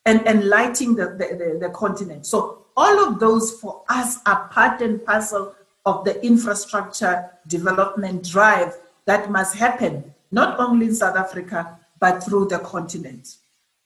and, 0.09 0.27
and 0.27 0.49
lighting 0.49 0.95
the, 0.95 1.07
the, 1.09 1.37
the, 1.37 1.59
the 1.61 1.71
continent. 1.75 2.25
So 2.25 2.65
all 2.75 3.05
of 3.07 3.21
those 3.21 3.61
for 3.61 3.83
us 3.91 4.21
are 4.25 4.49
part 4.49 4.81
and 4.81 5.05
parcel 5.05 5.55
of 5.85 6.05
the 6.07 6.25
infrastructure 6.25 7.31
development 7.47 8.25
drive 8.25 8.75
that 9.05 9.31
must 9.31 9.57
happen, 9.57 10.15
not 10.31 10.59
only 10.59 10.87
in 10.87 10.95
South 10.95 11.17
Africa, 11.17 11.79
but 12.01 12.23
through 12.25 12.47
the 12.49 12.59
continent. 12.61 13.37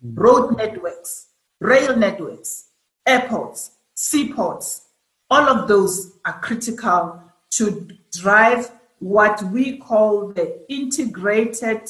Mm. 0.04 0.12
Road 0.16 0.56
networks, 0.56 1.26
rail 1.60 1.96
networks, 1.96 2.66
airports, 3.04 3.72
seaports, 3.94 4.82
all 5.28 5.48
of 5.48 5.66
those 5.66 6.12
are 6.24 6.38
critical 6.40 7.20
to 7.50 7.88
drive 8.12 8.70
what 9.00 9.42
we 9.44 9.78
call 9.78 10.28
the 10.28 10.64
integrated, 10.68 11.88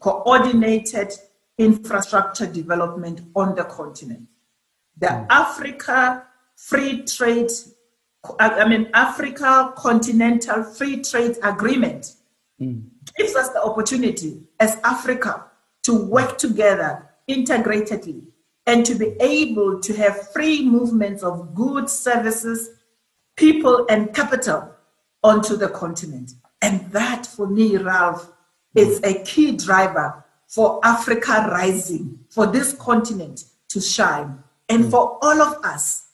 coordinated 0.00 1.14
infrastructure 1.60 2.46
development 2.46 3.20
on 3.36 3.54
the 3.54 3.64
continent. 3.64 4.26
The 4.96 5.08
mm. 5.08 5.26
Africa 5.28 6.24
Free 6.56 7.02
Trade, 7.04 7.50
I 8.38 8.66
mean, 8.66 8.88
Africa 8.94 9.72
Continental 9.76 10.64
Free 10.64 11.02
Trade 11.02 11.36
Agreement 11.42 12.14
mm. 12.60 12.82
gives 13.16 13.36
us 13.36 13.50
the 13.50 13.62
opportunity 13.62 14.42
as 14.58 14.78
Africa 14.84 15.44
to 15.82 15.94
work 15.94 16.38
together 16.38 17.08
integratedly 17.28 18.26
and 18.66 18.84
to 18.86 18.94
be 18.94 19.16
able 19.20 19.80
to 19.80 19.94
have 19.94 20.32
free 20.32 20.64
movements 20.64 21.22
of 21.22 21.54
goods, 21.54 21.92
services, 21.92 22.70
people, 23.36 23.86
and 23.90 24.14
capital 24.14 24.74
onto 25.22 25.56
the 25.56 25.68
continent. 25.68 26.32
And 26.62 26.90
that, 26.92 27.26
for 27.26 27.46
me, 27.46 27.76
Ralph, 27.76 28.30
is 28.74 29.00
a 29.02 29.22
key 29.24 29.56
driver 29.56 30.24
for 30.50 30.80
Africa 30.82 31.48
rising, 31.50 32.18
for 32.28 32.46
this 32.46 32.72
continent 32.72 33.44
to 33.68 33.80
shine, 33.80 34.42
and 34.68 34.90
for 34.90 35.18
all 35.22 35.40
of 35.40 35.64
us 35.64 36.08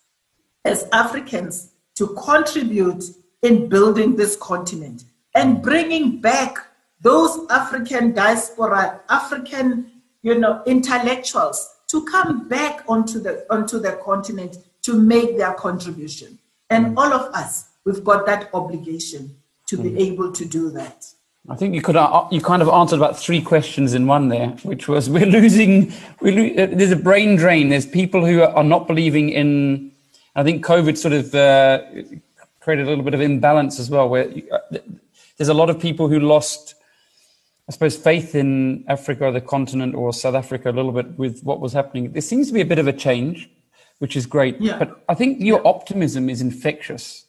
as 0.64 0.86
Africans 0.92 1.72
to 1.94 2.08
contribute 2.08 3.02
in 3.42 3.68
building 3.68 4.14
this 4.14 4.36
continent 4.36 5.04
and 5.34 5.62
bringing 5.62 6.20
back 6.20 6.58
those 7.00 7.46
African 7.48 8.12
diaspora, 8.12 9.00
African, 9.08 9.90
you 10.22 10.38
know, 10.38 10.62
intellectuals 10.66 11.74
to 11.88 12.04
come 12.04 12.46
back 12.46 12.84
onto 12.88 13.18
the 13.20 13.46
onto 13.48 13.78
the 13.78 13.92
continent 14.04 14.58
to 14.82 15.00
make 15.00 15.38
their 15.38 15.54
contribution. 15.54 16.38
And 16.68 16.86
mm. 16.86 16.98
all 16.98 17.12
of 17.12 17.32
us, 17.34 17.70
we've 17.84 18.04
got 18.04 18.26
that 18.26 18.50
obligation 18.52 19.36
to 19.68 19.76
be 19.78 19.90
mm. 19.90 20.00
able 20.00 20.32
to 20.32 20.44
do 20.44 20.70
that. 20.72 21.06
I 21.48 21.54
think 21.54 21.74
you 21.74 21.82
could 21.82 21.96
uh, 21.96 22.26
you 22.30 22.40
kind 22.40 22.60
of 22.60 22.68
answered 22.68 22.96
about 22.96 23.18
three 23.18 23.40
questions 23.40 23.94
in 23.94 24.06
one 24.06 24.28
there, 24.28 24.48
which 24.62 24.88
was 24.88 25.08
we're 25.16 25.26
losing. 25.26 25.92
We 26.20 26.32
lo- 26.32 26.64
uh, 26.64 26.68
there's 26.72 26.90
a 26.90 26.96
brain 26.96 27.36
drain. 27.36 27.68
There's 27.68 27.86
people 27.86 28.24
who 28.24 28.42
are 28.42 28.64
not 28.64 28.86
believing 28.86 29.30
in. 29.30 29.92
I 30.34 30.42
think 30.42 30.64
COVID 30.64 30.98
sort 30.98 31.14
of 31.14 31.34
uh, 31.34 31.82
created 32.60 32.86
a 32.86 32.88
little 32.88 33.04
bit 33.04 33.14
of 33.14 33.20
imbalance 33.20 33.78
as 33.78 33.88
well, 33.90 34.08
where 34.08 34.28
you, 34.28 34.48
uh, 34.50 34.78
there's 35.38 35.48
a 35.48 35.54
lot 35.54 35.70
of 35.70 35.78
people 35.78 36.08
who 36.08 36.18
lost, 36.18 36.74
I 37.68 37.72
suppose, 37.72 37.96
faith 37.96 38.34
in 38.34 38.84
Africa 38.88 39.30
the 39.30 39.40
continent 39.40 39.94
or 39.94 40.12
South 40.12 40.34
Africa 40.34 40.70
a 40.70 40.72
little 40.72 40.92
bit 40.92 41.18
with 41.18 41.42
what 41.42 41.60
was 41.60 41.72
happening. 41.72 42.12
There 42.12 42.22
seems 42.22 42.48
to 42.48 42.54
be 42.54 42.60
a 42.60 42.66
bit 42.66 42.78
of 42.78 42.86
a 42.86 42.92
change, 42.92 43.48
which 43.98 44.16
is 44.16 44.26
great. 44.26 44.60
Yeah. 44.60 44.78
But 44.78 45.04
I 45.08 45.14
think 45.14 45.40
your 45.40 45.66
optimism 45.66 46.28
is 46.28 46.40
infectious 46.40 47.25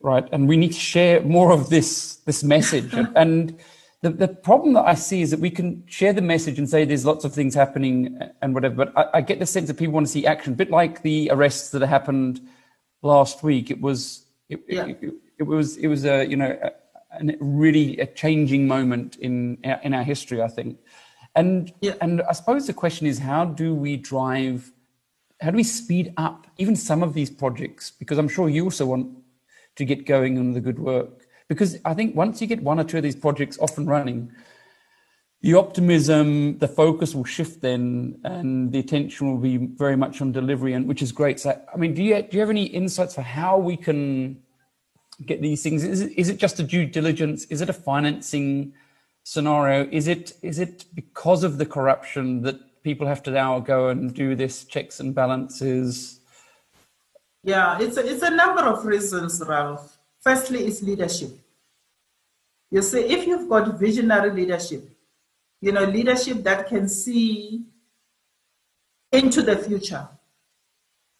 right? 0.00 0.28
And 0.32 0.48
we 0.48 0.56
need 0.56 0.72
to 0.72 0.80
share 0.80 1.20
more 1.22 1.52
of 1.52 1.70
this 1.70 2.16
this 2.26 2.42
message. 2.44 2.92
and 3.16 3.58
the, 4.02 4.10
the 4.10 4.28
problem 4.28 4.74
that 4.74 4.84
I 4.84 4.94
see 4.94 5.22
is 5.22 5.30
that 5.32 5.40
we 5.40 5.50
can 5.50 5.82
share 5.86 6.12
the 6.12 6.22
message 6.22 6.58
and 6.58 6.68
say 6.68 6.84
there's 6.84 7.04
lots 7.04 7.24
of 7.24 7.34
things 7.34 7.54
happening 7.54 8.18
and 8.42 8.54
whatever, 8.54 8.84
but 8.84 8.92
I, 8.96 9.18
I 9.18 9.20
get 9.20 9.40
the 9.40 9.46
sense 9.46 9.66
that 9.68 9.74
people 9.74 9.94
want 9.94 10.06
to 10.06 10.12
see 10.12 10.24
action, 10.24 10.52
a 10.52 10.56
bit 10.56 10.70
like 10.70 11.02
the 11.02 11.30
arrests 11.32 11.70
that 11.70 11.82
happened 11.82 12.40
last 13.02 13.42
week. 13.42 13.70
It 13.70 13.80
was 13.80 14.26
it, 14.48 14.60
yeah. 14.68 14.86
it, 14.86 14.98
it, 15.02 15.14
it 15.40 15.42
was 15.42 15.76
it 15.76 15.88
was 15.88 16.04
a 16.04 16.24
you 16.24 16.36
know 16.36 16.56
a, 16.62 16.70
a 17.20 17.36
really 17.40 17.98
a 17.98 18.06
changing 18.06 18.68
moment 18.68 19.16
in 19.16 19.58
in 19.82 19.94
our 19.94 20.04
history, 20.04 20.42
I 20.42 20.48
think. 20.48 20.78
And 21.34 21.72
yeah. 21.80 21.94
and 22.00 22.22
I 22.22 22.32
suppose 22.32 22.66
the 22.66 22.72
question 22.72 23.06
is 23.06 23.18
how 23.18 23.44
do 23.44 23.74
we 23.74 23.96
drive 23.96 24.72
how 25.40 25.50
do 25.50 25.56
we 25.56 25.62
speed 25.62 26.12
up 26.16 26.46
even 26.58 26.74
some 26.76 27.02
of 27.02 27.14
these 27.14 27.30
projects? 27.30 27.90
Because 27.90 28.18
I'm 28.18 28.28
sure 28.28 28.48
you 28.48 28.64
also 28.64 28.86
want 28.86 29.17
to 29.78 29.84
get 29.84 30.06
going 30.06 30.38
on 30.38 30.52
the 30.52 30.60
good 30.60 30.78
work. 30.78 31.26
Because 31.48 31.78
I 31.84 31.94
think 31.94 32.14
once 32.14 32.40
you 32.40 32.46
get 32.46 32.62
one 32.62 32.78
or 32.78 32.84
two 32.84 32.98
of 32.98 33.02
these 33.02 33.16
projects 33.16 33.58
off 33.58 33.78
and 33.78 33.88
running, 33.88 34.30
the 35.40 35.54
optimism, 35.54 36.58
the 36.58 36.66
focus 36.66 37.14
will 37.14 37.24
shift 37.24 37.62
then, 37.62 38.18
and 38.24 38.72
the 38.72 38.80
attention 38.80 39.30
will 39.30 39.38
be 39.38 39.56
very 39.56 39.96
much 39.96 40.20
on 40.20 40.32
delivery, 40.32 40.72
and 40.74 40.86
which 40.88 41.00
is 41.00 41.12
great. 41.12 41.38
So, 41.38 41.58
I 41.72 41.76
mean, 41.76 41.94
do 41.94 42.02
you 42.02 42.20
do 42.22 42.36
you 42.36 42.40
have 42.40 42.50
any 42.50 42.64
insights 42.64 43.14
for 43.14 43.22
how 43.22 43.56
we 43.56 43.76
can 43.76 44.42
get 45.24 45.40
these 45.40 45.62
things? 45.62 45.84
Is 45.84 46.00
it, 46.00 46.12
is 46.18 46.28
it 46.28 46.38
just 46.38 46.58
a 46.58 46.64
due 46.64 46.86
diligence? 46.86 47.44
Is 47.46 47.60
it 47.60 47.70
a 47.70 47.72
financing 47.72 48.74
scenario? 49.22 49.88
Is 49.92 50.08
it 50.08 50.32
is 50.42 50.58
it 50.58 50.86
because 50.92 51.44
of 51.44 51.56
the 51.58 51.66
corruption 51.66 52.42
that 52.42 52.82
people 52.82 53.06
have 53.06 53.22
to 53.22 53.30
now 53.30 53.60
go 53.60 53.88
and 53.90 54.12
do 54.12 54.34
this 54.34 54.64
checks 54.64 54.98
and 54.98 55.14
balances? 55.14 56.17
Yeah, 57.48 57.78
it's 57.80 57.96
a, 57.96 58.06
it's 58.06 58.22
a 58.22 58.28
number 58.30 58.60
of 58.60 58.84
reasons, 58.84 59.42
Ralph. 59.46 59.96
Firstly, 60.20 60.66
it's 60.66 60.82
leadership. 60.82 61.30
You 62.70 62.82
see, 62.82 62.98
if 62.98 63.26
you've 63.26 63.48
got 63.48 63.78
visionary 63.78 64.30
leadership, 64.30 64.86
you 65.62 65.72
know, 65.72 65.84
leadership 65.84 66.42
that 66.42 66.68
can 66.68 66.86
see 66.90 67.62
into 69.10 69.40
the 69.40 69.56
future, 69.56 70.06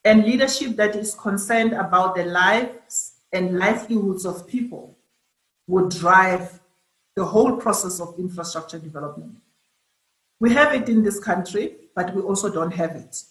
and 0.05 0.22
leadership 0.24 0.76
that 0.76 0.97
is 0.97 1.14
concerned 1.14 1.72
about 1.72 2.14
the 2.14 2.26
lives 2.26 3.14
and 3.33 3.59
livelihoods 3.59 4.26
of 4.26 4.47
people 4.47 4.99
would 5.66 5.89
drive 5.89 6.61
the 7.16 7.24
whole 7.24 7.57
process 7.57 8.01
of 8.01 8.14
infrastructure 8.18 8.79
development. 8.79 9.39
We 10.41 10.53
have 10.53 10.74
it 10.74 10.91
in 10.91 11.03
this 11.03 11.18
country, 11.18 11.76
but 11.97 12.14
we 12.14 12.20
also 12.20 12.53
don't 12.53 12.72
have 12.72 12.97
it. 12.97 13.22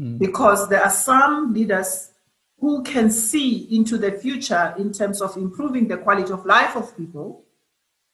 Mm. 0.00 0.20
Because 0.20 0.68
there 0.68 0.84
are 0.84 0.90
some 0.90 1.52
leaders 1.52 2.12
who 2.58 2.82
can 2.82 3.10
see 3.10 3.68
into 3.76 3.98
the 3.98 4.12
future 4.12 4.74
in 4.78 4.92
terms 4.92 5.20
of 5.20 5.36
improving 5.36 5.88
the 5.88 5.96
quality 5.98 6.32
of 6.32 6.46
life 6.46 6.76
of 6.76 6.96
people. 6.96 7.44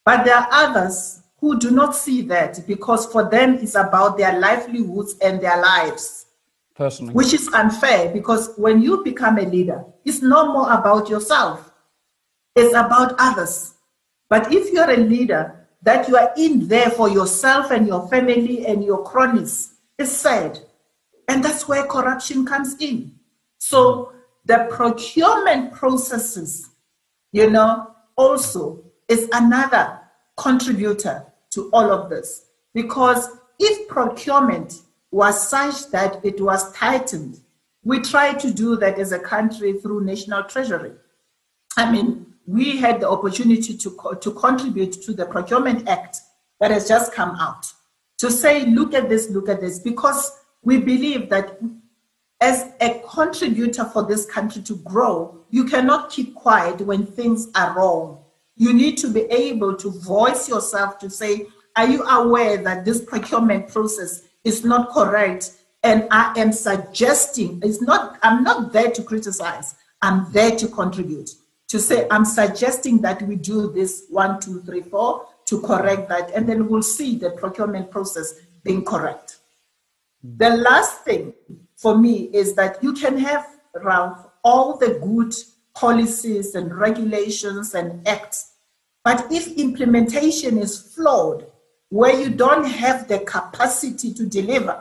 But 0.05 0.24
there 0.24 0.36
are 0.36 0.49
others 0.51 1.22
who 1.38 1.59
do 1.59 1.70
not 1.70 1.95
see 1.95 2.22
that 2.22 2.66
because 2.66 3.07
for 3.07 3.28
them 3.28 3.55
it's 3.55 3.74
about 3.74 4.16
their 4.16 4.38
livelihoods 4.38 5.16
and 5.20 5.40
their 5.40 5.61
lives. 5.61 6.26
Personally. 6.74 7.14
Which 7.14 7.34
is 7.34 7.49
unfair 7.53 8.12
because 8.12 8.55
when 8.57 8.80
you 8.82 9.05
become 9.05 9.38
a 9.38 9.43
leader, 9.43 9.84
it's 10.05 10.22
no 10.22 10.53
more 10.53 10.72
about 10.72 11.09
yourself, 11.09 11.70
it's 12.57 12.74
about 12.74 13.14
others. 13.18 13.74
But 14.28 14.53
if 14.53 14.72
you're 14.72 14.90
a 14.90 14.97
leader 14.97 15.68
that 15.82 16.09
you 16.09 16.16
are 16.16 16.32
in 16.36 16.66
there 16.66 16.90
for 16.90 17.09
yourself 17.09 17.70
and 17.70 17.86
your 17.86 18.09
family 18.09 18.66
and 18.66 18.82
your 18.82 19.05
cronies, 19.05 19.74
it's 19.99 20.12
sad. 20.12 20.59
And 21.28 21.45
that's 21.45 21.68
where 21.68 21.84
corruption 21.86 22.47
comes 22.47 22.76
in. 22.80 23.12
So 23.59 24.12
the 24.45 24.66
procurement 24.70 25.72
processes, 25.72 26.70
you 27.32 27.51
know, 27.51 27.95
also 28.16 28.82
is 29.09 29.28
another 29.32 30.01
contributor 30.36 31.26
to 31.51 31.70
all 31.72 31.90
of 31.90 32.11
this. 32.11 32.47
Because 32.74 33.28
if 33.59 33.88
procurement 33.88 34.80
was 35.11 35.49
such 35.49 35.90
that 35.90 36.24
it 36.24 36.40
was 36.40 36.72
tightened, 36.72 37.40
we 37.84 38.01
tried 38.01 38.38
to 38.40 38.53
do 38.53 38.76
that 38.76 38.99
as 38.99 39.12
a 39.12 39.18
country 39.18 39.74
through 39.74 40.05
national 40.05 40.45
treasury. 40.45 40.93
I 41.76 41.90
mean, 41.90 42.26
we 42.47 42.76
had 42.76 43.01
the 43.01 43.09
opportunity 43.09 43.76
to, 43.76 44.18
to 44.20 44.30
contribute 44.32 44.93
to 45.03 45.12
the 45.12 45.26
Procurement 45.26 45.88
Act 45.88 46.18
that 46.61 46.70
has 46.70 46.88
just 46.88 47.12
come 47.12 47.36
out 47.36 47.66
to 48.18 48.30
say, 48.30 48.66
look 48.66 48.95
at 48.95 49.09
this, 49.09 49.30
look 49.30 49.49
at 49.49 49.61
this, 49.61 49.78
because 49.78 50.30
we 50.62 50.78
believe 50.78 51.28
that 51.30 51.59
as 52.43 52.72
a 52.80 53.01
contributor 53.09 53.84
for 53.84 54.05
this 54.05 54.26
country 54.26 54.61
to 54.62 54.74
grow, 54.78 55.38
you 55.51 55.64
cannot 55.64 56.11
keep 56.11 56.34
quiet 56.34 56.80
when 56.80 57.07
things 57.07 57.49
are 57.55 57.72
wrong. 57.76 58.18
You 58.57 58.72
need 58.72 58.99
to 58.99 59.09
be 59.09 59.22
able 59.30 59.76
to 59.76 59.90
voice 59.90 60.49
yourself 60.49 60.99
to 60.99 61.09
say, 61.09 61.47
Are 61.76 61.86
you 61.86 62.03
aware 62.03 62.57
that 62.59 62.84
this 62.84 63.01
procurement 63.01 63.68
process 63.68 64.22
is 64.43 64.64
not 64.64 64.90
correct? 64.90 65.53
And 65.84 66.09
I 66.11 66.32
am 66.36 66.53
suggesting, 66.53 67.61
it's 67.62 67.80
not, 67.80 68.18
I'm 68.22 68.43
not 68.43 68.72
there 68.72 68.90
to 68.90 69.03
criticize, 69.03 69.76
I'm 70.03 70.30
there 70.32 70.57
to 70.57 70.66
contribute. 70.66 71.30
To 71.68 71.78
say, 71.78 72.07
I'm 72.11 72.24
suggesting 72.24 73.01
that 73.03 73.22
we 73.22 73.36
do 73.36 73.72
this 73.72 74.07
one, 74.11 74.40
two, 74.40 74.61
three, 74.62 74.82
four 74.82 75.26
to 75.47 75.61
correct 75.61 76.09
that, 76.09 76.32
and 76.34 76.49
then 76.49 76.68
we'll 76.68 76.82
see 76.82 77.16
the 77.16 77.30
procurement 77.30 77.90
process 77.90 78.34
being 78.64 78.84
correct. 78.84 79.38
The 80.22 80.51
last 80.51 81.05
thing 81.05 81.32
for 81.83 81.99
me 81.99 82.30
is 82.33 82.55
that 82.55 82.80
you 82.80 82.93
can 82.93 83.18
have, 83.18 83.45
Ralph, 83.74 84.28
all 84.45 84.76
the 84.76 85.01
good 85.03 85.35
policies 85.74 86.55
and 86.55 86.72
regulations 86.72 87.74
and 87.74 88.07
acts, 88.07 88.53
but 89.03 89.26
if 89.33 89.49
implementation 89.59 90.59
is 90.59 90.95
flawed, 90.95 91.47
where 91.89 92.18
you 92.18 92.30
don't 92.30 92.64
have 92.64 93.09
the 93.09 93.18
capacity 93.18 94.14
to 94.14 94.26
deliver, 94.26 94.80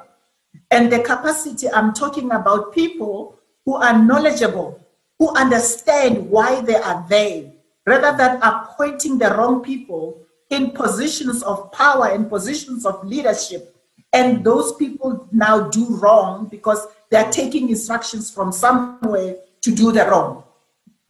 and 0.70 0.92
the 0.92 1.00
capacity 1.00 1.68
I'm 1.70 1.92
talking 1.92 2.32
about 2.32 2.72
people 2.72 3.40
who 3.66 3.76
are 3.76 3.98
knowledgeable, 3.98 4.80
who 5.18 5.36
understand 5.36 6.30
why 6.30 6.62
they 6.62 6.76
are 6.76 7.04
there, 7.10 7.52
rather 7.88 8.16
than 8.16 8.40
appointing 8.44 9.18
the 9.18 9.32
wrong 9.36 9.64
people 9.64 10.22
in 10.52 10.70
positions 10.70 11.42
of 11.42 11.72
power 11.72 12.10
and 12.10 12.30
positions 12.30 12.86
of 12.86 13.04
leadership. 13.04 13.71
And 14.14 14.44
those 14.44 14.76
people 14.76 15.28
now 15.32 15.70
do 15.70 15.86
wrong 15.96 16.48
because 16.48 16.86
they're 17.10 17.32
taking 17.32 17.70
instructions 17.70 18.30
from 18.30 18.52
somewhere 18.52 19.38
to 19.62 19.72
do 19.72 19.92
the 19.92 20.06
wrong. 20.06 20.44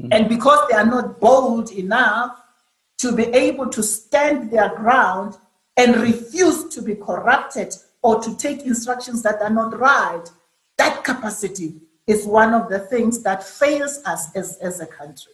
Mm-hmm. 0.01 0.13
And 0.13 0.29
because 0.29 0.67
they 0.69 0.75
are 0.75 0.85
not 0.85 1.19
bold 1.19 1.71
enough 1.71 2.41
to 2.99 3.11
be 3.11 3.23
able 3.23 3.67
to 3.69 3.81
stand 3.81 4.51
their 4.51 4.75
ground 4.75 5.37
and 5.77 5.95
refuse 5.95 6.67
to 6.75 6.81
be 6.81 6.95
corrupted 6.95 7.75
or 8.03 8.21
to 8.21 8.35
take 8.37 8.61
instructions 8.61 9.23
that 9.23 9.41
are 9.41 9.49
not 9.49 9.77
right, 9.79 10.23
that 10.77 11.03
capacity 11.03 11.75
is 12.07 12.25
one 12.25 12.53
of 12.53 12.69
the 12.69 12.79
things 12.79 13.23
that 13.23 13.43
fails 13.43 13.99
us 14.05 14.35
as, 14.35 14.57
as 14.57 14.79
a 14.79 14.85
country. 14.85 15.33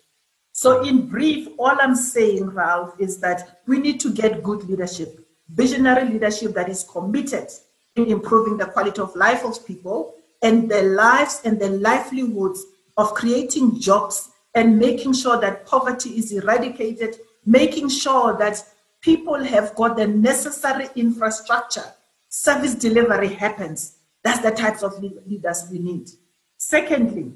So, 0.51 0.83
in 0.83 1.07
brief, 1.07 1.47
all 1.57 1.77
I'm 1.79 1.95
saying, 1.95 2.49
Ralph, 2.49 2.95
is 2.99 3.19
that 3.19 3.59
we 3.67 3.79
need 3.79 3.99
to 4.01 4.11
get 4.11 4.43
good 4.43 4.63
leadership, 4.63 5.26
visionary 5.49 6.09
leadership 6.09 6.53
that 6.53 6.69
is 6.69 6.83
committed 6.83 7.47
in 7.95 8.07
improving 8.07 8.57
the 8.57 8.65
quality 8.65 9.01
of 9.01 9.15
life 9.15 9.43
of 9.43 9.65
people 9.65 10.13
and 10.41 10.69
their 10.69 10.83
lives 10.93 11.41
and 11.45 11.59
their 11.59 11.69
livelihoods 11.69 12.65
of 12.97 13.13
creating 13.13 13.79
jobs 13.79 14.29
and 14.53 14.77
making 14.77 15.13
sure 15.13 15.39
that 15.39 15.65
poverty 15.65 16.11
is 16.11 16.31
eradicated, 16.31 17.17
making 17.45 17.89
sure 17.89 18.37
that 18.37 18.63
people 19.01 19.43
have 19.43 19.73
got 19.75 19.95
the 19.95 20.07
necessary 20.07 20.87
infrastructure, 20.95 21.85
service 22.29 22.75
delivery 22.75 23.29
happens. 23.29 23.97
That's 24.23 24.41
the 24.41 24.51
types 24.51 24.83
of 24.83 25.01
leaders 25.01 25.65
we 25.71 25.79
need. 25.79 26.09
Secondly, 26.57 27.31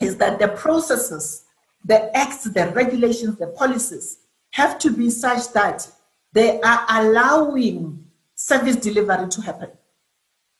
is 0.00 0.16
that 0.16 0.38
the 0.38 0.48
processes 0.48 1.46
the 1.86 2.14
acts, 2.16 2.42
the 2.44 2.68
regulations, 2.70 3.38
the 3.38 3.46
policies 3.46 4.18
have 4.50 4.78
to 4.80 4.90
be 4.90 5.08
such 5.08 5.52
that 5.52 5.88
they 6.36 6.60
are 6.60 6.84
allowing 6.90 8.04
service 8.34 8.76
delivery 8.76 9.26
to 9.26 9.40
happen. 9.40 9.70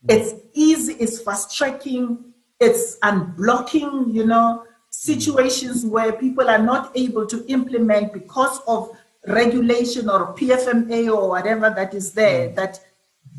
Mm. 0.06 0.16
It's 0.16 0.34
easy, 0.54 0.94
it's 0.94 1.20
fast 1.20 1.54
tracking, 1.54 2.32
it's 2.58 2.98
unblocking, 3.00 4.14
you 4.14 4.24
know, 4.24 4.64
situations 4.88 5.84
mm. 5.84 5.90
where 5.90 6.12
people 6.12 6.48
are 6.48 6.62
not 6.72 6.92
able 6.94 7.26
to 7.26 7.44
implement 7.48 8.14
because 8.14 8.60
of 8.66 8.90
regulation 9.26 10.08
or 10.08 10.32
PFMA 10.34 11.14
or 11.14 11.28
whatever 11.28 11.68
that 11.68 11.92
is 11.92 12.12
there 12.12 12.48
mm. 12.48 12.54
that 12.54 12.80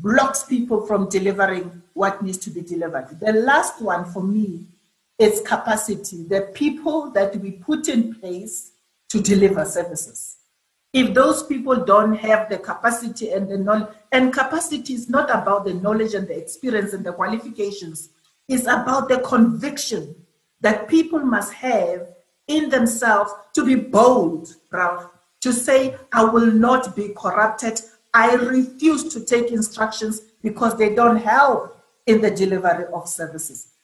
blocks 0.00 0.44
people 0.44 0.86
from 0.86 1.08
delivering 1.08 1.82
what 1.94 2.22
needs 2.22 2.38
to 2.38 2.50
be 2.50 2.60
delivered. 2.60 3.18
The 3.18 3.32
last 3.32 3.82
one 3.82 4.04
for 4.04 4.22
me 4.22 4.64
is 5.18 5.40
capacity, 5.40 6.22
the 6.22 6.42
people 6.54 7.10
that 7.10 7.34
we 7.38 7.50
put 7.50 7.88
in 7.88 8.14
place 8.14 8.70
to 9.08 9.20
deliver 9.20 9.64
services. 9.64 10.37
If 10.92 11.12
those 11.12 11.42
people 11.42 11.76
don't 11.84 12.14
have 12.14 12.48
the 12.48 12.58
capacity 12.58 13.30
and 13.30 13.48
the 13.48 13.58
knowledge, 13.58 13.88
and 14.10 14.32
capacity 14.32 14.94
is 14.94 15.10
not 15.10 15.28
about 15.30 15.66
the 15.66 15.74
knowledge 15.74 16.14
and 16.14 16.26
the 16.26 16.38
experience 16.38 16.94
and 16.94 17.04
the 17.04 17.12
qualifications, 17.12 18.10
it's 18.48 18.64
about 18.64 19.08
the 19.08 19.20
conviction 19.20 20.14
that 20.60 20.88
people 20.88 21.20
must 21.20 21.52
have 21.52 22.08
in 22.46 22.70
themselves 22.70 23.32
to 23.52 23.64
be 23.64 23.74
bold, 23.74 24.54
Ralph, 24.72 25.10
to 25.42 25.52
say, 25.52 25.96
I 26.12 26.24
will 26.24 26.50
not 26.50 26.96
be 26.96 27.10
corrupted. 27.16 27.80
I 28.14 28.34
refuse 28.34 29.12
to 29.12 29.24
take 29.24 29.52
instructions 29.52 30.20
because 30.42 30.76
they 30.78 30.94
don't 30.94 31.18
help 31.18 31.78
in 32.06 32.22
the 32.22 32.30
delivery 32.30 32.86
of 32.92 33.06
services. 33.06 33.74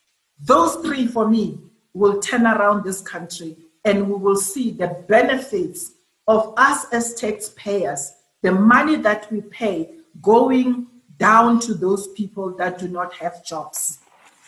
Those 0.41 0.77
three 0.77 1.07
for 1.07 1.29
me 1.29 1.59
will 1.93 2.21
turn 2.21 2.47
around 2.47 2.83
this 2.83 3.03
country 3.03 3.57
and 3.85 4.09
we 4.09 4.15
will 4.15 4.37
see 4.37 4.71
the 4.71 5.05
benefits 5.07 5.93
of 6.27 6.55
us 6.57 6.87
as 6.93 7.15
taxpayers, 7.15 8.13
the 8.43 8.53
money 8.53 8.97
that 8.97 9.31
we 9.31 9.41
pay 9.43 9.91
going 10.21 10.87
down 11.19 11.61
to 11.61 11.75
those 11.75 12.09
people 12.09 12.55
that 12.57 12.79
do 12.79 12.89
not 12.89 13.15
have 13.15 13.45
jobs, 13.45 13.99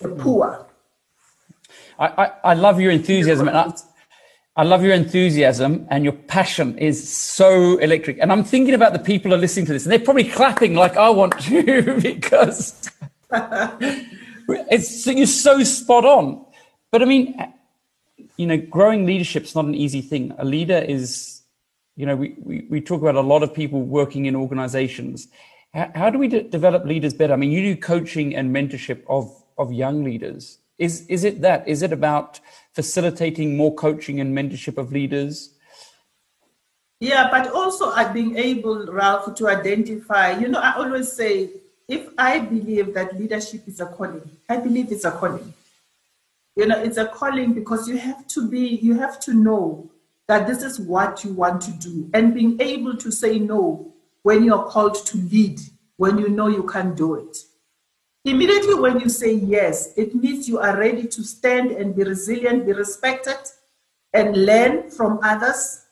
the 0.01 0.09
mm. 0.09 0.19
poor. 0.19 0.67
I, 1.99 2.07
I, 2.07 2.33
I 2.45 2.55
love 2.55 2.81
your 2.81 2.91
enthusiasm. 2.91 3.49
And 3.49 3.57
I, 3.57 3.73
I 4.57 4.63
love 4.63 4.83
your 4.83 4.95
enthusiasm 4.95 5.87
and 5.91 6.03
your 6.03 6.15
passion 6.15 6.79
is 6.79 7.13
so 7.13 7.77
electric. 7.79 8.19
And 8.21 8.33
I'm 8.33 8.43
thinking 8.43 8.75
about 8.75 8.95
the 8.95 8.99
people 8.99 9.31
who 9.31 9.37
are 9.37 9.41
listening 9.41 9.67
to 9.67 9.73
this 9.73 9.85
and 9.85 9.93
they're 9.93 9.99
probably 9.99 10.25
clapping 10.25 10.75
like 10.75 10.97
I 10.97 11.11
want 11.11 11.39
to 11.41 12.01
because 12.01 12.91
it's 13.31 15.07
you're 15.07 15.27
so 15.27 15.63
spot 15.63 16.05
on. 16.05 16.45
But 16.91 17.03
I 17.03 17.05
mean, 17.05 17.37
you 18.37 18.47
know, 18.47 18.57
growing 18.57 19.07
leadership 19.07 19.45
is 19.45 19.55
not 19.55 19.67
an 19.67 19.75
easy 19.75 20.01
thing. 20.01 20.35
A 20.39 20.45
leader 20.45 20.79
is, 20.79 21.36
you 21.97 22.05
know, 22.05 22.15
we, 22.15 22.37
we, 22.39 22.67
we 22.71 22.81
talk 22.81 23.01
about 23.01 23.17
a 23.17 23.21
lot 23.21 23.43
of 23.43 23.53
people 23.53 23.81
working 23.81 24.27
in 24.27 24.37
organizations. 24.37 25.29
How, 25.73 25.91
how 25.95 26.11
do 26.11 26.19
we 26.19 26.29
de- 26.29 26.43
develop 26.43 26.85
leaders 26.85 27.15
better? 27.15 27.33
I 27.33 27.37
mean, 27.37 27.51
you 27.51 27.75
do 27.75 27.81
coaching 27.81 28.37
and 28.37 28.55
mentorship 28.55 29.03
of, 29.09 29.43
of 29.57 29.73
young 29.73 30.05
leaders. 30.05 30.59
Is, 30.79 31.07
is 31.07 31.25
it 31.25 31.41
that? 31.41 31.67
Is 31.67 31.83
it 31.83 31.93
about 31.93 32.39
facilitating 32.75 33.57
more 33.57 33.75
coaching 33.75 34.21
and 34.21 34.37
mentorship 34.37 34.77
of 34.77 34.93
leaders? 34.93 35.55
Yeah, 37.01 37.29
but 37.31 37.51
also 37.51 37.91
uh, 37.91 38.13
being 38.13 38.37
able, 38.37 38.87
Ralph, 38.87 39.35
to 39.35 39.49
identify, 39.49 40.39
you 40.39 40.49
know, 40.49 40.61
I 40.61 40.75
always 40.77 41.13
say 41.13 41.51
if 41.89 42.09
I 42.19 42.41
believe 42.41 42.93
that 42.95 43.19
leadership 43.19 43.67
is 43.67 43.81
a 43.81 43.87
calling, 43.87 44.29
I 44.49 44.59
believe 44.59 44.93
it's 44.93 45.05
a 45.05 45.11
calling. 45.11 45.53
You 46.57 46.67
know, 46.67 46.79
it's 46.79 46.97
a 46.97 47.07
calling 47.07 47.53
because 47.53 47.89
you 47.89 47.99
have 47.99 48.27
to 48.29 48.49
be, 48.49 48.81
you 48.83 48.99
have 48.99 49.21
to 49.21 49.35
know 49.35 49.91
that 50.29 50.47
this 50.47 50.63
is 50.63 50.81
what 50.81 51.25
you 51.25 51.33
want 51.33 51.61
to 51.63 51.71
do 51.73 52.11
and 52.15 52.35
being 52.35 52.61
able 52.61 52.97
to 52.97 53.11
say 53.13 53.39
no 53.39 53.95
when 54.23 54.43
you're 54.43 54.65
called 54.65 55.07
to 55.07 55.19
lead, 55.19 55.61
when 55.97 56.19
you 56.19 56.29
know 56.29 56.49
you 56.49 56.65
can 56.65 56.95
do 56.95 57.15
it. 57.15 57.37
Immediately 58.25 58.75
when 58.75 58.99
you 58.99 59.09
say 59.09 59.35
yes, 59.35 59.97
it 59.97 60.15
means 60.15 60.49
you 60.49 60.59
are 60.59 60.77
ready 60.77 61.07
to 61.07 61.23
stand 61.23 61.71
and 61.71 61.95
be 61.95 62.03
resilient, 62.03 62.67
be 62.67 62.73
respected, 62.73 63.39
and 64.13 64.45
learn 64.45 64.91
from 64.91 65.21
others 65.23 65.85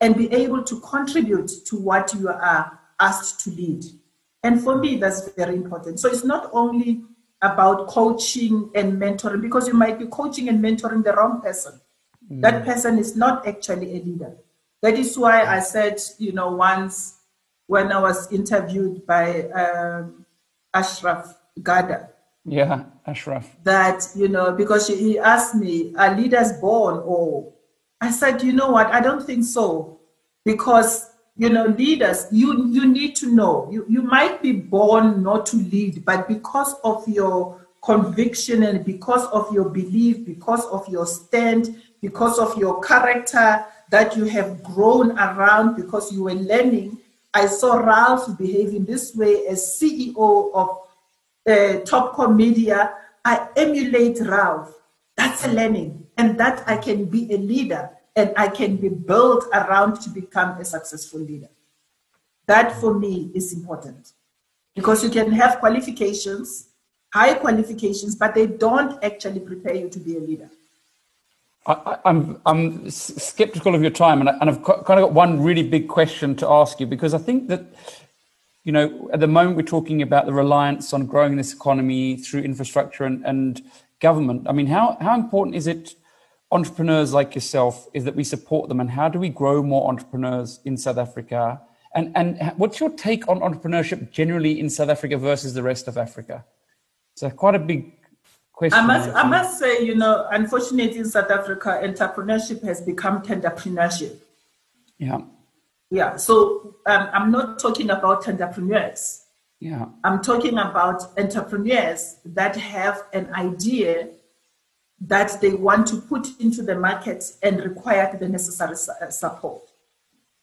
and 0.00 0.14
be 0.14 0.30
able 0.32 0.62
to 0.62 0.80
contribute 0.80 1.50
to 1.66 1.76
what 1.76 2.12
you 2.12 2.28
are 2.28 2.78
asked 3.00 3.40
to 3.44 3.50
lead. 3.50 3.84
And 4.42 4.62
for 4.62 4.76
me, 4.76 4.96
that's 4.96 5.28
very 5.32 5.54
important. 5.54 6.00
So 6.00 6.08
it's 6.10 6.24
not 6.24 6.50
only 6.52 7.02
about 7.42 7.88
coaching 7.88 8.70
and 8.74 9.00
mentoring, 9.00 9.40
because 9.40 9.66
you 9.66 9.74
might 9.74 9.98
be 9.98 10.06
coaching 10.06 10.48
and 10.50 10.62
mentoring 10.62 11.02
the 11.02 11.14
wrong 11.14 11.40
person. 11.40 11.80
Mm. 12.30 12.40
That 12.42 12.64
person 12.64 12.98
is 12.98 13.16
not 13.16 13.46
actually 13.46 13.96
a 13.96 14.02
leader. 14.02 14.36
That 14.82 14.94
is 14.94 15.18
why 15.18 15.44
I 15.44 15.60
said, 15.60 16.00
you 16.18 16.32
know, 16.32 16.52
once 16.52 17.18
when 17.66 17.92
I 17.92 18.00
was 18.00 18.30
interviewed 18.32 19.06
by 19.06 19.42
um, 19.50 20.24
Ashraf 20.72 21.36
Garda. 21.62 22.10
Yeah, 22.44 22.84
Ashraf. 23.06 23.56
That, 23.64 24.08
you 24.14 24.28
know, 24.28 24.52
because 24.52 24.88
he 24.88 25.18
asked 25.18 25.54
me, 25.54 25.94
are 25.96 26.16
leaders 26.16 26.52
born? 26.54 27.02
Or 27.04 27.52
I 28.00 28.10
said, 28.10 28.42
you 28.42 28.52
know 28.52 28.70
what, 28.70 28.86
I 28.86 29.00
don't 29.00 29.24
think 29.24 29.44
so. 29.44 30.00
Because 30.44 31.10
you 31.40 31.48
know, 31.48 31.64
leaders, 31.64 32.26
you, 32.30 32.66
you 32.68 32.86
need 32.86 33.16
to 33.16 33.34
know, 33.34 33.66
you, 33.72 33.86
you 33.88 34.02
might 34.02 34.42
be 34.42 34.52
born 34.52 35.22
not 35.22 35.46
to 35.46 35.56
lead, 35.56 36.04
but 36.04 36.28
because 36.28 36.74
of 36.84 37.08
your 37.08 37.66
conviction 37.82 38.62
and 38.62 38.84
because 38.84 39.26
of 39.28 39.50
your 39.50 39.70
belief, 39.70 40.26
because 40.26 40.66
of 40.66 40.86
your 40.88 41.06
stand, 41.06 41.82
because 42.00 42.38
of 42.38 42.56
your 42.58 42.80
character 42.80 43.64
that 43.90 44.16
you 44.16 44.24
have 44.24 44.62
grown 44.62 45.18
around, 45.18 45.76
because 45.76 46.12
you 46.12 46.24
were 46.24 46.34
learning. 46.34 46.98
I 47.34 47.46
saw 47.46 47.76
Ralph 47.76 48.38
behaving 48.38 48.84
this 48.84 49.14
way 49.14 49.46
as 49.46 49.62
CEO 49.62 50.52
of 50.54 50.68
uh, 51.48 51.80
Topco 51.84 52.34
Media. 52.34 52.94
I 53.24 53.48
emulate 53.56 54.20
Ralph. 54.20 54.74
That's 55.16 55.44
a 55.44 55.48
learning, 55.48 56.06
and 56.16 56.38
that 56.38 56.64
I 56.66 56.76
can 56.76 57.04
be 57.04 57.32
a 57.34 57.36
leader 57.36 57.90
and 58.16 58.32
I 58.36 58.48
can 58.48 58.76
be 58.76 58.88
built 58.88 59.44
around 59.52 60.00
to 60.02 60.10
become 60.10 60.60
a 60.60 60.64
successful 60.64 61.20
leader. 61.20 61.48
That 62.46 62.72
for 62.80 62.94
me 62.98 63.30
is 63.34 63.52
important 63.52 64.12
because 64.74 65.04
you 65.04 65.10
can 65.10 65.30
have 65.32 65.60
qualifications, 65.60 66.68
high 67.12 67.34
qualifications, 67.34 68.16
but 68.16 68.34
they 68.34 68.46
don't 68.46 69.02
actually 69.04 69.40
prepare 69.40 69.74
you 69.74 69.88
to 69.88 69.98
be 69.98 70.16
a 70.16 70.20
leader. 70.20 70.50
I, 71.66 71.98
am 72.04 72.40
I'm, 72.46 72.80
I'm 72.82 72.90
skeptical 72.90 73.74
of 73.74 73.82
your 73.82 73.90
time, 73.90 74.20
and, 74.20 74.30
I, 74.30 74.36
and 74.40 74.50
I've 74.50 74.62
kind 74.62 75.00
of 75.00 75.04
got 75.08 75.12
one 75.12 75.42
really 75.42 75.62
big 75.62 75.88
question 75.88 76.34
to 76.36 76.48
ask 76.48 76.80
you 76.80 76.86
because 76.86 77.12
I 77.12 77.18
think 77.18 77.48
that 77.48 77.66
you 78.64 78.72
know, 78.72 79.08
at 79.12 79.20
the 79.20 79.26
moment 79.26 79.56
we're 79.56 79.62
talking 79.62 80.02
about 80.02 80.26
the 80.26 80.32
reliance 80.32 80.92
on 80.92 81.06
growing 81.06 81.36
this 81.36 81.52
economy 81.52 82.16
through 82.16 82.42
infrastructure 82.42 83.04
and, 83.04 83.24
and 83.24 83.62
government. 84.00 84.46
I 84.48 84.52
mean, 84.52 84.66
how, 84.66 84.98
how 85.00 85.14
important 85.14 85.56
is 85.56 85.66
it 85.66 85.94
entrepreneurs 86.52 87.12
like 87.12 87.34
yourself 87.34 87.88
is 87.94 88.04
that 88.04 88.14
we 88.14 88.24
support 88.24 88.68
them 88.68 88.80
and 88.80 88.90
how 88.90 89.08
do 89.08 89.18
we 89.18 89.28
grow 89.28 89.62
more 89.62 89.88
entrepreneurs 89.88 90.60
in 90.64 90.76
South 90.76 90.98
Africa? 90.98 91.60
And, 91.94 92.12
and 92.14 92.52
what's 92.56 92.80
your 92.80 92.90
take 92.90 93.28
on 93.28 93.40
entrepreneurship 93.40 94.10
generally 94.10 94.60
in 94.60 94.68
South 94.68 94.88
Africa 94.88 95.16
versus 95.16 95.54
the 95.54 95.62
rest 95.62 95.88
of 95.88 95.96
Africa? 95.96 96.44
So 97.14 97.30
quite 97.30 97.54
a 97.54 97.58
big 97.58 97.99
question. 98.60 98.78
I 98.78 98.86
must, 98.86 99.08
I 99.16 99.26
must 99.26 99.58
say, 99.58 99.82
you 99.82 99.94
know, 99.94 100.28
unfortunately 100.30 100.98
in 100.98 101.06
South 101.06 101.30
Africa, 101.30 101.80
entrepreneurship 101.82 102.62
has 102.62 102.82
become 102.82 103.22
tenderpreneurship. 103.22 104.16
Yeah. 104.98 105.22
Yeah. 105.90 106.16
So 106.16 106.76
um, 106.84 107.08
I'm 107.14 107.30
not 107.32 107.58
talking 107.58 107.88
about 107.88 108.28
entrepreneurs. 108.28 109.24
Yeah. 109.60 109.86
I'm 110.04 110.20
talking 110.20 110.58
about 110.58 111.18
entrepreneurs 111.18 112.16
that 112.26 112.54
have 112.56 113.02
an 113.14 113.32
idea 113.32 114.10
that 115.00 115.40
they 115.40 115.52
want 115.54 115.86
to 115.86 115.96
put 115.96 116.38
into 116.38 116.62
the 116.62 116.74
market 116.74 117.24
and 117.42 117.60
require 117.60 118.14
the 118.20 118.28
necessary 118.28 118.76
uh, 119.00 119.08
support. 119.08 119.62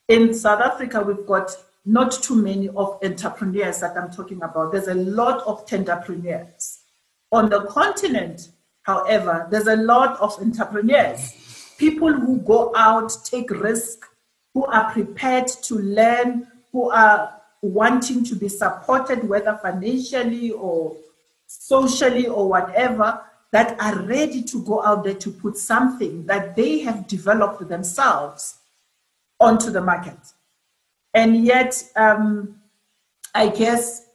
In 0.08 0.34
South 0.34 0.62
Africa, 0.62 1.02
we've 1.02 1.28
got 1.28 1.56
not 1.86 2.12
too 2.12 2.36
many 2.36 2.68
of 2.70 2.98
entrepreneurs 3.04 3.80
that 3.82 3.96
I'm 3.96 4.10
talking 4.10 4.42
about. 4.42 4.72
There's 4.72 4.88
a 4.88 4.96
lot 4.96 5.46
of 5.46 5.68
tenderpreneurs. 5.68 6.77
On 7.32 7.50
the 7.50 7.62
continent, 7.66 8.50
however, 8.84 9.48
there's 9.52 9.68
a 9.68 9.76
lot 9.76 10.20
of 10.20 10.40
entrepreneurs, 10.40 11.74
people 11.78 12.14
who 12.14 12.38
go 12.40 12.74
out, 12.76 13.12
take 13.26 13.50
risk, 13.52 14.06
who 14.54 14.66
are 14.66 14.92
prepared 14.92 15.48
to 15.48 15.76
learn, 15.76 16.48
who 16.72 16.90
are 16.90 17.42
wanting 17.62 18.24
to 18.24 18.36
be 18.36 18.48
supported, 18.48 19.28
whether 19.28 19.60
financially 19.62 20.52
or 20.52 20.96
socially 21.48 22.28
or 22.28 22.48
whatever, 22.48 23.22
that 23.52 23.80
are 23.80 24.02
ready 24.04 24.44
to 24.44 24.64
go 24.64 24.84
out 24.84 25.04
there 25.04 25.14
to 25.16 25.32
put 25.32 25.58
something 25.58 26.26
that 26.26 26.56
they 26.56 26.80
have 26.80 27.08
developed 27.08 27.68
themselves 27.68 28.58
onto 29.40 29.70
the 29.72 29.82
market. 29.82 30.18
And 31.14 31.46
yet, 31.46 31.84
um, 31.96 32.62
I 33.34 33.50
guess, 33.50 34.07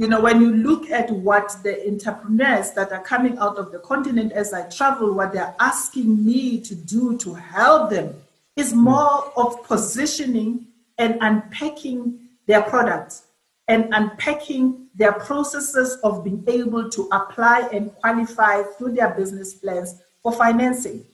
you 0.00 0.08
know, 0.08 0.18
when 0.18 0.40
you 0.40 0.50
look 0.50 0.90
at 0.90 1.10
what 1.10 1.54
the 1.62 1.86
entrepreneurs 1.86 2.70
that 2.70 2.90
are 2.90 3.02
coming 3.02 3.36
out 3.36 3.58
of 3.58 3.70
the 3.70 3.80
continent 3.80 4.32
as 4.32 4.54
I 4.54 4.62
travel, 4.70 5.12
what 5.12 5.34
they're 5.34 5.54
asking 5.60 6.24
me 6.24 6.58
to 6.62 6.74
do 6.74 7.18
to 7.18 7.34
help 7.34 7.90
them 7.90 8.14
is 8.56 8.72
mm. 8.72 8.76
more 8.76 9.30
of 9.36 9.62
positioning 9.64 10.68
and 10.96 11.18
unpacking 11.20 12.18
their 12.46 12.62
products 12.62 13.24
and 13.68 13.92
unpacking 13.92 14.86
their 14.94 15.12
processes 15.12 15.98
of 16.02 16.24
being 16.24 16.44
able 16.48 16.88
to 16.88 17.06
apply 17.12 17.68
and 17.70 17.94
qualify 17.96 18.62
through 18.78 18.94
their 18.94 19.10
business 19.10 19.52
plans 19.52 20.00
for 20.22 20.32
financing. 20.32 21.04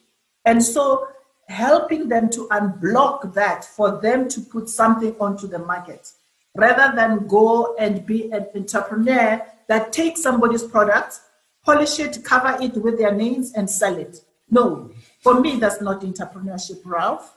And 0.45 0.63
so 0.63 1.09
helping 1.49 2.09
them 2.09 2.31
to 2.31 2.47
unblock 2.53 3.35
that 3.35 3.65
for 3.65 4.01
them 4.01 4.29
to 4.29 4.41
put 4.43 4.69
something 4.69 5.17
onto 5.19 5.49
the 5.49 5.59
market 5.59 6.13
rather 6.57 6.95
than 6.97 7.27
go 7.27 7.77
and 7.77 8.05
be 8.07 8.31
an 8.33 8.47
entrepreneur 8.55 9.43
that 9.69 9.93
takes 9.93 10.23
somebody's 10.23 10.63
product, 10.63 11.21
polish 11.65 11.99
it, 11.99 12.25
cover 12.25 12.57
it 12.63 12.75
with 12.77 12.99
their 12.99 13.13
names 13.13 13.53
and 13.53 13.69
sell 13.69 13.97
it. 13.97 14.21
No, 14.51 14.91
for 15.21 15.41
me, 15.41 15.57
that's 15.57 15.81
not 15.81 16.03
entrepreneurship, 16.03 16.81
Ralph. 16.85 17.37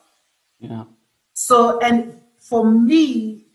Yeah. 0.59 0.86
So, 1.34 1.80
and 1.80 2.22
for 2.38 2.70
me, 2.70 3.45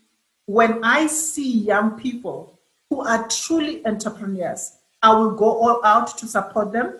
when 0.45 0.83
I 0.83 1.07
see 1.07 1.59
young 1.59 1.97
people 1.99 2.59
who 2.89 3.01
are 3.01 3.27
truly 3.27 3.85
entrepreneurs, 3.85 4.77
I 5.01 5.13
will 5.13 5.31
go 5.31 5.45
all 5.45 5.85
out 5.85 6.17
to 6.17 6.27
support 6.27 6.71
them 6.71 6.99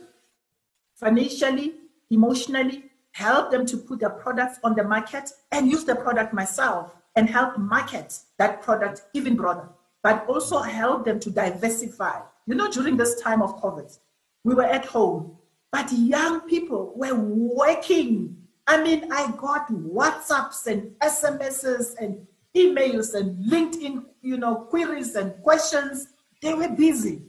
financially, 0.95 1.74
emotionally, 2.09 2.86
help 3.11 3.51
them 3.51 3.66
to 3.66 3.78
put 3.78 3.99
their 3.99 4.09
products 4.09 4.59
on 4.63 4.76
the 4.76 4.84
market 4.84 5.30
and 5.51 5.70
use 5.70 5.84
the 5.84 5.95
product 5.95 6.34
myself 6.34 6.91
and 7.16 7.30
help 7.30 7.57
market 7.57 8.20
that 8.38 8.61
product 8.61 9.03
even 9.13 9.36
broader, 9.36 9.70
but 10.03 10.26
also 10.28 10.59
help 10.59 11.05
them 11.05 11.20
to 11.20 11.30
diversify. 11.30 12.20
You 12.45 12.55
know, 12.55 12.70
during 12.70 12.97
this 12.97 13.22
time 13.22 13.41
of 13.41 13.59
COVID, 13.61 13.97
we 14.43 14.53
were 14.53 14.66
at 14.66 14.86
home, 14.86 15.38
but 15.72 15.91
young 15.91 16.41
people 16.41 16.93
were 16.95 17.16
working. 17.16 18.38
I 18.68 18.84
mean, 18.84 19.11
I 19.11 19.32
got 19.38 19.70
WhatsApps 19.70 20.68
and 20.68 20.91
SMSs 20.99 21.95
and 21.99 22.28
emails 22.55 23.13
and 23.13 23.51
LinkedIn, 23.51 24.05
you 24.22 24.38
know, 24.38 24.55
queries 24.55 25.16
and 25.16 25.41
questions. 25.41 26.07
They 26.41 26.53
were 26.53 26.70
busy. 26.70 27.24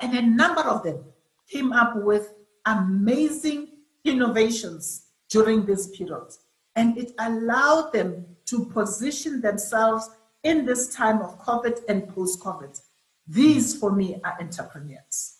And 0.00 0.16
a 0.16 0.22
number 0.22 0.62
of 0.62 0.82
them 0.82 1.04
came 1.48 1.72
up 1.72 1.96
with 1.96 2.34
amazing 2.66 3.68
innovations 4.04 5.06
during 5.28 5.64
this 5.64 5.88
period. 5.96 6.28
And 6.76 6.96
it 6.96 7.12
allowed 7.18 7.92
them 7.92 8.24
to 8.46 8.66
position 8.66 9.40
themselves 9.40 10.10
in 10.44 10.64
this 10.64 10.94
time 10.94 11.20
of 11.20 11.40
COVID 11.44 11.80
and 11.88 12.08
post 12.08 12.40
COVID. 12.40 12.80
These, 13.26 13.76
for 13.78 13.90
me, 13.90 14.20
are 14.22 14.36
entrepreneurs. 14.40 15.38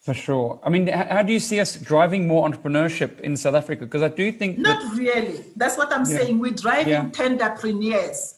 For 0.00 0.14
sure. 0.14 0.58
I 0.62 0.70
mean, 0.70 0.86
how 0.86 1.22
do 1.22 1.34
you 1.34 1.40
see 1.40 1.60
us 1.60 1.76
driving 1.76 2.26
more 2.26 2.48
entrepreneurship 2.48 3.20
in 3.20 3.36
South 3.36 3.54
Africa? 3.54 3.84
Because 3.84 4.02
I 4.02 4.08
do 4.08 4.32
think 4.32 4.56
not 4.56 4.80
that, 4.80 4.96
really. 4.96 5.44
That's 5.54 5.76
what 5.76 5.92
I'm 5.92 6.08
yeah. 6.08 6.18
saying. 6.18 6.38
We're 6.38 6.52
driving 6.52 6.92
yeah. 6.92 7.10
tenderpreneurs. 7.10 8.36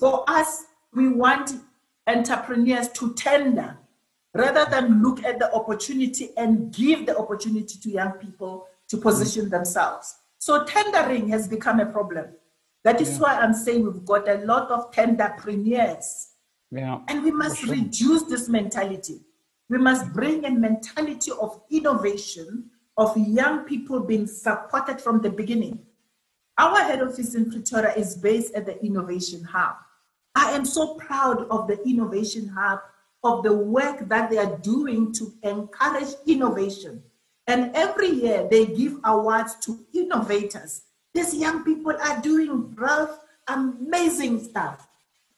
For 0.00 0.28
us, 0.28 0.64
we 0.92 1.08
want 1.08 1.52
entrepreneurs 2.08 2.88
to 2.88 3.14
tender 3.14 3.78
rather 4.34 4.68
than 4.68 5.02
look 5.02 5.22
at 5.24 5.38
the 5.38 5.52
opportunity 5.54 6.30
and 6.36 6.74
give 6.74 7.06
the 7.06 7.16
opportunity 7.16 7.78
to 7.78 7.90
young 7.90 8.12
people 8.12 8.66
to 8.88 8.96
position 8.96 9.46
mm. 9.46 9.50
themselves. 9.50 10.16
So 10.44 10.62
tendering 10.64 11.28
has 11.28 11.48
become 11.48 11.80
a 11.80 11.86
problem. 11.86 12.26
That 12.82 13.00
is 13.00 13.12
yeah. 13.12 13.18
why 13.20 13.34
I'm 13.36 13.54
saying 13.54 13.82
we've 13.82 14.04
got 14.04 14.28
a 14.28 14.44
lot 14.44 14.70
of 14.70 14.90
tenderpreneurs. 14.92 16.32
Yeah. 16.70 16.98
And 17.08 17.24
we 17.24 17.30
must 17.30 17.60
sure. 17.60 17.70
reduce 17.70 18.24
this 18.24 18.46
mentality. 18.46 19.22
We 19.70 19.78
must 19.78 20.12
bring 20.12 20.44
a 20.44 20.50
mentality 20.50 21.30
of 21.40 21.62
innovation, 21.70 22.68
of 22.98 23.16
young 23.16 23.60
people 23.64 24.00
being 24.00 24.26
supported 24.26 25.00
from 25.00 25.22
the 25.22 25.30
beginning. 25.30 25.78
Our 26.58 26.78
head 26.82 27.00
office 27.00 27.34
in 27.34 27.50
Pretoria 27.50 27.94
is 27.94 28.14
based 28.14 28.54
at 28.54 28.66
the 28.66 28.78
Innovation 28.84 29.44
Hub. 29.44 29.76
I 30.34 30.50
am 30.50 30.66
so 30.66 30.96
proud 30.96 31.46
of 31.48 31.68
the 31.68 31.82
Innovation 31.88 32.48
Hub, 32.48 32.80
of 33.22 33.44
the 33.44 33.54
work 33.54 34.10
that 34.10 34.28
they 34.28 34.36
are 34.36 34.58
doing 34.58 35.10
to 35.14 35.32
encourage 35.42 36.12
innovation. 36.26 37.02
And 37.46 37.74
every 37.74 38.08
year 38.08 38.48
they 38.50 38.66
give 38.66 38.98
awards 39.04 39.56
to 39.66 39.78
innovators. 39.92 40.82
These 41.12 41.34
young 41.34 41.64
people 41.64 41.92
are 41.92 42.20
doing 42.20 42.74
Ralph, 42.74 43.18
amazing 43.48 44.42
stuff. 44.42 44.88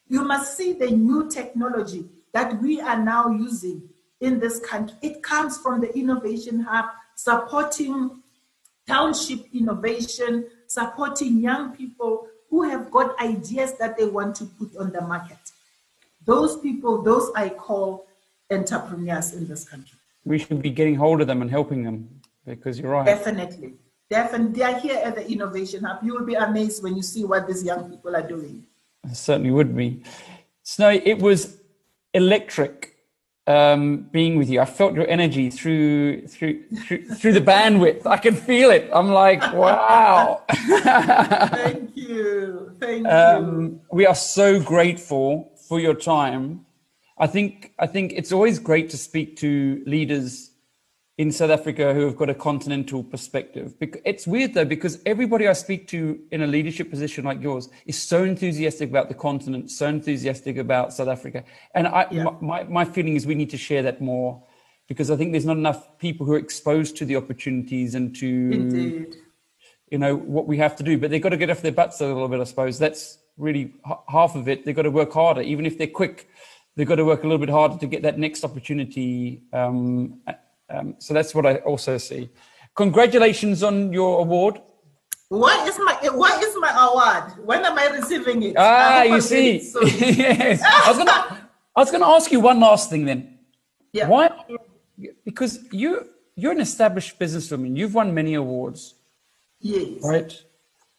You 0.08 0.22
must 0.22 0.56
see 0.56 0.72
the 0.72 0.90
new 0.90 1.28
technology 1.28 2.08
that 2.32 2.60
we 2.62 2.80
are 2.80 3.02
now 3.02 3.28
using 3.28 3.88
in 4.20 4.38
this 4.38 4.60
country. 4.60 4.96
It 5.02 5.22
comes 5.22 5.58
from 5.58 5.80
the 5.80 5.92
Innovation 5.96 6.60
Hub, 6.60 6.86
supporting 7.16 8.22
township 8.86 9.52
innovation, 9.52 10.46
supporting 10.68 11.40
young 11.40 11.74
people 11.76 12.28
who 12.50 12.62
have 12.62 12.90
got 12.90 13.20
ideas 13.20 13.74
that 13.78 13.98
they 13.98 14.06
want 14.06 14.36
to 14.36 14.44
put 14.44 14.76
on 14.76 14.92
the 14.92 15.00
market. 15.00 15.38
Those 16.24 16.58
people, 16.58 17.02
those 17.02 17.30
I 17.34 17.48
call 17.48 18.06
entrepreneurs 18.50 19.32
in 19.32 19.46
this 19.46 19.68
country. 19.68 19.98
We 20.26 20.38
should 20.38 20.60
be 20.60 20.70
getting 20.70 20.96
hold 20.96 21.20
of 21.20 21.28
them 21.28 21.40
and 21.40 21.50
helping 21.50 21.84
them 21.84 22.08
because 22.44 22.78
you're 22.78 22.90
right. 22.90 23.06
Definitely. 23.06 23.74
Definitely. 24.10 24.58
They 24.58 24.62
are 24.62 24.78
here 24.78 25.00
at 25.02 25.14
the 25.14 25.26
Innovation 25.30 25.84
Hub. 25.84 26.02
You 26.02 26.14
will 26.14 26.26
be 26.26 26.34
amazed 26.34 26.82
when 26.82 26.96
you 26.96 27.02
see 27.02 27.24
what 27.24 27.46
these 27.46 27.64
young 27.64 27.88
people 27.88 28.14
are 28.14 28.26
doing. 28.26 28.66
I 29.08 29.12
certainly 29.12 29.52
would 29.52 29.74
be. 29.74 30.02
Snow, 30.64 30.90
it 30.90 31.20
was 31.20 31.58
electric 32.12 32.96
um, 33.46 34.08
being 34.10 34.36
with 34.36 34.50
you. 34.50 34.60
I 34.60 34.64
felt 34.64 34.94
your 34.94 35.08
energy 35.08 35.48
through 35.50 36.26
through 36.26 36.64
through, 36.86 37.04
through 37.14 37.32
the 37.32 37.40
bandwidth. 37.40 38.04
I 38.04 38.16
can 38.16 38.34
feel 38.34 38.70
it. 38.70 38.90
I'm 38.92 39.10
like, 39.12 39.40
wow. 39.52 40.42
Thank 40.48 41.96
you. 41.96 42.72
Thank 42.80 43.06
um, 43.06 43.62
you. 43.62 43.80
We 43.92 44.06
are 44.06 44.14
so 44.14 44.60
grateful 44.60 45.52
for 45.68 45.78
your 45.78 45.94
time. 45.94 46.65
I 47.18 47.26
think 47.26 47.72
I 47.78 47.86
think 47.86 48.12
it's 48.12 48.32
always 48.32 48.58
great 48.58 48.90
to 48.90 48.98
speak 48.98 49.36
to 49.38 49.82
leaders 49.86 50.50
in 51.18 51.32
South 51.32 51.50
Africa 51.50 51.94
who 51.94 52.04
have 52.04 52.16
got 52.16 52.28
a 52.28 52.34
continental 52.34 53.02
perspective. 53.02 53.74
It's 53.80 54.26
weird 54.26 54.52
though, 54.52 54.66
because 54.66 55.00
everybody 55.06 55.48
I 55.48 55.54
speak 55.54 55.88
to 55.88 56.20
in 56.30 56.42
a 56.42 56.46
leadership 56.46 56.90
position 56.90 57.24
like 57.24 57.40
yours 57.42 57.70
is 57.86 58.00
so 58.00 58.24
enthusiastic 58.24 58.90
about 58.90 59.08
the 59.08 59.14
continent, 59.14 59.70
so 59.70 59.86
enthusiastic 59.86 60.58
about 60.58 60.92
South 60.92 61.08
Africa. 61.08 61.42
And 61.74 61.86
I, 61.88 62.06
yeah. 62.10 62.24
my, 62.42 62.64
my 62.64 62.84
feeling 62.84 63.16
is 63.16 63.26
we 63.26 63.34
need 63.34 63.48
to 63.50 63.56
share 63.56 63.82
that 63.84 64.02
more 64.02 64.42
because 64.88 65.10
I 65.10 65.16
think 65.16 65.32
there's 65.32 65.46
not 65.46 65.56
enough 65.56 65.98
people 65.98 66.26
who 66.26 66.34
are 66.34 66.38
exposed 66.38 66.96
to 66.98 67.06
the 67.06 67.16
opportunities 67.16 67.94
and 67.94 68.14
to, 68.16 68.26
Indeed. 68.26 69.16
you 69.90 69.98
know, 69.98 70.16
what 70.16 70.46
we 70.46 70.58
have 70.58 70.76
to 70.76 70.82
do. 70.82 70.98
But 70.98 71.10
they've 71.10 71.22
got 71.22 71.30
to 71.30 71.38
get 71.38 71.48
off 71.48 71.62
their 71.62 71.72
butts 71.72 72.00
a 72.02 72.06
little 72.06 72.28
bit, 72.28 72.40
I 72.40 72.44
suppose. 72.44 72.78
That's 72.78 73.18
really 73.38 73.72
half 74.08 74.36
of 74.36 74.48
it. 74.48 74.66
They've 74.66 74.76
got 74.76 74.82
to 74.82 74.90
work 74.90 75.12
harder, 75.12 75.40
even 75.40 75.64
if 75.64 75.78
they're 75.78 75.86
quick. 75.86 76.28
They've 76.76 76.86
got 76.86 76.96
to 76.96 77.04
work 77.04 77.24
a 77.24 77.26
little 77.26 77.38
bit 77.38 77.48
harder 77.48 77.78
to 77.78 77.86
get 77.86 78.02
that 78.02 78.18
next 78.18 78.44
opportunity. 78.44 79.42
Um, 79.52 80.20
um, 80.68 80.94
so 80.98 81.14
that's 81.14 81.34
what 81.34 81.46
I 81.46 81.56
also 81.56 81.96
see. 81.96 82.28
Congratulations 82.74 83.62
on 83.62 83.92
your 83.92 84.20
award. 84.20 84.60
What 85.28 85.66
is 85.66 85.78
my 85.78 85.94
what 86.12 86.42
is 86.44 86.54
my 86.60 86.70
award? 86.86 87.46
When 87.46 87.64
am 87.64 87.78
I 87.78 87.86
receiving 87.86 88.42
it? 88.42 88.54
Ah, 88.56 89.02
you 89.02 89.20
see. 89.20 89.58
yes. 89.82 90.62
I 90.62 90.88
was 90.88 90.98
gonna 90.98 91.48
I 91.74 91.80
was 91.80 91.90
gonna 91.90 92.06
ask 92.06 92.30
you 92.30 92.40
one 92.40 92.60
last 92.60 92.90
thing 92.90 93.06
then. 93.06 93.38
Yeah. 93.92 94.08
Why? 94.08 94.30
Because 95.24 95.64
you 95.72 96.10
you're 96.36 96.52
an 96.52 96.60
established 96.60 97.18
businesswoman. 97.18 97.76
You've 97.76 97.94
won 97.94 98.12
many 98.12 98.34
awards. 98.34 98.94
Yes. 99.60 100.04
Right. 100.04 100.42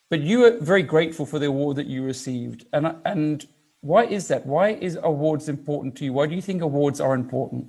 But 0.10 0.22
you 0.22 0.46
are 0.46 0.58
very 0.60 0.84
grateful 0.84 1.26
for 1.26 1.38
the 1.38 1.48
award 1.48 1.76
that 1.78 1.86
you 1.86 2.04
received. 2.04 2.66
And, 2.74 2.96
and 3.06 3.46
why 3.82 4.06
is 4.06 4.28
that? 4.30 4.46
Why 4.46 4.70
is 4.70 4.98
awards 5.02 5.50
important 5.50 5.96
to 5.98 6.06
you? 6.06 6.14
Why 6.14 6.28
do 6.28 6.36
you 6.36 6.42
think 6.42 6.62
awards 6.62 7.00
are 7.00 7.14
important? 7.14 7.68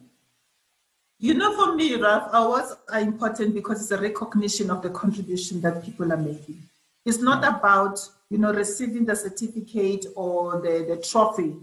You 1.18 1.34
know, 1.34 1.54
for 1.54 1.74
me, 1.74 1.96
Ralph, 1.96 2.30
awards 2.32 2.76
are 2.90 3.00
important 3.00 3.54
because 3.54 3.82
it's 3.82 3.90
a 3.90 4.00
recognition 4.00 4.70
of 4.70 4.82
the 4.82 4.90
contribution 4.90 5.60
that 5.62 5.84
people 5.84 6.12
are 6.12 6.16
making. 6.16 6.62
It's 7.04 7.18
not 7.18 7.42
mm. 7.42 7.58
about, 7.58 7.98
you 8.30 8.38
know, 8.38 8.52
receiving 8.52 9.04
the 9.04 9.16
certificate 9.16 10.06
or 10.14 10.60
the, 10.60 10.86
the 10.88 10.96
trophy. 11.02 11.56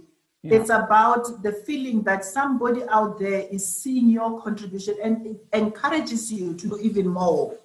Yeah. 0.43 0.59
It's 0.59 0.69
about 0.69 1.41
the 1.41 1.53
feeling 1.53 2.01
that 2.03 2.25
somebody 2.25 2.83
out 2.89 3.17
there 3.17 3.47
is 3.49 3.81
seeing 3.81 4.09
your 4.09 4.41
contribution 4.41 4.95
and 5.01 5.25
it 5.25 5.45
encourages 5.53 6.31
you 6.31 6.53
to 6.55 6.67
do 6.67 6.77
even 6.79 7.07
more 7.07 7.55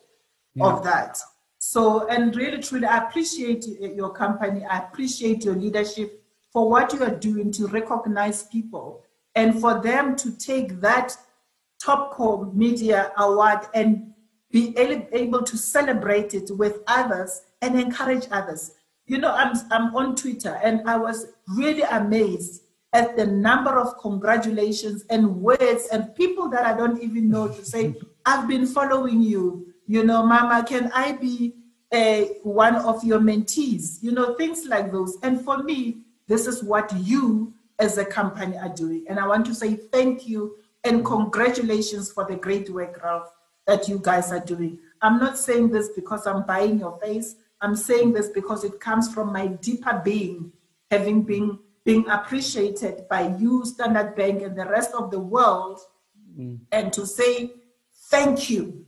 yeah. 0.54 0.66
of 0.66 0.84
that. 0.84 1.18
So, 1.58 2.08
and 2.08 2.34
really, 2.34 2.62
truly, 2.62 2.86
I 2.86 2.98
appreciate 3.08 3.66
your 3.66 4.10
company. 4.10 4.64
I 4.64 4.78
appreciate 4.78 5.44
your 5.44 5.56
leadership 5.56 6.19
for 6.52 6.68
what 6.68 6.92
you 6.92 7.02
are 7.02 7.14
doing 7.14 7.52
to 7.52 7.66
recognize 7.68 8.44
people 8.44 9.04
and 9.34 9.60
for 9.60 9.80
them 9.80 10.16
to 10.16 10.36
take 10.36 10.80
that 10.80 11.16
Topco 11.82 12.52
Media 12.54 13.12
Award 13.16 13.60
and 13.74 14.12
be 14.50 14.76
able 14.76 15.42
to 15.42 15.56
celebrate 15.56 16.34
it 16.34 16.50
with 16.56 16.80
others 16.86 17.42
and 17.62 17.78
encourage 17.80 18.26
others. 18.30 18.72
You 19.06 19.18
know, 19.18 19.32
I'm, 19.32 19.56
I'm 19.70 19.94
on 19.94 20.16
Twitter 20.16 20.60
and 20.62 20.88
I 20.88 20.96
was 20.96 21.28
really 21.48 21.82
amazed 21.82 22.62
at 22.92 23.16
the 23.16 23.26
number 23.26 23.78
of 23.78 23.98
congratulations 23.98 25.04
and 25.10 25.36
words 25.36 25.88
and 25.92 26.14
people 26.16 26.48
that 26.48 26.64
I 26.64 26.76
don't 26.76 27.00
even 27.00 27.30
know 27.30 27.48
to 27.48 27.64
say, 27.64 27.94
I've 28.26 28.48
been 28.48 28.66
following 28.66 29.22
you. 29.22 29.72
You 29.86 30.04
know, 30.04 30.24
Mama, 30.26 30.64
can 30.64 30.90
I 30.94 31.12
be 31.12 31.54
uh, 31.92 32.22
one 32.42 32.76
of 32.76 33.02
your 33.04 33.20
mentees? 33.20 34.02
You 34.02 34.12
know, 34.12 34.34
things 34.34 34.66
like 34.66 34.92
those. 34.92 35.16
And 35.22 35.40
for 35.40 35.62
me, 35.62 36.02
this 36.30 36.46
is 36.46 36.62
what 36.62 36.96
you 36.96 37.52
as 37.80 37.98
a 37.98 38.04
company 38.04 38.56
are 38.56 38.68
doing. 38.68 39.04
And 39.08 39.18
I 39.18 39.26
want 39.26 39.44
to 39.46 39.54
say 39.54 39.74
thank 39.74 40.28
you 40.28 40.56
and 40.84 41.04
congratulations 41.04 42.12
for 42.12 42.24
the 42.24 42.36
great 42.36 42.70
work, 42.70 43.02
Ralph, 43.02 43.32
that 43.66 43.88
you 43.88 43.98
guys 44.00 44.30
are 44.30 44.38
doing. 44.38 44.78
I'm 45.02 45.18
not 45.18 45.36
saying 45.36 45.70
this 45.70 45.88
because 45.88 46.28
I'm 46.28 46.46
buying 46.46 46.78
your 46.78 46.96
face. 47.00 47.34
I'm 47.60 47.74
saying 47.74 48.12
this 48.12 48.28
because 48.28 48.62
it 48.62 48.78
comes 48.78 49.12
from 49.12 49.32
my 49.32 49.48
deeper 49.48 50.00
being, 50.04 50.52
having 50.88 51.22
been 51.22 51.58
being 51.84 52.08
appreciated 52.08 53.08
by 53.08 53.34
you, 53.36 53.64
Standard 53.64 54.14
Bank, 54.14 54.42
and 54.42 54.56
the 54.56 54.66
rest 54.66 54.92
of 54.94 55.10
the 55.10 55.18
world, 55.18 55.80
mm. 56.38 56.60
and 56.70 56.92
to 56.92 57.06
say 57.06 57.54
thank 58.08 58.48
you. 58.48 58.86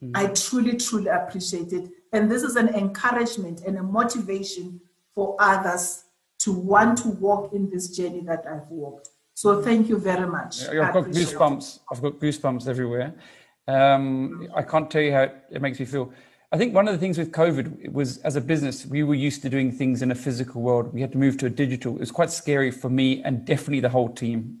Mm. 0.00 0.12
I 0.14 0.26
truly, 0.28 0.76
truly 0.76 1.08
appreciate 1.08 1.72
it. 1.72 1.90
And 2.12 2.30
this 2.30 2.44
is 2.44 2.54
an 2.54 2.68
encouragement 2.68 3.62
and 3.66 3.78
a 3.78 3.82
motivation 3.82 4.80
for 5.12 5.34
others 5.40 6.03
to 6.44 6.52
want 6.52 6.98
to 6.98 7.08
walk 7.08 7.52
in 7.52 7.70
this 7.70 7.88
journey 7.88 8.20
that 8.20 8.44
I've 8.46 8.68
walked. 8.68 9.08
So 9.34 9.62
thank 9.62 9.88
you 9.88 9.98
very 9.98 10.26
much. 10.26 10.62
I've 10.68 10.92
got 10.92 11.04
goosebumps. 11.06 11.76
It. 11.76 11.82
I've 11.90 12.02
got 12.02 12.12
goosebumps 12.20 12.68
everywhere. 12.68 13.14
Um, 13.66 14.48
I 14.54 14.62
can't 14.62 14.90
tell 14.90 15.02
you 15.02 15.12
how 15.12 15.22
it 15.50 15.60
makes 15.60 15.80
me 15.80 15.86
feel. 15.86 16.12
I 16.52 16.56
think 16.56 16.72
one 16.72 16.86
of 16.86 16.94
the 16.94 17.00
things 17.00 17.18
with 17.18 17.32
COVID 17.32 17.90
was 17.90 18.18
as 18.18 18.36
a 18.36 18.40
business, 18.40 18.86
we 18.86 19.02
were 19.02 19.16
used 19.16 19.42
to 19.42 19.48
doing 19.48 19.72
things 19.72 20.02
in 20.02 20.12
a 20.12 20.14
physical 20.14 20.62
world. 20.62 20.94
We 20.94 21.00
had 21.00 21.10
to 21.12 21.18
move 21.18 21.36
to 21.38 21.46
a 21.46 21.50
digital. 21.50 21.96
It 21.96 22.00
was 22.00 22.12
quite 22.12 22.30
scary 22.30 22.70
for 22.70 22.88
me 22.88 23.22
and 23.24 23.44
definitely 23.44 23.80
the 23.80 23.88
whole 23.88 24.10
team. 24.10 24.60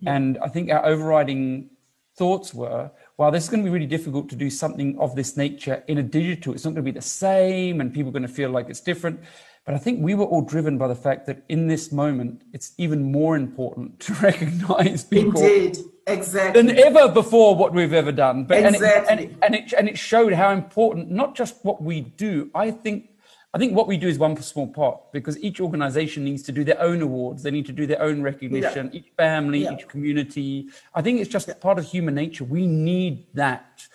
Yeah. 0.00 0.16
And 0.16 0.38
I 0.38 0.48
think 0.48 0.70
our 0.70 0.84
overriding 0.84 1.70
thoughts 2.16 2.52
were, 2.52 2.90
well, 3.16 3.30
this 3.30 3.44
is 3.44 3.50
going 3.50 3.62
to 3.62 3.68
be 3.68 3.72
really 3.72 3.86
difficult 3.86 4.28
to 4.30 4.36
do 4.36 4.50
something 4.50 4.98
of 4.98 5.14
this 5.14 5.36
nature 5.36 5.84
in 5.86 5.98
a 5.98 6.02
digital. 6.02 6.52
It's 6.52 6.64
not 6.64 6.70
going 6.70 6.84
to 6.84 6.90
be 6.92 6.98
the 6.98 7.02
same 7.02 7.80
and 7.80 7.94
people 7.94 8.08
are 8.08 8.12
going 8.12 8.22
to 8.22 8.28
feel 8.40 8.50
like 8.50 8.68
it's 8.68 8.80
different. 8.80 9.20
But 9.66 9.74
I 9.74 9.78
think 9.78 10.02
we 10.02 10.14
were 10.14 10.24
all 10.24 10.42
driven 10.42 10.78
by 10.78 10.88
the 10.88 10.94
fact 10.94 11.26
that 11.26 11.44
in 11.48 11.68
this 11.68 11.92
moment, 11.92 12.42
it's 12.52 12.72
even 12.78 13.12
more 13.12 13.36
important 13.36 14.00
to 14.06 14.14
recognize 14.14 15.04
people. 15.04 15.40
Indeed, 15.40 15.78
exactly. 16.06 16.62
Than 16.62 16.78
ever 16.78 17.08
before 17.08 17.54
what 17.54 17.72
we've 17.72 17.92
ever 17.92 18.12
done. 18.12 18.44
But, 18.44 18.64
exactly. 18.64 18.88
And 19.10 19.20
it, 19.20 19.26
and, 19.30 19.30
it, 19.30 19.38
and, 19.42 19.54
it, 19.54 19.72
and 19.74 19.88
it 19.88 19.98
showed 19.98 20.32
how 20.32 20.50
important, 20.50 21.10
not 21.10 21.34
just 21.34 21.64
what 21.64 21.82
we 21.82 22.00
do, 22.00 22.50
I 22.54 22.70
think 22.70 23.10
I 23.52 23.58
think 23.58 23.74
what 23.74 23.88
we 23.88 23.96
do 23.96 24.06
is 24.06 24.16
one 24.16 24.40
small 24.42 24.68
part 24.68 25.12
because 25.12 25.36
each 25.42 25.60
organization 25.60 26.22
needs 26.24 26.42
to 26.44 26.52
do 26.52 26.62
their 26.62 26.80
own 26.80 27.02
awards. 27.02 27.42
They 27.42 27.50
need 27.50 27.66
to 27.66 27.72
do 27.72 27.84
their 27.84 28.00
own 28.00 28.22
recognition, 28.22 28.90
yeah. 28.92 28.98
each 29.00 29.10
family, 29.16 29.64
yeah. 29.64 29.74
each 29.74 29.88
community. 29.88 30.68
I 30.94 31.02
think 31.02 31.20
it's 31.20 31.28
just 31.28 31.48
yeah. 31.48 31.54
part 31.54 31.78
of 31.78 31.84
human 31.84 32.14
nature. 32.14 32.44
We 32.44 32.68
need 32.68 33.26
that 33.34 33.88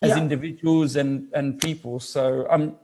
as 0.00 0.16
individuals 0.16 0.96
and, 0.96 1.28
and 1.34 1.60
people. 1.60 2.00
So 2.00 2.46
I'm, 2.50 2.74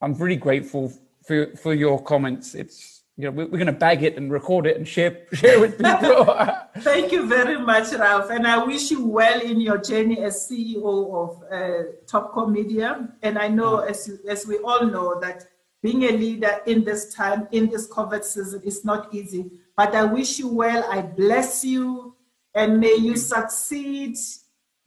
I'm 0.00 0.14
really 0.14 0.36
grateful 0.36 0.92
for 1.32 1.56
for 1.56 1.74
your 1.74 2.02
comments. 2.02 2.54
It's 2.54 3.02
you 3.16 3.24
know 3.24 3.30
we're, 3.30 3.46
we're 3.46 3.62
going 3.64 3.66
to 3.78 3.84
bag 3.88 4.02
it 4.02 4.16
and 4.16 4.30
record 4.30 4.66
it 4.66 4.76
and 4.76 4.86
share 4.86 5.26
share 5.32 5.60
with 5.60 5.78
people. 5.78 6.24
Thank 6.78 7.12
you 7.12 7.26
very 7.26 7.58
much, 7.58 7.92
Ralph, 7.92 8.30
and 8.30 8.46
I 8.46 8.62
wish 8.64 8.90
you 8.90 9.06
well 9.06 9.40
in 9.40 9.60
your 9.60 9.78
journey 9.78 10.18
as 10.22 10.48
CEO 10.48 10.84
of 11.22 11.42
uh, 11.50 11.82
Topco 12.06 12.50
Media. 12.50 13.08
And 13.22 13.38
I 13.38 13.48
know, 13.48 13.78
as 13.78 14.10
as 14.28 14.46
we 14.46 14.58
all 14.58 14.84
know, 14.86 15.20
that 15.20 15.46
being 15.82 16.02
a 16.04 16.12
leader 16.12 16.60
in 16.66 16.84
this 16.84 17.14
time 17.14 17.48
in 17.52 17.68
this 17.68 17.88
COVID 17.88 18.22
season 18.24 18.62
is 18.64 18.84
not 18.84 19.14
easy. 19.14 19.50
But 19.76 19.94
I 19.94 20.04
wish 20.04 20.38
you 20.38 20.48
well. 20.48 20.84
I 20.90 21.00
bless 21.00 21.64
you, 21.64 22.14
and 22.54 22.78
may 22.78 22.96
you 22.96 23.16
succeed. 23.16 24.16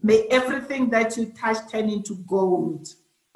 May 0.02 0.28
everything 0.30 0.92
that 0.92 1.18
you 1.18 1.34
touch 1.42 1.58
turn 1.72 1.90
into 1.90 2.16
gold. 2.28 2.88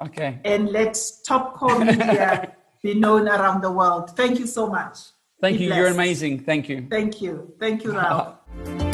Okay. 0.02 0.38
And 0.44 0.70
let 0.70 0.94
Topco 1.28 1.84
Media 1.84 2.54
be 2.82 2.94
known 2.94 3.28
around 3.28 3.62
the 3.62 3.70
world. 3.70 4.16
Thank 4.16 4.38
you 4.38 4.46
so 4.46 4.66
much. 4.68 4.98
Thank 5.40 5.58
be 5.58 5.64
you. 5.64 5.68
Blessed. 5.68 5.78
You're 5.78 5.88
amazing. 5.88 6.40
Thank 6.40 6.68
you. 6.68 6.86
Thank 6.90 7.22
you. 7.22 7.54
Thank 7.58 7.84
you, 7.84 7.92
Ralph. 7.92 8.36